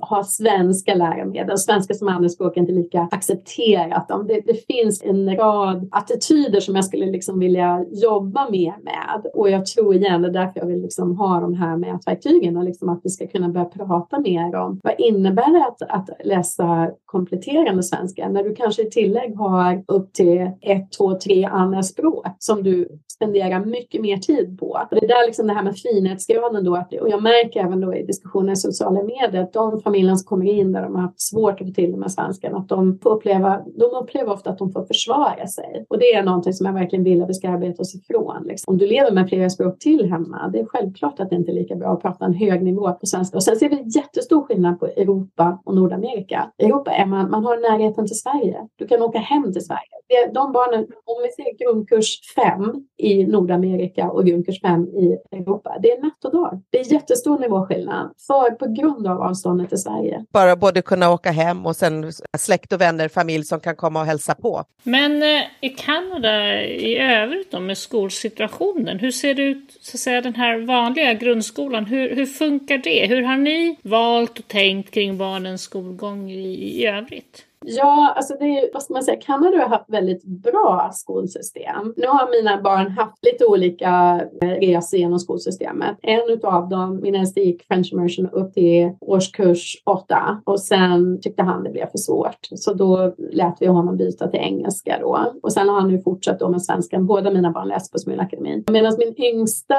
ha 0.00 0.24
svenska 0.24 0.94
läromedel. 0.94 1.58
Svenska 1.58 1.94
som 1.94 2.08
andraspråk 2.08 2.56
är 2.56 2.60
inte 2.60 2.72
lika 2.72 3.08
accepterat. 3.10 4.08
Det, 4.28 4.40
det 4.46 4.66
finns 4.66 5.02
en 5.02 5.36
rad 5.36 5.88
attityder 5.92 6.60
som 6.60 6.74
jag 6.74 6.84
skulle 6.84 7.06
liksom 7.06 7.38
vilja 7.38 7.84
jobba 7.90 8.50
mer 8.50 8.74
med. 8.82 9.30
Och 9.34 9.50
jag 9.50 9.66
tror 9.66 9.94
igen, 9.94 10.22
det 10.22 10.28
är 10.28 10.32
därför 10.32 10.60
jag 10.60 10.66
vill 10.66 10.82
liksom 10.82 11.16
ha 11.16 11.40
de 11.40 11.54
här 11.54 11.76
mätverktygen 11.76 12.56
och 12.56 12.64
liksom 12.64 12.88
att 12.88 13.00
vi 13.02 13.10
ska 13.10 13.26
kunna 13.26 13.48
börja 13.48 13.64
prata 13.64 14.20
mer 14.20 14.56
om 14.56 14.80
vad 14.82 14.94
innebär 14.98 15.52
det 15.52 15.66
att, 15.66 15.82
att 15.82 16.07
läsa 16.24 16.90
kompletterande 17.04 17.82
svenska 17.82 18.28
när 18.28 18.44
du 18.44 18.54
kanske 18.54 18.82
i 18.82 18.90
tillägg 18.90 19.36
har 19.36 19.84
upp 19.88 20.12
till 20.12 20.50
ett, 20.60 20.92
två, 20.98 21.14
tre 21.14 21.44
andra 21.44 21.82
språk 21.82 22.26
som 22.38 22.62
du 22.62 22.88
spenderar 23.12 23.64
mycket 23.64 24.00
mer 24.00 24.16
tid 24.16 24.58
på. 24.60 24.66
Och 24.66 24.96
det 24.96 25.04
är 25.04 25.08
där 25.08 25.26
liksom 25.26 25.46
det 25.46 25.52
här 25.52 25.62
med 25.62 25.76
finhetsgraden 25.76 26.64
då, 26.64 26.84
och 27.00 27.08
jag 27.08 27.22
märker 27.22 27.60
även 27.60 27.80
då 27.80 27.94
i 27.94 28.02
diskussioner 28.02 28.52
i 28.52 28.56
sociala 28.56 29.02
medier 29.02 29.42
att 29.42 29.52
de 29.52 29.80
familjer 29.80 30.14
som 30.14 30.26
kommer 30.26 30.46
in 30.46 30.72
där 30.72 30.82
de 30.82 30.94
har 30.94 31.02
haft 31.02 31.20
svårt 31.20 31.60
att 31.60 31.66
få 31.66 31.74
till 31.74 31.92
det 31.92 31.98
med 31.98 32.12
svenskan, 32.12 32.54
att 32.54 32.68
de 32.68 32.98
får 32.98 33.10
uppleva, 33.10 33.62
de 33.76 33.84
upplever 34.02 34.32
ofta 34.32 34.50
att 34.50 34.58
de 34.58 34.72
får 34.72 34.84
försvara 34.84 35.46
sig. 35.46 35.84
Och 35.88 35.98
det 35.98 36.14
är 36.14 36.22
någonting 36.22 36.52
som 36.52 36.66
jag 36.66 36.72
verkligen 36.72 37.04
vill 37.04 37.22
att 37.22 37.28
vi 37.28 37.34
ska 37.34 37.48
arbeta 37.48 37.82
oss 37.82 37.94
ifrån. 37.94 38.44
Liksom. 38.44 38.72
Om 38.72 38.78
du 38.78 38.86
lever 38.86 39.10
med 39.10 39.28
flera 39.28 39.50
språk 39.50 39.78
till 39.78 40.10
hemma, 40.10 40.48
det 40.52 40.60
är 40.60 40.66
självklart 40.66 41.20
att 41.20 41.30
det 41.30 41.36
inte 41.36 41.50
är 41.50 41.54
lika 41.54 41.76
bra 41.76 41.92
att 41.92 42.02
prata 42.02 42.24
en 42.24 42.34
hög 42.34 42.62
nivå 42.62 42.92
på 42.92 43.06
svenska. 43.06 43.36
Och 43.36 43.42
sen 43.42 43.56
ser 43.56 43.68
vi 43.68 43.82
jättestor 43.98 44.42
skillnad 44.42 44.80
på 44.80 44.86
Europa 44.86 45.62
och 45.64 45.74
Nordamerika 45.74 45.97
Nordamerika. 45.98 46.50
Europa 46.58 46.90
är 46.90 47.06
man, 47.06 47.30
man 47.30 47.44
har 47.44 47.56
närheten 47.56 48.06
till 48.06 48.18
Sverige. 48.18 48.56
Du 48.76 48.86
kan 48.86 49.02
åka 49.02 49.18
hem 49.18 49.52
till 49.52 49.64
Sverige. 49.64 50.32
De 50.34 50.52
barnen, 50.52 50.80
om 50.80 51.16
vi 51.22 51.30
ser 51.30 51.64
grundkurs 51.64 52.20
5 52.34 52.74
i 52.96 53.26
Nordamerika 53.26 54.10
och 54.10 54.26
grundkurs 54.26 54.60
5 54.60 54.82
i 54.82 55.18
Europa, 55.32 55.76
det 55.82 55.90
är 55.90 56.02
natt 56.02 56.24
och 56.24 56.32
dag. 56.32 56.62
Det 56.70 56.80
är 56.80 56.92
jättestor 56.92 57.38
nivåskillnad 57.38 58.12
för, 58.26 58.50
på 58.50 58.66
grund 58.66 59.06
av 59.06 59.22
avståndet 59.22 59.68
till 59.68 59.78
Sverige. 59.78 60.24
Bara 60.32 60.56
både 60.56 60.82
kunna 60.82 61.10
åka 61.10 61.30
hem 61.30 61.66
och 61.66 61.76
sen 61.76 62.12
släkt 62.38 62.72
och 62.72 62.80
vänner, 62.80 63.08
familj 63.08 63.44
som 63.44 63.60
kan 63.60 63.76
komma 63.76 64.00
och 64.00 64.06
hälsa 64.06 64.34
på. 64.34 64.64
Men 64.82 65.22
eh, 65.22 65.42
i 65.60 65.68
Kanada 65.68 66.62
i 66.62 66.98
övrigt 66.98 67.50
då 67.50 67.60
med 67.60 67.78
skolsituationen, 67.78 68.98
hur 68.98 69.10
ser 69.10 69.34
det 69.34 69.42
ut, 69.42 69.78
så 69.80 69.96
att 69.96 70.00
säga, 70.00 70.20
den 70.20 70.34
här 70.34 70.66
vanliga 70.66 71.14
grundskolan, 71.14 71.84
hur, 71.84 72.16
hur 72.16 72.26
funkar 72.26 72.78
det? 72.78 73.06
Hur 73.06 73.22
har 73.22 73.36
ni 73.36 73.76
valt 73.82 74.38
och 74.38 74.48
tänkt 74.48 74.90
kring 74.90 75.18
barnens 75.18 75.62
skolgång? 75.62 75.87
Skolgång 75.88 76.30
i, 76.30 76.80
i 76.80 76.86
övrigt? 76.86 77.47
Ja, 77.76 78.12
alltså 78.16 78.34
det 78.40 78.44
är, 78.44 78.70
vad 78.72 78.82
ska 78.82 78.92
man 78.92 79.02
säga, 79.02 79.20
Kanada 79.20 79.58
har 79.58 79.68
haft 79.68 79.90
väldigt 79.90 80.24
bra 80.24 80.90
skolsystem. 80.92 81.94
Nu 81.96 82.06
har 82.06 82.42
mina 82.42 82.62
barn 82.62 82.90
haft 82.90 83.24
lite 83.24 83.46
olika 83.46 84.22
eh, 84.42 84.48
resor 84.48 84.98
genom 84.98 85.18
skolsystemet. 85.18 85.96
En 86.02 86.40
av 86.42 86.68
dem, 86.68 87.00
min 87.02 87.14
äldste 87.14 87.40
gick 87.40 87.66
French 87.66 87.92
immersion 87.92 88.30
upp 88.30 88.54
till 88.54 88.90
årskurs 89.00 89.82
åtta 89.84 90.42
och 90.44 90.60
sen 90.60 91.20
tyckte 91.20 91.42
han 91.42 91.64
det 91.64 91.70
blev 91.70 91.86
för 91.90 91.98
svårt. 91.98 92.38
Så 92.54 92.74
då 92.74 93.14
lät 93.32 93.56
vi 93.60 93.66
honom 93.66 93.96
byta 93.96 94.28
till 94.28 94.40
engelska 94.40 94.98
då. 95.00 95.32
Och 95.42 95.52
sen 95.52 95.68
har 95.68 95.80
han 95.80 95.88
nu 95.88 96.00
fortsatt 96.00 96.40
då 96.40 96.48
med 96.48 96.62
svenskan. 96.62 97.06
Båda 97.06 97.30
mina 97.30 97.50
barn 97.50 97.68
läser 97.68 97.92
på 97.92 97.98
Smulakademin. 97.98 98.64
Medan 98.70 98.96
min 98.98 99.14
yngsta 99.16 99.74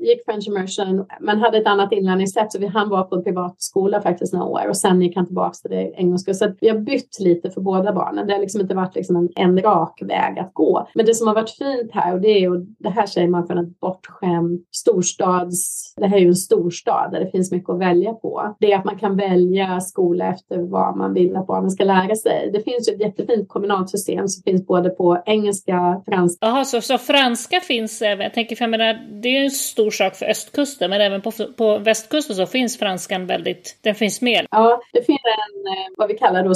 gick 0.00 0.24
French 0.24 0.48
immersion 0.48 1.06
men 1.20 1.38
hade 1.38 1.58
ett 1.58 1.66
annat 1.66 1.92
inlärningssätt 1.92 2.52
så 2.52 2.68
han 2.68 2.88
var 2.88 3.02
på 3.02 3.14
en 3.14 3.24
privatskola 3.24 4.00
faktiskt 4.00 4.32
några 4.32 4.46
år 4.46 4.68
och 4.68 4.76
sen 4.76 5.02
gick 5.02 5.16
han 5.16 5.26
tillbaka 5.26 5.52
till 5.52 5.70
det 5.70 5.92
engelska. 5.96 6.34
Så 6.34 6.52
vi 6.60 6.68
har 6.68 6.78
bytt 6.78 7.20
lite 7.20 7.31
för 7.54 7.60
båda 7.60 7.92
barnen. 7.92 8.26
Det 8.26 8.32
har 8.32 8.40
liksom 8.40 8.60
inte 8.60 8.74
varit 8.74 8.94
liksom 8.94 9.16
en, 9.16 9.28
en 9.36 9.62
rak 9.62 10.02
väg 10.02 10.38
att 10.38 10.54
gå. 10.54 10.88
Men 10.94 11.06
det 11.06 11.14
som 11.14 11.26
har 11.26 11.34
varit 11.34 11.50
fint 11.50 11.92
här 11.92 12.14
och 12.14 12.20
det 12.20 12.28
är 12.28 12.50
och 12.50 12.60
det 12.78 12.90
här 12.90 13.06
säger 13.06 13.28
man 13.28 13.46
från 13.46 13.58
ett 13.58 13.80
bortskämd 13.80 14.60
storstads... 14.70 15.94
Det 15.96 16.06
här 16.06 16.16
är 16.16 16.20
ju 16.20 16.28
en 16.28 16.34
storstad 16.34 17.12
där 17.12 17.20
det 17.20 17.30
finns 17.30 17.52
mycket 17.52 17.70
att 17.70 17.78
välja 17.78 18.12
på. 18.12 18.56
Det 18.60 18.72
är 18.72 18.78
att 18.78 18.84
man 18.84 18.98
kan 18.98 19.16
välja 19.16 19.80
skola 19.80 20.26
efter 20.26 20.58
vad 20.58 20.96
man 20.96 21.14
vill 21.14 21.36
att 21.36 21.46
barnen 21.46 21.70
ska 21.70 21.84
lära 21.84 22.14
sig. 22.14 22.50
Det 22.52 22.60
finns 22.60 22.88
ju 22.88 22.94
ett 22.94 23.00
jättefint 23.00 23.48
kommunalt 23.48 23.90
system 23.90 24.28
som 24.28 24.42
finns 24.42 24.66
både 24.66 24.90
på 24.90 25.22
engelska, 25.26 26.02
franska. 26.06 26.46
Jaha, 26.46 26.64
så, 26.64 26.80
så 26.80 26.98
franska 26.98 27.60
finns 27.60 28.02
även. 28.02 28.24
Jag 28.24 28.34
tänker 28.34 28.56
för 28.56 28.64
jag 28.64 28.70
menar, 28.70 29.20
det 29.22 29.28
är 29.28 29.44
en 29.44 29.50
stor 29.50 29.90
sak 29.90 30.14
för 30.14 30.26
östkusten, 30.26 30.90
men 30.90 31.00
även 31.00 31.20
på, 31.22 31.32
på 31.56 31.78
västkusten 31.78 32.36
så 32.36 32.46
finns 32.46 32.78
franskan 32.78 33.26
väldigt, 33.26 33.78
den 33.82 33.94
finns 33.94 34.22
med. 34.22 34.46
Ja, 34.50 34.80
det 34.92 35.02
finns 35.06 35.20
en, 35.24 35.72
eh, 35.72 35.86
vad 35.96 36.08
vi 36.08 36.14
kallar 36.14 36.44
då 36.44 36.54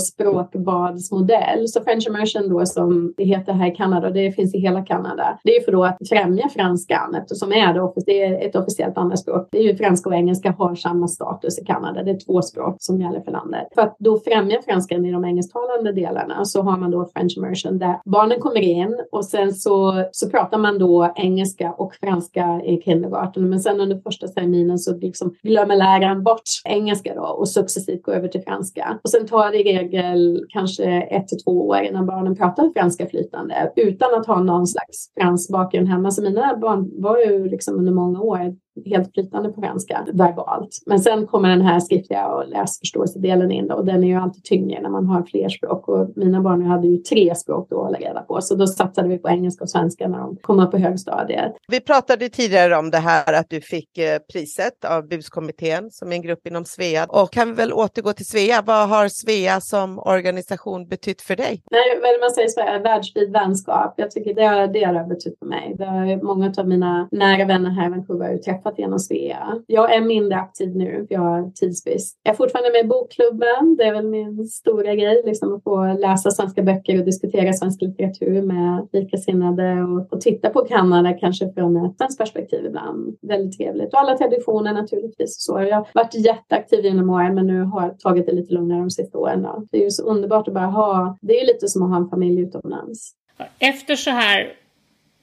språkbadsmodell. 0.67 1.69
Så 1.69 1.81
French 1.81 2.07
immersion 2.09 2.49
då 2.49 2.67
som 2.67 3.15
det 3.17 3.25
heter 3.25 3.53
här 3.53 3.73
i 3.73 3.75
Kanada, 3.75 4.11
det 4.11 4.33
finns 4.33 4.55
i 4.55 4.59
hela 4.59 4.85
Kanada. 4.85 5.39
Det 5.45 5.57
är 5.57 5.65
för 5.65 5.73
då 5.73 5.85
att 5.85 5.99
främja 6.09 6.49
franskan 6.49 7.15
eftersom 7.15 7.53
är 7.53 7.75
det, 7.75 8.03
det 8.07 8.23
är 8.23 8.49
ett 8.49 8.57
officiellt 8.57 8.99
andraspråk. 8.99 9.49
Det 9.51 9.59
är 9.59 9.63
ju 9.63 9.77
franska 9.77 10.09
och 10.09 10.15
engelska 10.15 10.55
har 10.59 10.75
samma 10.75 11.09
status 11.09 11.59
i 11.59 11.65
Kanada. 11.65 12.03
Det 12.03 12.11
är 12.11 12.19
två 12.27 12.43
språk 12.43 12.77
som 12.79 13.01
gäller 13.01 13.21
för 13.21 13.33
landet. 13.33 13.69
För 13.75 13.83
att 13.83 13.97
då 13.99 14.19
främja 14.19 14.63
franskan 14.63 15.05
i 15.05 15.13
de 15.13 15.25
engelsktalande 15.25 15.93
delarna 15.93 16.45
så 16.45 16.63
har 16.63 16.77
man 16.77 16.91
då 16.91 17.11
French 17.15 17.35
immersion 17.37 17.79
där 17.79 18.01
barnen 18.05 18.41
kommer 18.41 18.61
in 18.61 19.01
och 19.13 19.25
sen 19.25 19.53
så, 19.53 20.05
så 20.13 20.31
pratar 20.31 20.59
man 20.59 20.79
då 20.79 21.13
engelska 21.17 21.73
och 21.73 21.95
franska 21.95 22.61
i 22.65 22.83
kindergarten. 22.85 23.51
Men 23.51 23.61
sen 23.61 23.81
under 23.81 23.99
första 23.99 24.29
terminen 24.29 24.79
så 24.79 24.97
liksom 24.97 25.35
glömmer 25.43 25.77
läraren 25.77 26.23
bort 26.23 26.43
engelska 26.65 27.15
då 27.15 27.23
och 27.23 27.49
successivt 27.49 28.03
går 28.03 28.13
över 28.13 28.29
till 28.29 28.43
franska. 28.43 28.99
Och 29.05 29.11
sen 29.11 29.27
tar 29.27 29.51
det 29.51 29.59
i 29.59 29.65
regel 29.65 30.46
kanske 30.49 30.85
ett 30.85 31.29
till 31.29 31.39
två 31.45 31.69
år 31.69 31.79
innan 31.79 32.07
barnen 32.07 32.37
pratar 32.37 32.73
franska 32.77 33.07
flytande 33.07 33.73
utan 33.77 34.15
att 34.15 34.27
ha 34.27 34.41
någon 34.41 34.67
slags 34.67 35.13
fransk 35.21 35.53
bakgrund 35.53 35.89
hemma. 35.89 36.11
Så 36.11 36.23
mina 36.23 36.57
barn 36.57 37.03
var 37.03 37.19
ju 37.19 37.49
liksom 37.49 37.75
under 37.79 37.93
många 37.93 38.21
år 38.21 38.57
helt 38.85 39.15
flytande 39.15 39.49
på 39.49 39.61
franska 39.61 40.07
verbalt. 40.13 40.83
Men 40.87 41.01
sen 41.01 41.27
kommer 41.27 41.49
den 41.49 41.61
här 41.61 41.81
skriftliga 41.81 42.27
och 42.27 42.49
läsförståelsedelen 42.49 43.51
in 43.51 43.71
och 43.71 43.85
den 43.85 44.05
är 44.05 44.09
ju 44.09 44.15
alltid 44.15 44.45
tyngre 44.45 44.83
när 44.83 44.91
man 44.91 45.07
har 45.07 45.23
fler 45.23 45.49
språk 45.49 45.89
och 45.89 46.11
mina 46.17 46.41
barn 46.41 46.63
hade 46.63 46.87
ju 46.87 46.97
tre 46.97 47.35
språk 47.35 47.67
då 47.71 47.79
att 47.79 47.85
hålla 47.85 47.99
reda 47.99 48.23
på 48.23 48.41
så 48.41 48.55
då 48.55 48.67
satsade 48.67 49.09
vi 49.09 49.19
på 49.19 49.29
engelska 49.29 49.65
och 49.65 49.71
svenska 49.71 50.09
när 50.09 50.19
de 50.19 50.37
kom 50.37 50.61
upp 50.61 50.71
på 50.71 50.79
högstadiet. 50.79 51.53
Vi 51.69 51.81
pratade 51.81 52.29
tidigare 52.29 52.77
om 52.77 52.91
det 52.91 52.99
här 52.99 53.33
att 53.33 53.51
du 53.51 53.61
fick 53.61 53.99
eh, 53.99 54.19
priset 54.33 54.85
av 54.85 55.09
BUS-kommittén 55.09 55.91
som 55.91 56.13
är 56.13 56.17
en 56.17 56.23
grupp 56.23 56.47
inom 56.47 56.65
Svea 56.65 57.07
och 57.09 57.33
kan 57.33 57.49
vi 57.49 57.55
väl 57.55 57.73
återgå 57.73 58.13
till 58.13 58.27
Svea. 58.27 58.63
Vad 58.67 58.89
har 58.89 59.09
Svea 59.09 59.61
som 59.61 59.99
organisation 59.99 60.89
betytt 60.89 61.23
för 61.23 61.37
dig? 61.37 61.63
Nej, 61.71 62.01
väl 62.03 62.21
man 62.21 62.31
säger 62.31 62.49
Svea, 62.49 62.79
världsvid 62.79 63.33
vänskap. 63.33 63.95
Jag 63.97 64.11
tycker 64.11 64.35
det, 64.35 64.73
det 64.73 64.85
har 64.85 65.09
betytt 65.09 65.39
för 65.39 65.47
mig. 65.47 65.75
Det 65.79 65.85
har 65.85 66.23
många 66.23 66.55
av 66.59 66.69
mina 66.69 67.09
nära 67.11 67.45
vänner 67.45 67.71
här 67.71 67.87
i 67.87 67.91
Vancouver 67.91 68.39
har 68.47 68.66
träffat 68.67 68.79
genom 68.79 68.99
Svea. 68.99 69.63
Jag 69.67 69.95
är 69.95 70.01
mindre 70.01 70.39
aktiv 70.39 70.77
nu, 70.77 71.07
för 71.09 71.15
jag 71.15 71.21
har 71.21 71.51
tidsbrist. 71.51 72.21
Jag 72.23 72.33
är 72.33 72.37
fortfarande 72.37 72.71
med 72.73 72.85
i 72.85 72.89
bokklubben. 72.89 73.77
Det 73.79 73.85
är 73.85 73.93
väl 73.93 74.09
min 74.09 74.47
stora 74.47 74.95
grej, 74.95 75.23
liksom 75.25 75.55
att 75.55 75.63
få 75.63 75.93
läsa 75.99 76.31
svenska 76.31 76.63
böcker 76.63 76.99
och 76.99 77.05
diskutera 77.05 77.53
svensk 77.53 77.83
litteratur 77.83 78.43
med 78.43 78.89
likasinnade 78.93 79.83
och, 79.83 80.13
och 80.13 80.21
titta 80.21 80.51
på 80.51 80.61
Kanada 80.61 81.13
kanske 81.13 81.53
från 81.53 81.77
ett 81.77 81.97
svenskt 81.97 82.19
perspektiv 82.19 82.65
ibland. 82.67 83.17
Väldigt 83.23 83.59
trevligt. 83.59 83.95
Och 83.95 84.01
alla 84.01 84.17
traditioner 84.17 84.73
naturligtvis. 84.73 85.35
Så 85.39 85.61
jag 85.61 85.77
har 85.77 85.89
varit 85.95 86.15
jätteaktiv 86.15 86.85
genom 86.85 87.11
åren 87.11 87.35
men 87.35 87.47
nu 87.47 87.63
har 87.63 87.83
jag 87.83 87.99
tagit 87.99 88.27
det 88.27 88.33
lite 88.33 88.55
lugnare 88.55 88.81
de 88.81 88.91
sista 88.91 89.19
åren. 89.19 89.43
Då. 89.43 89.67
Det 89.71 89.79
är 89.79 89.85
ju 89.85 89.91
så 89.91 90.03
underbart 90.03 90.49
att 90.49 90.55
bara 90.55 90.67
ha, 90.67 91.17
det 91.21 91.41
är 91.41 91.47
lite 91.47 91.69
som 91.69 91.83
att 91.83 91.91
ha 91.91 91.97
en 91.97 92.09
familj 92.09 92.41
utomlands. 92.41 93.13
Efter 93.59 93.97
så 93.97 94.11
här, 94.11 94.53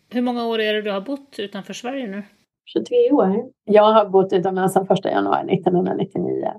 hur 0.09 0.21
många 0.21 0.47
år 0.47 0.59
är 0.59 0.73
det 0.73 0.81
du 0.81 0.91
har 0.91 1.01
bott 1.01 1.35
utanför 1.37 1.73
Sverige 1.73 2.07
nu? 2.07 2.23
23 2.65 3.11
år. 3.11 3.45
Jag 3.65 3.93
har 3.93 4.05
bott 4.05 4.33
utomlands 4.33 4.73
sedan 4.73 4.87
1 4.89 5.05
januari 5.05 5.53
1999. 5.53 6.51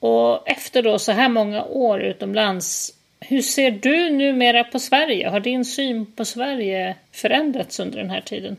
Och 0.00 0.48
efter 0.48 0.82
då 0.82 0.98
så 0.98 1.12
här 1.12 1.28
många 1.28 1.64
år 1.64 2.00
utomlands, 2.00 2.94
hur 3.20 3.42
ser 3.42 3.70
du 3.70 4.10
numera 4.10 4.64
på 4.64 4.78
Sverige? 4.78 5.28
Har 5.28 5.40
din 5.40 5.64
syn 5.64 6.06
på 6.06 6.24
Sverige 6.24 6.96
förändrats 7.12 7.80
under 7.80 7.98
den 7.98 8.10
här 8.10 8.20
tiden? 8.20 8.56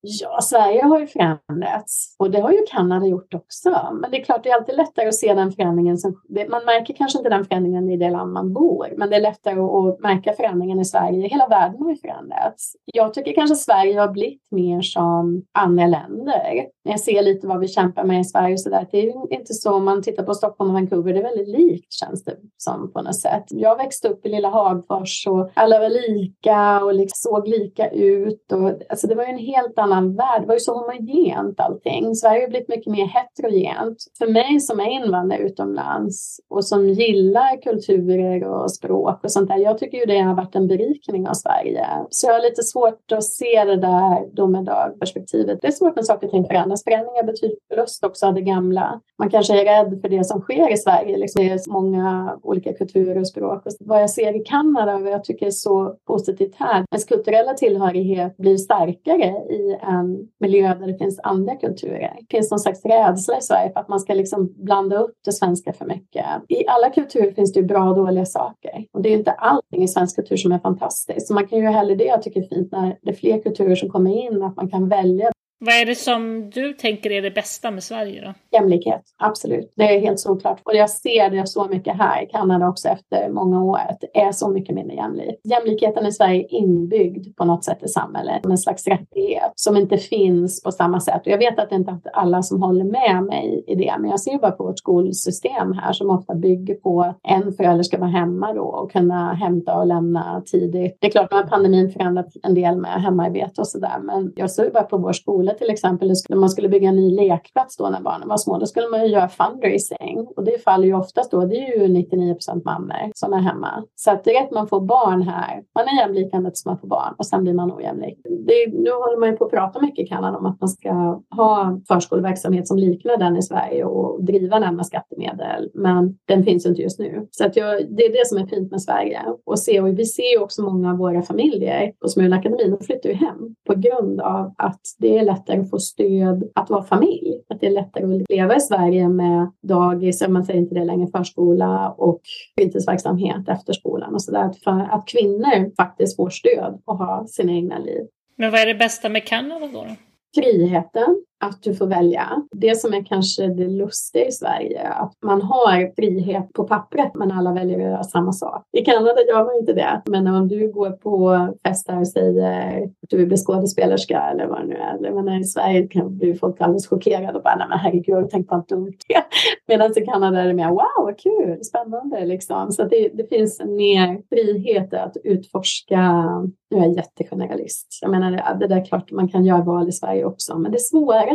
Ja, 0.00 0.40
Sverige 0.40 0.84
har 0.84 1.00
ju 1.00 1.06
förändrats 1.06 2.16
och 2.18 2.30
det 2.30 2.40
har 2.40 2.52
ju 2.52 2.58
Kanada 2.68 3.06
gjort 3.06 3.34
också. 3.34 3.70
Men 4.00 4.10
det 4.10 4.20
är 4.20 4.24
klart, 4.24 4.44
det 4.44 4.50
är 4.50 4.54
alltid 4.54 4.76
lättare 4.76 5.08
att 5.08 5.14
se 5.14 5.34
den 5.34 5.52
förändringen. 5.52 5.98
Som, 5.98 6.22
man 6.48 6.64
märker 6.64 6.94
kanske 6.94 7.18
inte 7.18 7.30
den 7.30 7.44
förändringen 7.44 7.90
i 7.90 7.96
det 7.96 8.10
land 8.10 8.32
man 8.32 8.52
bor, 8.52 8.94
men 8.96 9.10
det 9.10 9.16
är 9.16 9.20
lättare 9.20 9.60
att 9.60 10.00
märka 10.00 10.32
förändringen 10.32 10.80
i 10.80 10.84
Sverige. 10.84 11.28
Hela 11.28 11.48
världen 11.48 11.82
har 11.82 11.90
ju 11.90 11.96
förändrats. 11.96 12.72
Jag 12.84 13.14
tycker 13.14 13.32
kanske 13.32 13.56
Sverige 13.56 14.00
har 14.00 14.08
blivit 14.08 14.50
mer 14.50 14.80
som 14.80 15.42
andra 15.52 15.86
länder. 15.86 16.66
Jag 16.82 17.00
ser 17.00 17.22
lite 17.22 17.46
vad 17.46 17.60
vi 17.60 17.68
kämpar 17.68 18.04
med 18.04 18.20
i 18.20 18.24
Sverige 18.24 18.58
så 18.58 18.70
där. 18.70 18.86
Det 18.90 18.98
är 18.98 19.32
inte 19.32 19.54
så 19.54 19.74
om 19.74 19.84
man 19.84 20.02
tittar 20.02 20.22
på 20.22 20.34
Stockholm 20.34 20.70
och 20.70 20.74
Vancouver, 20.74 21.12
det 21.12 21.18
är 21.18 21.22
väldigt 21.22 21.48
likt 21.48 21.92
känns 21.92 22.24
det 22.24 22.36
som 22.56 22.92
på 22.92 23.02
något 23.02 23.20
sätt. 23.20 23.44
Jag 23.48 23.76
växte 23.76 24.08
upp 24.08 24.26
i 24.26 24.28
lilla 24.28 24.48
Hagfors 24.48 25.26
och 25.26 25.50
alla 25.54 25.78
var 25.78 25.88
lika 25.88 26.84
och 26.84 26.94
liksom 26.94 27.30
såg 27.30 27.48
lika 27.48 27.90
ut. 27.90 28.52
Och, 28.52 28.72
alltså 28.88 29.06
det 29.06 29.14
var 29.14 29.24
ju 29.24 29.30
en 29.30 29.38
helt 29.38 29.78
annan 29.78 29.85
annan 29.86 30.16
värld. 30.16 30.40
Det 30.40 30.46
var 30.46 30.54
ju 30.54 30.60
så 30.60 30.74
homogent 30.78 31.60
allting. 31.60 32.14
Sverige 32.14 32.40
har 32.40 32.48
blivit 32.48 32.68
mycket 32.68 32.92
mer 32.92 33.06
heterogent. 33.06 33.96
För 34.18 34.26
mig 34.26 34.60
som 34.60 34.80
är 34.80 34.90
invandrare 34.90 35.40
utomlands 35.40 36.40
och 36.50 36.64
som 36.64 36.88
gillar 36.88 37.62
kulturer 37.62 38.44
och 38.44 38.72
språk 38.72 39.24
och 39.24 39.32
sånt 39.32 39.48
där. 39.48 39.56
Jag 39.56 39.78
tycker 39.78 39.98
ju 39.98 40.04
det 40.04 40.18
har 40.18 40.34
varit 40.34 40.54
en 40.54 40.68
berikning 40.68 41.28
av 41.28 41.34
Sverige. 41.34 41.86
Så 42.10 42.26
jag 42.26 42.34
har 42.34 42.42
lite 42.42 42.62
svårt 42.62 43.12
att 43.12 43.24
se 43.24 43.64
det 43.64 43.76
där 43.76 44.36
domedag-perspektivet. 44.36 45.58
Det 45.62 45.66
är 45.66 45.72
svårt 45.72 45.96
när 45.96 46.02
saker 46.02 46.26
och 46.26 46.30
ting 46.30 46.46
förändras. 46.46 46.84
Förändringar 46.84 47.22
betyder 47.22 47.56
förlust 47.68 48.04
också 48.04 48.26
av 48.26 48.34
det 48.34 48.40
gamla. 48.40 49.00
Man 49.18 49.30
kanske 49.30 49.60
är 49.60 49.64
rädd 49.64 50.00
för 50.00 50.08
det 50.08 50.24
som 50.24 50.40
sker 50.40 50.72
i 50.72 50.76
Sverige. 50.76 51.16
Liksom 51.16 51.44
det 51.44 51.50
är 51.50 51.58
så 51.58 51.72
många 51.72 52.38
olika 52.42 52.72
kulturer 52.72 53.20
och 53.20 53.28
språk. 53.28 53.66
Och 53.66 53.72
vad 53.80 54.02
jag 54.02 54.10
ser 54.10 54.40
i 54.40 54.44
Kanada 54.44 54.94
och 54.94 55.02
vad 55.02 55.12
jag 55.12 55.24
tycker 55.24 55.46
är 55.46 55.50
så 55.50 55.94
positivt 56.06 56.54
här. 56.54 56.84
Ens 56.90 57.04
kulturella 57.04 57.54
tillhörighet 57.54 58.36
blir 58.36 58.56
starkare 58.56 59.26
i 59.50 59.75
Ehm, 59.82 60.06
en 60.06 60.28
miljö 60.40 60.74
där 60.74 60.86
det 60.86 60.98
finns 60.98 61.20
andra 61.22 61.56
kulturer. 61.56 62.16
Det 62.20 62.36
finns 62.36 62.50
någon 62.50 62.60
slags 62.60 62.84
rädsla 62.84 63.38
i 63.38 63.40
Sverige 63.40 63.72
för 63.72 63.80
att 63.80 63.88
man 63.88 64.00
ska 64.00 64.14
liksom 64.14 64.54
blanda 64.56 64.98
upp 64.98 65.14
det 65.24 65.32
svenska 65.32 65.72
för 65.72 65.84
mycket. 65.84 66.24
I 66.48 66.66
alla 66.66 66.90
kulturer 66.90 67.30
finns 67.30 67.52
det 67.52 67.60
ju 67.60 67.66
bra 67.66 67.88
och 67.90 67.96
dåliga 67.96 68.24
saker. 68.24 68.86
Och 68.92 69.02
det 69.02 69.08
är 69.08 69.12
inte 69.12 69.30
allting 69.30 69.82
i 69.82 69.88
svensk 69.88 70.16
kultur 70.16 70.36
som 70.36 70.52
är 70.52 70.58
fantastiskt. 70.58 71.26
Så 71.26 71.34
man 71.34 71.46
kan 71.46 71.58
ju 71.58 71.66
hellre 71.66 71.94
det 71.94 72.04
jag 72.04 72.22
tycker 72.22 72.40
är 72.40 72.48
fint 72.48 72.72
när 72.72 72.98
det 73.02 73.10
är 73.10 73.14
fler 73.14 73.42
kulturer 73.42 73.74
som 73.74 73.88
kommer 73.88 74.26
in, 74.26 74.42
att 74.42 74.56
man 74.56 74.70
kan 74.70 74.88
välja 74.88 75.30
vad 75.58 75.74
är 75.74 75.86
det 75.86 75.94
som 75.94 76.50
du 76.50 76.72
tänker 76.72 77.10
är 77.10 77.22
det 77.22 77.30
bästa 77.30 77.70
med 77.70 77.82
Sverige 77.82 78.24
då? 78.24 78.58
Jämlikhet, 78.58 79.02
absolut. 79.18 79.72
Det 79.76 79.82
är 79.82 80.00
helt 80.00 80.20
såklart. 80.20 80.60
Och 80.64 80.74
jag 80.74 80.90
ser 80.90 81.30
det 81.30 81.46
så 81.46 81.68
mycket 81.68 81.96
här 81.96 82.22
i 82.22 82.26
Kanada 82.26 82.68
också 82.68 82.88
efter 82.88 83.28
många 83.28 83.64
år. 83.64 83.78
Att 83.78 84.00
det 84.00 84.20
är 84.20 84.32
så 84.32 84.50
mycket 84.50 84.74
mindre 84.74 84.96
jämlikt. 84.96 85.40
Jämlikheten 85.44 86.06
i 86.06 86.12
Sverige 86.12 86.40
är 86.40 86.54
inbyggd 86.54 87.36
på 87.36 87.44
något 87.44 87.64
sätt 87.64 87.82
i 87.82 87.88
samhället. 87.88 88.46
En 88.46 88.58
slags 88.58 88.86
rättighet 88.86 89.52
som 89.54 89.76
inte 89.76 89.96
finns 89.96 90.62
på 90.62 90.72
samma 90.72 91.00
sätt. 91.00 91.20
Och 91.24 91.32
jag 91.32 91.38
vet 91.38 91.58
att 91.58 91.70
det 91.70 91.76
inte 91.76 91.90
är 91.90 92.10
alla 92.12 92.42
som 92.42 92.62
håller 92.62 92.84
med 92.84 93.22
mig 93.22 93.64
i 93.66 93.74
det. 93.74 93.94
Men 93.98 94.10
jag 94.10 94.20
ser 94.20 94.38
bara 94.38 94.52
på 94.52 94.64
vårt 94.64 94.78
skolsystem 94.78 95.72
här 95.72 95.92
som 95.92 96.10
ofta 96.10 96.34
bygger 96.34 96.74
på 96.74 97.02
att 97.02 97.18
en 97.22 97.52
förälder 97.52 97.82
ska 97.82 97.98
vara 97.98 98.10
hemma 98.10 98.52
då 98.52 98.64
och 98.64 98.92
kunna 98.92 99.34
hämta 99.34 99.78
och 99.78 99.86
lämna 99.86 100.42
tidigt. 100.46 100.98
Det 101.00 101.06
är 101.06 101.10
klart 101.10 101.32
att 101.32 101.50
pandemin 101.50 101.90
förändrat 101.90 102.32
en 102.42 102.54
del 102.54 102.76
med 102.76 103.02
hemarbete 103.02 103.60
och 103.60 103.68
sådär. 103.68 103.98
Men 104.02 104.32
jag 104.36 104.50
ser 104.50 104.70
bara 104.70 104.82
på 104.82 104.98
vår 104.98 105.12
skola 105.12 105.45
skola 105.46 105.58
till 105.58 105.70
exempel, 105.70 106.12
när 106.28 106.36
man 106.36 106.50
skulle 106.50 106.68
bygga 106.68 106.88
en 106.88 106.96
ny 106.96 107.10
lekplats 107.10 107.76
då 107.76 107.88
när 107.88 108.00
barnen 108.00 108.28
var 108.28 108.36
små, 108.36 108.58
då 108.58 108.66
skulle 108.66 108.88
man 108.88 109.02
ju 109.02 109.12
göra 109.12 109.28
fundraising 109.28 110.26
och 110.36 110.44
det 110.44 110.62
faller 110.64 110.86
ju 110.86 110.94
oftast 110.94 111.30
då, 111.30 111.44
det 111.44 111.56
är 111.56 111.78
ju 111.78 111.88
99 111.88 112.34
procent 112.34 112.64
mammor 112.64 113.10
som 113.14 113.32
är 113.32 113.38
hemma. 113.38 113.84
Så 113.94 114.10
att 114.10 114.24
det 114.24 114.30
rätt 114.30 114.50
man 114.50 114.68
får 114.68 114.80
barn 114.80 115.22
här, 115.22 115.62
man 115.74 115.88
är 115.88 116.00
jämlik 116.00 116.34
ända 116.34 116.50
tills 116.50 116.66
man 116.66 116.78
får 116.78 116.88
barn 116.88 117.14
och 117.18 117.26
sen 117.26 117.42
blir 117.42 117.54
man 117.54 117.72
ojämlik. 117.72 118.18
Det, 118.24 118.72
nu 118.72 118.90
håller 118.90 119.20
man 119.20 119.30
ju 119.30 119.36
på 119.36 119.44
att 119.44 119.50
prata 119.50 119.80
mycket 119.80 120.04
i 120.04 120.08
Kanada 120.08 120.38
om 120.38 120.46
att 120.46 120.60
man 120.60 120.68
ska 120.68 120.92
ha 121.36 121.80
förskoleverksamhet 121.88 122.68
som 122.68 122.78
liknar 122.78 123.16
den 123.16 123.36
i 123.36 123.42
Sverige 123.42 123.84
och 123.84 124.24
driva 124.24 124.60
den 124.60 124.76
med 124.76 124.86
skattemedel, 124.86 125.70
men 125.74 126.18
den 126.28 126.44
finns 126.44 126.66
inte 126.66 126.82
just 126.82 126.98
nu. 126.98 127.26
Så 127.30 127.46
att 127.46 127.56
jag, 127.56 127.96
det 127.96 128.02
är 128.02 128.12
det 128.12 128.26
som 128.26 128.38
är 128.38 128.46
fint 128.46 128.70
med 128.70 128.82
Sverige 128.82 129.20
och 129.46 129.58
se 129.58 129.80
och 129.80 129.98
vi 129.98 130.04
ser 130.04 130.32
ju 130.32 130.38
också 130.38 130.62
många 130.62 130.90
av 130.90 130.98
våra 130.98 131.22
familjer 131.22 131.92
på 132.00 132.08
Smulakademin, 132.08 132.70
de 132.70 132.84
flyttar 132.84 133.08
ju 133.08 133.14
hem 133.14 133.54
på 133.66 133.74
grund 133.74 134.20
av 134.20 134.54
att 134.58 134.80
det 134.98 135.18
är 135.18 135.24
lätt 135.24 135.35
lättare 135.36 135.60
att 135.60 135.70
få 135.70 135.78
stöd 135.78 136.50
att 136.54 136.70
vara 136.70 136.82
familj. 136.82 137.40
Att 137.48 137.60
det 137.60 137.66
är 137.66 137.70
lättare 137.70 138.04
att 138.04 138.30
leva 138.30 138.56
i 138.56 138.60
Sverige 138.60 139.08
med 139.08 139.52
dagis, 139.62 140.28
man 140.28 140.44
säger 140.44 140.60
inte 140.60 140.74
det 140.74 140.84
längre, 140.84 141.06
förskola 141.06 141.90
och 141.90 142.20
fritidsverksamhet 142.58 143.48
efter 143.48 143.72
skolan 143.72 144.14
och 144.14 144.22
sådär. 144.22 144.50
För 144.64 144.88
att 144.90 145.08
kvinnor 145.08 145.74
faktiskt 145.76 146.16
får 146.16 146.30
stöd 146.30 146.82
att 146.86 146.98
ha 146.98 147.26
sina 147.28 147.52
egna 147.52 147.78
liv. 147.78 148.06
Men 148.36 148.50
vad 148.50 148.60
är 148.60 148.66
det 148.66 148.74
bästa 148.74 149.08
med 149.08 149.26
Kanada 149.26 149.66
då? 149.72 149.86
Friheten, 150.34 151.22
att 151.44 151.62
du 151.62 151.74
får 151.74 151.86
välja. 151.86 152.42
Det 152.50 152.80
som 152.80 152.94
är 152.94 153.04
kanske 153.04 153.46
det 153.46 153.68
lustiga 153.68 154.26
i 154.26 154.32
Sverige, 154.32 154.88
att 154.88 155.12
man 155.22 155.42
har 155.42 155.94
frihet 155.96 156.52
på 156.52 156.64
pappret 156.64 157.14
men 157.14 157.32
alla 157.32 157.52
väljer 157.52 157.76
att 157.76 157.84
göra 157.84 158.04
samma 158.04 158.32
sak. 158.32 158.62
I 158.72 158.84
Kanada 158.84 159.22
gör 159.28 159.44
man 159.44 159.56
inte 159.60 159.72
det. 159.72 160.02
Men 160.06 160.26
om 160.26 160.48
du 160.48 160.72
går 160.72 160.90
på 160.90 161.48
fester 161.66 162.00
och 162.00 162.08
säger 162.08 162.82
att 162.82 162.90
du 163.10 163.16
vill 163.16 163.26
bli 163.26 163.36
skådespelerska 163.36 164.20
eller 164.20 164.46
vad 164.46 164.60
det 164.60 164.66
nu 164.66 164.76
är. 164.76 165.22
Men 165.22 165.40
i 165.40 165.44
Sverige 165.44 165.88
kan 165.88 166.18
bli 166.18 166.34
folk 166.34 166.60
alldeles 166.60 166.88
chockerade 166.88 167.38
och 167.38 167.42
bara, 167.42 167.56
nej 167.56 167.66
men 167.68 167.78
herregud, 167.78 168.28
tänk 168.30 168.48
på 168.48 168.54
allt 168.54 168.68
dumt 168.68 168.92
Medan 169.68 169.92
i 169.96 170.06
Kanada 170.06 170.40
är 170.40 170.46
det 170.46 170.54
mer, 170.54 170.68
wow, 170.68 171.04
vad 171.04 171.18
kul, 171.18 171.64
spännande 171.64 172.24
liksom. 172.24 172.72
Så 172.72 172.84
det, 172.84 173.08
det 173.14 173.28
finns 173.28 173.60
mer 173.64 174.22
frihet 174.30 174.94
att 174.94 175.16
utforska 175.24 176.24
nu 176.70 176.78
är 176.78 176.82
jag 176.82 176.96
jättegeneralist. 176.96 177.98
Jag 178.02 178.10
menar, 178.10 178.54
det 178.60 178.66
där 178.66 178.76
är 178.76 178.84
klart 178.84 179.10
man 179.10 179.28
kan 179.28 179.44
göra 179.44 179.62
val 179.62 179.88
i 179.88 179.92
Sverige 179.92 180.24
också, 180.24 180.58
men 180.58 180.72
det 180.72 180.76
är 180.76 180.80
svårare. 180.80 181.25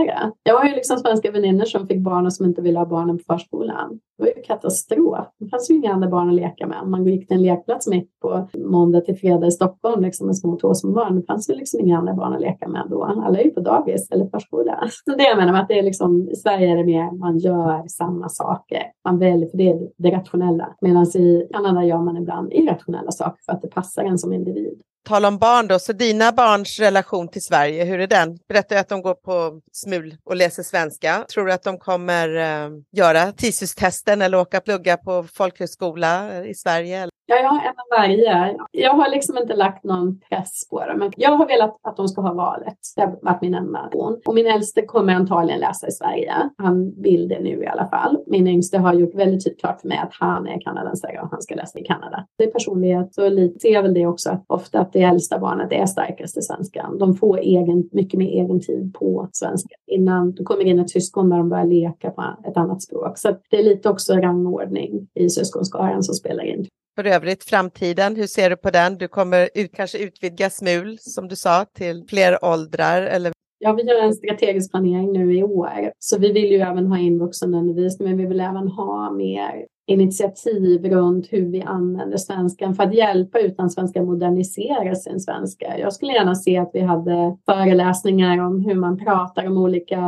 Jag 0.43 0.57
har 0.57 0.65
ju 0.65 0.75
liksom 0.75 0.97
svenska 0.97 1.31
väninnor 1.31 1.65
som 1.65 1.87
fick 1.87 1.99
barn 1.99 2.25
och 2.25 2.33
som 2.33 2.45
inte 2.45 2.61
ville 2.61 2.79
ha 2.79 2.85
barnen 2.85 3.17
på 3.17 3.23
förskolan. 3.23 3.99
Det 4.17 4.23
var 4.23 4.27
ju 4.27 4.41
katastrof. 4.43 5.27
Det 5.39 5.49
fanns 5.49 5.71
ju 5.71 5.75
inga 5.75 5.93
andra 5.93 6.09
barn 6.09 6.29
att 6.29 6.35
leka 6.35 6.67
med. 6.67 6.87
Man 6.87 7.05
gick 7.05 7.27
till 7.27 7.37
en 7.37 7.43
lekplats 7.43 7.87
mitt 7.87 8.19
på 8.21 8.47
måndag 8.53 9.01
till 9.01 9.15
fredag 9.15 9.47
i 9.47 9.51
Stockholm 9.51 10.01
liksom 10.01 10.27
med 10.27 10.37
små 10.37 10.55
två 10.55 10.73
små 10.73 10.91
barn. 10.91 11.15
Det 11.15 11.25
fanns 11.25 11.49
ju 11.49 11.53
liksom 11.53 11.79
inga 11.79 11.97
andra 11.97 12.13
barn 12.13 12.33
att 12.33 12.41
leka 12.41 12.67
med 12.67 12.85
då. 12.89 13.03
Alla 13.03 13.39
är 13.39 13.43
ju 13.43 13.51
på 13.51 13.59
dagis 13.59 14.11
eller 14.11 14.25
förskola. 14.25 14.89
Så 15.05 15.15
det 15.15 15.23
jag 15.23 15.37
menar 15.37 15.51
med 15.51 15.61
att 15.61 15.67
det 15.67 15.79
är 15.79 15.83
liksom, 15.83 16.29
i 16.29 16.35
Sverige 16.35 16.71
är 16.71 16.77
det 16.77 16.85
mer 16.85 17.11
man 17.11 17.37
gör 17.37 17.87
samma 17.87 18.29
saker. 18.29 18.83
Man 19.05 19.19
väljer, 19.19 19.49
för 19.49 19.57
det 19.57 19.69
är 19.69 19.89
det 19.97 20.11
rationella. 20.11 20.75
Medan 20.81 21.03
i 21.03 21.47
Kanada 21.53 21.83
gör 21.83 22.01
man 22.01 22.17
ibland 22.17 22.53
irrationella 22.53 23.11
saker 23.11 23.41
för 23.45 23.51
att 23.51 23.61
det 23.61 23.67
passar 23.67 24.03
en 24.03 24.17
som 24.17 24.33
individ. 24.33 24.81
Tal 25.03 25.25
om 25.25 25.37
barn 25.37 25.67
då, 25.67 25.79
så 25.79 25.93
dina 25.93 26.31
barns 26.31 26.79
relation 26.79 27.27
till 27.27 27.41
Sverige, 27.41 27.83
hur 27.83 27.99
är 27.99 28.07
den? 28.07 28.37
Berättar 28.49 28.75
att 28.75 28.89
de 28.89 29.01
går 29.01 29.13
på 29.13 29.61
SMUL 29.71 30.15
och 30.23 30.35
läser 30.35 30.63
svenska. 30.63 31.25
Tror 31.33 31.45
du 31.45 31.53
att 31.53 31.63
de 31.63 31.77
kommer 31.77 32.35
eh, 32.35 32.69
göra 32.91 33.31
TISUS-testen 33.31 34.21
eller 34.21 34.37
åka 34.37 34.61
plugga 34.61 34.97
på 34.97 35.23
folkhögskola 35.33 36.45
i 36.45 36.55
Sverige? 36.55 37.09
Ja, 37.31 37.37
jag 37.37 37.49
har 37.49 37.59
en 37.59 37.67
av 37.67 37.99
varje. 37.99 38.57
Jag 38.71 38.93
har 38.93 39.09
liksom 39.09 39.37
inte 39.37 39.55
lagt 39.55 39.83
någon 39.83 40.19
press 40.19 40.69
på 40.69 40.85
dem. 40.85 40.99
Men 40.99 41.11
jag 41.17 41.31
har 41.31 41.47
velat 41.47 41.77
att 41.83 41.97
de 41.97 42.07
ska 42.07 42.21
ha 42.21 42.33
valet. 42.33 42.77
Det 42.95 43.01
har 43.01 43.19
varit 43.21 43.41
min 43.41 43.53
enda 43.53 43.89
Och 44.25 44.35
min 44.35 44.47
äldste 44.47 44.81
kommer 44.81 45.13
antagligen 45.13 45.59
läsa 45.59 45.87
i 45.87 45.91
Sverige. 45.91 46.33
Han 46.57 47.01
vill 47.01 47.27
det 47.27 47.39
nu 47.39 47.63
i 47.63 47.67
alla 47.67 47.87
fall. 47.87 48.17
Min 48.27 48.47
yngste 48.47 48.77
har 48.77 48.93
gjort 48.93 49.15
väldigt 49.15 49.43
tydligt 49.43 49.59
klart 49.59 49.81
för 49.81 49.87
mig 49.87 49.97
att 49.97 50.13
han 50.13 50.47
är 50.47 50.61
kanadensare 50.61 51.19
och 51.21 51.29
han 51.31 51.41
ska 51.41 51.55
läsa 51.55 51.79
i 51.79 51.83
Kanada. 51.83 52.25
Det 52.37 52.43
är 52.43 52.51
personlighet 52.51 53.17
och 53.17 53.31
lite 53.31 53.59
ser 53.59 53.73
jag 53.73 53.83
väl 53.83 53.93
det 53.93 54.05
också 54.05 54.29
att 54.29 54.43
ofta 54.47 54.79
att 54.79 54.93
det 54.93 55.01
äldsta 55.01 55.39
barnet 55.39 55.71
är 55.71 55.85
starkast 55.85 56.37
i 56.37 56.41
svenskan. 56.41 56.97
De 56.97 57.15
får 57.15 57.39
egen, 57.39 57.89
mycket 57.91 58.17
mer 58.17 58.27
egen 58.27 58.59
tid 58.59 58.93
på 58.93 59.29
svenska 59.31 59.75
innan 59.87 60.31
de 60.31 60.43
kommer 60.43 60.65
in 60.65 60.79
ett 60.79 60.89
syskon 60.89 61.29
där 61.29 61.37
de 61.37 61.49
börjar 61.49 61.65
leka 61.65 62.09
på 62.09 62.23
ett 62.47 62.57
annat 62.57 62.81
språk. 62.81 63.17
Så 63.17 63.35
det 63.49 63.57
är 63.57 63.63
lite 63.63 63.89
också 63.89 64.13
rangordning 64.13 65.07
i 65.13 65.29
syskonskaran 65.29 66.03
som 66.03 66.15
spelar 66.15 66.43
in. 66.43 66.67
För 66.95 67.03
övrigt 67.03 67.43
framtiden, 67.43 68.15
hur 68.15 68.27
ser 68.27 68.49
du 68.49 68.57
på 68.57 68.69
den? 68.69 68.97
Du 68.97 69.07
kommer 69.07 69.49
ut, 69.55 69.71
kanske 69.75 69.97
utvidga 69.97 70.49
SMUL 70.49 70.97
som 70.99 71.27
du 71.27 71.35
sa 71.35 71.65
till 71.65 72.05
fler 72.09 72.45
åldrar 72.45 73.01
eller 73.01 73.31
Ja, 73.63 73.73
vi 73.73 73.83
gör 73.83 74.01
en 74.01 74.13
strategisk 74.13 74.71
planering 74.71 75.13
nu 75.13 75.37
i 75.37 75.43
år. 75.43 75.91
Så 75.99 76.19
vi 76.19 76.31
vill 76.31 76.51
ju 76.51 76.57
även 76.57 76.87
ha 76.87 76.97
in 76.97 77.19
vuxenundervisning, 77.19 78.09
men 78.09 78.17
vi 78.17 78.25
vill 78.25 78.39
även 78.39 78.67
ha 78.67 79.11
mer 79.11 79.65
initiativ 79.91 80.85
runt 80.85 81.27
hur 81.33 81.51
vi 81.51 81.61
använder 81.61 82.17
svenskan 82.17 82.75
för 82.75 82.83
att 82.83 82.93
hjälpa 82.93 83.39
utlandssvenskar 83.39 84.03
modernisera 84.03 84.95
sin 84.95 85.19
svenska. 85.19 85.77
Jag 85.79 85.93
skulle 85.93 86.13
gärna 86.13 86.35
se 86.35 86.57
att 86.57 86.69
vi 86.73 86.79
hade 86.79 87.37
föreläsningar 87.45 88.37
om 88.37 88.65
hur 88.65 88.75
man 88.75 88.97
pratar 88.97 89.47
om 89.47 89.57
olika 89.57 90.01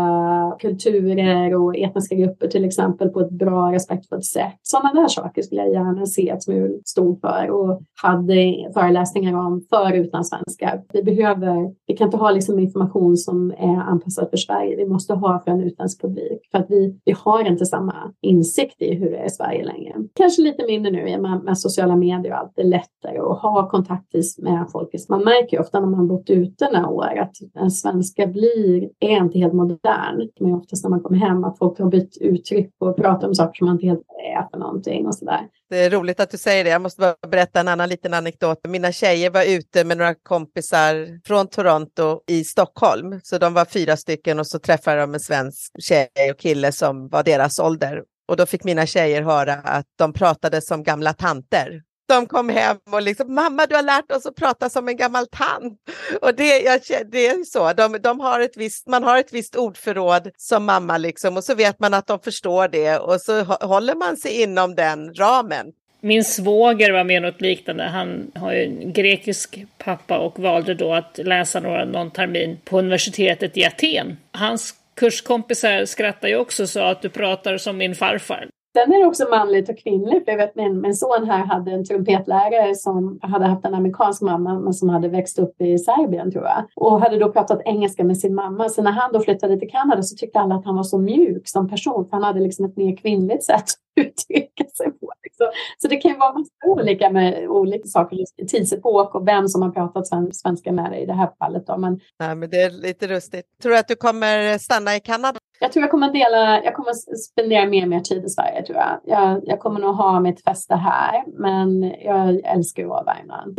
kulturer 0.60 1.56
och 1.56 1.78
etniska 1.78 2.16
grupper 2.16 2.48
till 2.48 2.66
exempel 2.66 3.10
på 3.10 3.20
ett 3.20 3.32
bra 3.32 3.72
respektfullt 3.72 4.26
sätt. 4.26 4.54
Sådana 4.62 4.94
där 4.94 5.08
saker 5.08 5.42
skulle 5.42 5.62
jag 5.62 5.74
gärna 5.74 6.06
se 6.06 6.32
att 6.32 6.44
SMUL 6.44 6.82
stod 6.86 7.22
för 7.22 7.50
och 7.50 7.82
hade 8.02 8.70
föreläsningar 8.74 9.34
om 9.34 9.62
för 9.70 9.94
utlandssvenskar. 9.94 10.84
Vi 10.94 11.04
behöver, 11.04 11.74
vi 11.88 11.98
kan 11.98 12.08
inte 12.08 12.18
ha 12.18 12.32
liksom 12.32 12.60
information 12.60 13.18
som 13.18 13.52
är 13.52 13.82
anpassad 13.82 14.30
för 14.30 14.38
Sverige. 14.38 14.76
Vi 14.76 14.86
måste 14.86 15.14
ha 15.14 15.40
för 15.40 15.52
en 15.52 15.62
utländsk 15.62 16.02
publik 16.02 16.50
för 16.52 16.58
att 16.58 16.66
vi, 16.70 17.00
vi 17.06 17.12
har 17.12 17.48
inte 17.48 17.66
samma 17.66 18.14
insikt 18.22 18.82
i 18.82 18.96
hur 18.96 19.12
det 19.12 19.18
är 19.18 19.26
i 19.26 19.30
Sverige 19.30 19.66
längre. 19.74 19.96
Kanske 20.14 20.42
lite 20.42 20.66
mindre 20.66 20.92
nu 20.92 21.18
med, 21.18 21.44
med 21.44 21.58
sociala 21.58 21.96
medier 21.96 22.32
och 22.32 22.40
allt. 22.40 22.52
Det 22.56 22.62
är 22.62 22.66
lättare 22.66 23.18
att 23.18 23.42
ha 23.42 23.70
kontakt 23.70 24.14
med 24.38 24.66
folk. 24.72 24.90
Man 25.10 25.24
märker 25.24 25.58
ju 25.58 25.64
ofta 25.64 25.80
när 25.80 25.88
man 25.88 26.08
bott 26.08 26.30
ute 26.30 26.72
några 26.72 26.88
år 26.88 27.20
att 27.20 27.36
en 27.56 27.72
svenska 27.72 28.28
blir, 28.28 28.90
är 29.00 29.18
inte 29.18 29.40
helt 29.40 29.54
modern. 29.54 30.30
Men 30.40 30.54
oftast 30.54 30.84
när 30.84 30.90
man 30.90 31.02
kommer 31.02 31.20
hem 31.20 31.44
att 31.44 31.58
folk 31.58 31.80
har 31.80 31.90
bytt 31.90 32.18
uttryck 32.22 32.72
och 32.80 32.96
pratar 32.96 33.28
om 33.28 33.36
saker 33.36 33.58
som 33.58 33.68
man 33.68 33.76
inte 33.76 33.88
helt 33.88 34.04
är 34.36 34.48
för 34.52 34.58
någonting 34.58 35.08
och 35.08 35.16
sådär. 35.16 35.42
Det 35.70 35.80
är 35.86 35.90
roligt 35.90 36.20
att 36.20 36.32
du 36.32 36.38
säger 36.38 36.64
det. 36.64 36.70
Jag 36.70 36.82
måste 36.82 37.02
bara 37.02 37.30
berätta 37.30 37.60
en 37.60 37.68
annan 37.68 37.90
liten 37.90 38.14
anekdot. 38.14 38.60
Mina 38.68 38.92
tjejer 38.92 39.30
var 39.30 39.44
ute 39.58 39.84
med 39.84 39.98
några 39.98 40.16
kompisar 40.16 41.20
från 41.28 41.48
Toronto 41.48 42.22
i 42.28 42.44
Stockholm. 42.44 43.20
Så 43.24 43.38
de 43.38 43.54
var 43.54 43.66
fyra 43.66 43.98
stycken 43.98 44.40
och 44.40 44.48
så 44.48 44.60
träffade 44.60 45.02
de 45.02 45.14
en 45.14 45.20
svensk 45.20 45.72
tjej 45.82 46.32
och 46.32 46.40
kille 46.40 46.72
som 46.72 47.08
var 47.08 47.24
deras 47.24 47.60
ålder. 47.60 48.04
Och 48.28 48.38
då 48.38 48.46
fick 48.46 48.64
mina 48.64 48.86
tjejer 48.86 49.22
höra 49.22 49.54
att 49.54 49.86
de 49.98 50.14
pratade 50.14 50.62
som 50.62 50.84
gamla 50.84 51.14
tanter. 51.14 51.82
De 52.08 52.26
kom 52.26 52.50
hem 52.50 52.78
och 52.92 53.02
liksom, 53.02 53.34
mamma 53.34 53.66
du 53.66 53.76
har 53.76 53.84
lärt 53.84 54.12
oss 54.12 54.26
att 54.26 54.36
prata 54.36 54.70
som 54.70 54.88
en 54.88 54.98
gammal 54.98 55.28
tant. 55.28 55.80
Och 56.22 56.36
det, 56.36 56.60
jag, 56.60 56.82
det 57.12 57.28
är 57.28 57.44
så, 57.44 57.74
de, 57.74 57.98
de 58.02 58.20
har 58.20 58.40
ett 58.40 58.58
visst, 58.58 58.88
man 58.88 59.04
har 59.04 59.18
ett 59.18 59.34
visst 59.34 59.56
ordförråd 59.56 60.32
som 60.38 60.66
mamma 60.66 60.98
liksom 60.98 61.38
och 61.38 61.44
så 61.44 61.56
vet 61.56 61.80
man 61.80 61.94
att 61.94 62.08
de 62.08 62.20
förstår 62.20 62.68
det 62.68 62.98
och 62.98 63.22
så 63.22 63.44
håller 63.44 63.96
man 63.96 64.18
sig 64.18 64.42
inom 64.42 64.76
den 64.76 65.14
ramen. 65.14 65.74
Min 66.02 66.24
svåger 66.24 66.92
var 66.92 67.04
med 67.04 67.22
något 67.22 67.42
liknande. 67.42 67.84
Han 67.84 68.32
har 68.36 68.54
ju 68.54 68.64
en 68.64 68.94
grekisk 68.94 69.64
pappa 69.78 70.18
och 70.18 70.40
valde 70.40 70.74
då 70.74 70.94
att 70.94 71.20
läsa 71.24 71.60
några, 71.60 71.86
någon 71.86 72.12
termin 72.12 72.58
på 72.64 72.80
universitetet 72.80 73.58
i 73.58 73.66
Aten. 73.66 74.18
Hans 74.32 74.76
kurskompisar 74.96 75.86
skrattar 75.86 76.28
ju 76.28 76.36
också 76.36 76.68
så 76.68 76.80
att 76.80 77.02
du 77.02 77.10
pratar 77.10 77.58
som 77.58 77.78
min 77.78 77.96
farfar. 77.96 78.50
Sen 78.78 78.94
är 78.94 79.00
det 79.00 79.06
också 79.06 79.30
manligt 79.30 79.70
och 79.70 79.78
kvinnligt. 79.78 80.24
Jag 80.28 80.38
vet 80.38 80.56
min, 80.56 80.82
min 80.82 80.96
son 80.96 81.30
här 81.30 81.46
hade 81.46 81.72
en 81.72 81.86
trumpetlärare 81.86 82.76
som 82.76 83.20
hade 83.22 83.46
haft 83.46 83.66
en 83.66 83.74
amerikansk 83.74 84.22
mamma 84.22 84.60
men 84.60 84.74
som 84.74 84.90
hade 84.90 85.08
växt 85.08 85.40
upp 85.40 85.62
i 85.62 85.78
Serbien 85.78 86.32
tror 86.32 86.44
jag. 86.44 86.64
Och 86.76 87.02
hade 87.02 87.20
då 87.20 87.32
pratat 87.32 87.62
engelska 87.66 88.04
med 88.04 88.18
sin 88.18 88.36
mamma. 88.36 88.70
Så 88.70 88.82
när 88.82 88.92
han 88.92 89.14
då 89.14 89.20
flyttade 89.20 89.60
till 89.60 89.70
Kanada 89.70 90.04
så 90.04 90.16
tyckte 90.16 90.40
alla 90.40 90.56
att 90.56 90.66
han 90.66 90.76
var 90.76 90.84
så 90.84 90.98
mjuk 90.98 91.48
som 91.48 91.70
person. 91.70 92.10
För 92.10 92.12
han 92.12 92.24
hade 92.24 92.40
liksom 92.40 92.66
ett 92.66 92.78
mer 92.78 92.98
kvinnligt 92.98 93.44
sätt 93.44 93.56
att 93.56 93.70
uttrycka 94.06 94.64
sig 94.78 94.92
på. 94.92 95.14
Liksom. 95.24 95.48
Så 95.78 95.88
det 95.88 95.98
kan 95.98 96.12
ju 96.12 96.18
vara 96.18 96.34
massa 96.34 96.52
olika 96.68 97.10
med 97.10 97.48
olika 97.48 97.88
saker. 97.88 98.18
Tidsepok 98.48 99.16
och 99.16 99.28
vem 99.28 99.48
som 99.48 99.62
har 99.62 99.70
pratat 99.70 100.08
svenska 100.36 100.72
med 100.72 100.92
dig 100.92 101.04
i 101.04 101.06
det 101.06 101.14
här 101.14 101.30
fallet. 101.40 101.68
Då. 101.68 101.78
Men, 101.78 102.00
Nej, 102.20 102.36
men 102.36 102.50
det 102.50 102.62
är 102.62 102.70
lite 102.70 103.08
rustigt. 103.08 103.46
Tror 103.62 103.72
du 103.72 103.78
att 103.78 103.88
du 103.88 103.96
kommer 103.96 104.58
stanna 104.58 104.96
i 104.96 105.00
Kanada? 105.00 105.40
Jag 105.64 105.72
tror 105.72 105.84
jag 105.84 105.92
kommer 105.92 106.12
dela, 106.12 106.64
jag 106.64 106.74
kommer 106.74 106.94
spendera 107.18 107.66
mer 107.66 107.84
och 107.84 107.90
mer 107.90 108.00
tid 108.00 108.26
i 108.26 108.30
Sverige 108.30 108.66
tror 108.66 108.78
jag. 108.78 109.00
jag. 109.04 109.42
Jag 109.46 109.60
kommer 109.60 109.80
nog 109.80 109.96
ha 109.96 110.20
mitt 110.20 110.44
fäste 110.44 110.76
här, 110.76 111.24
men 111.28 111.84
jag 111.84 112.42
älskar 112.44 112.84
att 112.84 112.90
vara 112.90 113.02
i 113.02 113.06
Värmland. 113.06 113.56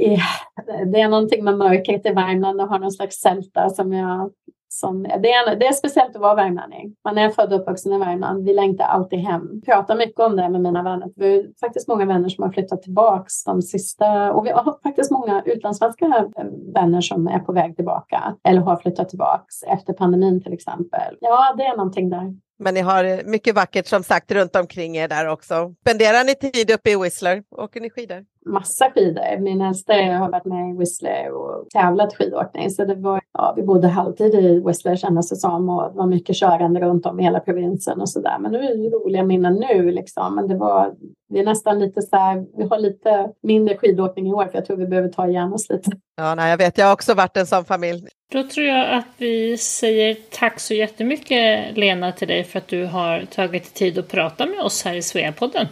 Det 0.92 1.00
är 1.00 1.08
någonting 1.08 1.44
med 1.44 1.58
mörkret 1.58 2.06
i 2.06 2.10
Värmland 2.10 2.60
och 2.60 2.68
har 2.68 2.78
någon 2.78 2.92
slags 2.92 3.16
sälta 3.16 3.70
som 3.70 3.92
jag 3.92 4.30
som, 4.74 5.02
det, 5.02 5.32
är, 5.32 5.56
det 5.56 5.66
är 5.66 5.72
speciellt 5.72 6.16
att 6.16 6.22
vara 6.22 6.34
värmlänning. 6.34 6.94
Man 7.04 7.18
är 7.18 7.30
född 7.30 7.52
och 7.52 7.60
uppvuxen 7.60 7.92
i 7.92 7.98
Värmland. 7.98 8.44
Vi 8.44 8.54
längtar 8.54 8.84
alltid 8.84 9.18
hem. 9.18 9.50
Jag 9.52 9.64
pratar 9.64 9.96
mycket 9.96 10.20
om 10.20 10.36
det 10.36 10.48
med 10.48 10.60
mina 10.60 10.82
vänner. 10.82 11.08
Vi 11.16 11.36
har 11.36 11.44
faktiskt 11.60 11.88
många 11.88 12.06
vänner 12.06 12.28
som 12.28 12.44
har 12.44 12.50
flyttat 12.50 12.82
tillbaks 12.82 13.44
de 13.44 13.62
sista 13.62 14.32
och 14.32 14.46
vi 14.46 14.50
har 14.50 14.78
faktiskt 14.82 15.10
många 15.10 15.42
utlandssvenska 15.46 16.28
vänner 16.74 17.00
som 17.00 17.28
är 17.28 17.38
på 17.38 17.52
väg 17.52 17.76
tillbaka 17.76 18.36
eller 18.48 18.60
har 18.60 18.76
flyttat 18.76 19.08
tillbaks 19.08 19.62
efter 19.62 19.92
pandemin 19.92 20.42
till 20.42 20.52
exempel. 20.52 21.16
Ja, 21.20 21.54
det 21.56 21.64
är 21.64 21.76
någonting 21.76 22.10
där. 22.10 22.34
Men 22.58 22.74
ni 22.74 22.80
har 22.80 23.04
eh, 23.04 23.18
mycket 23.24 23.54
vackert 23.54 23.86
som 23.86 24.02
sagt 24.02 24.32
runt 24.32 24.56
omkring 24.56 24.96
er 24.96 25.08
där 25.08 25.28
också. 25.28 25.74
Spenderar 25.80 26.24
ni 26.24 26.34
tid 26.34 26.70
uppe 26.70 26.90
i 26.90 26.96
Whistler? 26.96 27.42
Åker 27.50 27.80
ni 27.80 27.90
skidor? 27.90 28.24
Massa 28.44 28.90
skidor. 28.90 29.40
Min 29.40 29.60
äldsta 29.60 29.92
har 29.92 30.30
varit 30.30 30.44
med 30.44 30.70
i 30.70 30.78
Whistler 30.78 31.30
och 31.30 31.70
tävlat 31.70 32.14
skidåkning. 32.14 32.70
Så 32.70 32.84
det 32.84 32.94
var, 32.94 33.20
ja, 33.32 33.54
vi 33.56 33.62
bodde 33.62 33.88
halvtid 33.88 34.34
i 34.34 34.62
Whistler 34.66 34.96
kändes 34.96 35.30
det 35.30 35.36
som 35.36 35.68
och 35.68 35.92
det 35.92 35.98
var 35.98 36.06
mycket 36.06 36.36
körande 36.36 36.80
runt 36.80 37.06
om 37.06 37.20
i 37.20 37.22
hela 37.22 37.40
provinsen 37.40 38.00
och 38.00 38.08
så 38.08 38.20
där. 38.20 38.38
Men 38.38 38.52
nu 38.52 38.58
är 38.58 38.76
det 38.76 38.96
roliga 38.96 39.24
minnen 39.24 39.54
nu 39.54 39.90
liksom. 39.90 40.34
Men 40.34 40.48
det 40.48 40.56
var, 40.56 40.94
det 41.28 41.40
är 41.40 41.44
nästan 41.44 41.78
lite 41.78 42.02
så 42.02 42.16
här, 42.16 42.44
vi 42.56 42.64
har 42.64 42.78
lite 42.78 43.30
mindre 43.42 43.76
skidåkning 43.76 44.26
i 44.26 44.32
år 44.32 44.44
för 44.44 44.54
jag 44.54 44.66
tror 44.66 44.76
vi 44.76 44.86
behöver 44.86 45.08
ta 45.08 45.28
igen 45.28 45.52
oss 45.52 45.70
lite. 45.70 45.90
Ja, 46.16 46.34
nej, 46.34 46.50
jag 46.50 46.58
vet, 46.58 46.78
jag 46.78 46.86
har 46.86 46.92
också 46.92 47.14
varit 47.14 47.36
en 47.36 47.46
sån 47.46 47.64
familj. 47.64 48.08
Då 48.32 48.42
tror 48.42 48.66
jag 48.66 48.94
att 48.94 49.06
vi 49.18 49.56
säger 49.56 50.16
tack 50.30 50.60
så 50.60 50.74
jättemycket 50.74 51.76
Lena 51.76 52.12
till 52.12 52.28
dig 52.28 52.44
för 52.44 52.58
att 52.58 52.68
du 52.68 52.86
har 52.86 53.24
tagit 53.24 53.74
tid 53.74 53.98
att 53.98 54.08
prata 54.08 54.46
med 54.46 54.60
oss 54.60 54.84
här 54.84 54.94
i 54.94 55.02
Sveapodden. 55.02 55.66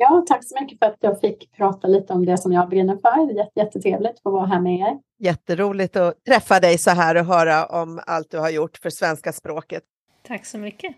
Ja, 0.00 0.24
tack 0.28 0.44
så 0.44 0.54
mycket 0.60 0.78
för 0.78 0.86
att 0.86 0.96
jag 1.00 1.20
fick 1.20 1.52
prata 1.52 1.88
lite 1.88 2.12
om 2.12 2.26
det 2.26 2.38
som 2.38 2.52
jag 2.52 2.68
brinner 2.68 2.96
för. 2.96 3.36
Jätte, 3.36 3.60
jättetrevligt 3.60 4.10
att 4.10 4.22
få 4.22 4.30
vara 4.30 4.46
här 4.46 4.60
med 4.60 4.74
er. 4.74 4.98
Jätteroligt 5.18 5.96
att 5.96 6.24
träffa 6.24 6.60
dig 6.60 6.78
så 6.78 6.90
här 6.90 7.14
och 7.16 7.24
höra 7.24 7.66
om 7.66 8.00
allt 8.06 8.30
du 8.30 8.38
har 8.38 8.50
gjort 8.50 8.78
för 8.82 8.90
svenska 8.90 9.32
språket. 9.32 9.82
Tack 10.22 10.46
så 10.46 10.58
mycket. 10.58 10.96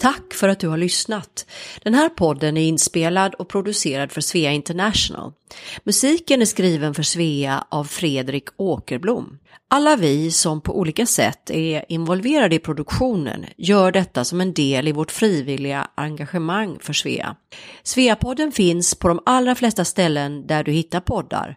Tack 0.00 0.34
för 0.34 0.48
att 0.48 0.60
du 0.60 0.68
har 0.68 0.76
lyssnat. 0.76 1.46
Den 1.82 1.94
här 1.94 2.08
podden 2.08 2.56
är 2.56 2.62
inspelad 2.62 3.34
och 3.34 3.48
producerad 3.48 4.12
för 4.12 4.20
Svea 4.20 4.52
International. 4.52 5.32
Musiken 5.84 6.42
är 6.42 6.46
skriven 6.46 6.94
för 6.94 7.02
Svea 7.02 7.64
av 7.68 7.84
Fredrik 7.84 8.48
Åkerblom. 8.56 9.38
Alla 9.68 9.96
vi 9.96 10.30
som 10.30 10.60
på 10.60 10.78
olika 10.78 11.06
sätt 11.06 11.50
är 11.50 11.84
involverade 11.88 12.54
i 12.54 12.58
produktionen 12.58 13.46
gör 13.56 13.92
detta 13.92 14.24
som 14.24 14.40
en 14.40 14.52
del 14.52 14.88
i 14.88 14.92
vårt 14.92 15.10
frivilliga 15.10 15.88
engagemang 15.94 16.78
för 16.80 16.92
Svea. 16.92 17.36
Sveapodden 17.82 18.52
finns 18.52 18.94
på 18.94 19.08
de 19.08 19.20
allra 19.26 19.54
flesta 19.54 19.84
ställen 19.84 20.46
där 20.46 20.64
du 20.64 20.72
hittar 20.72 21.00
poddar. 21.00 21.56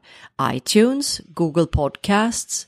iTunes, 0.54 1.22
Google 1.26 1.66
Podcasts, 1.66 2.68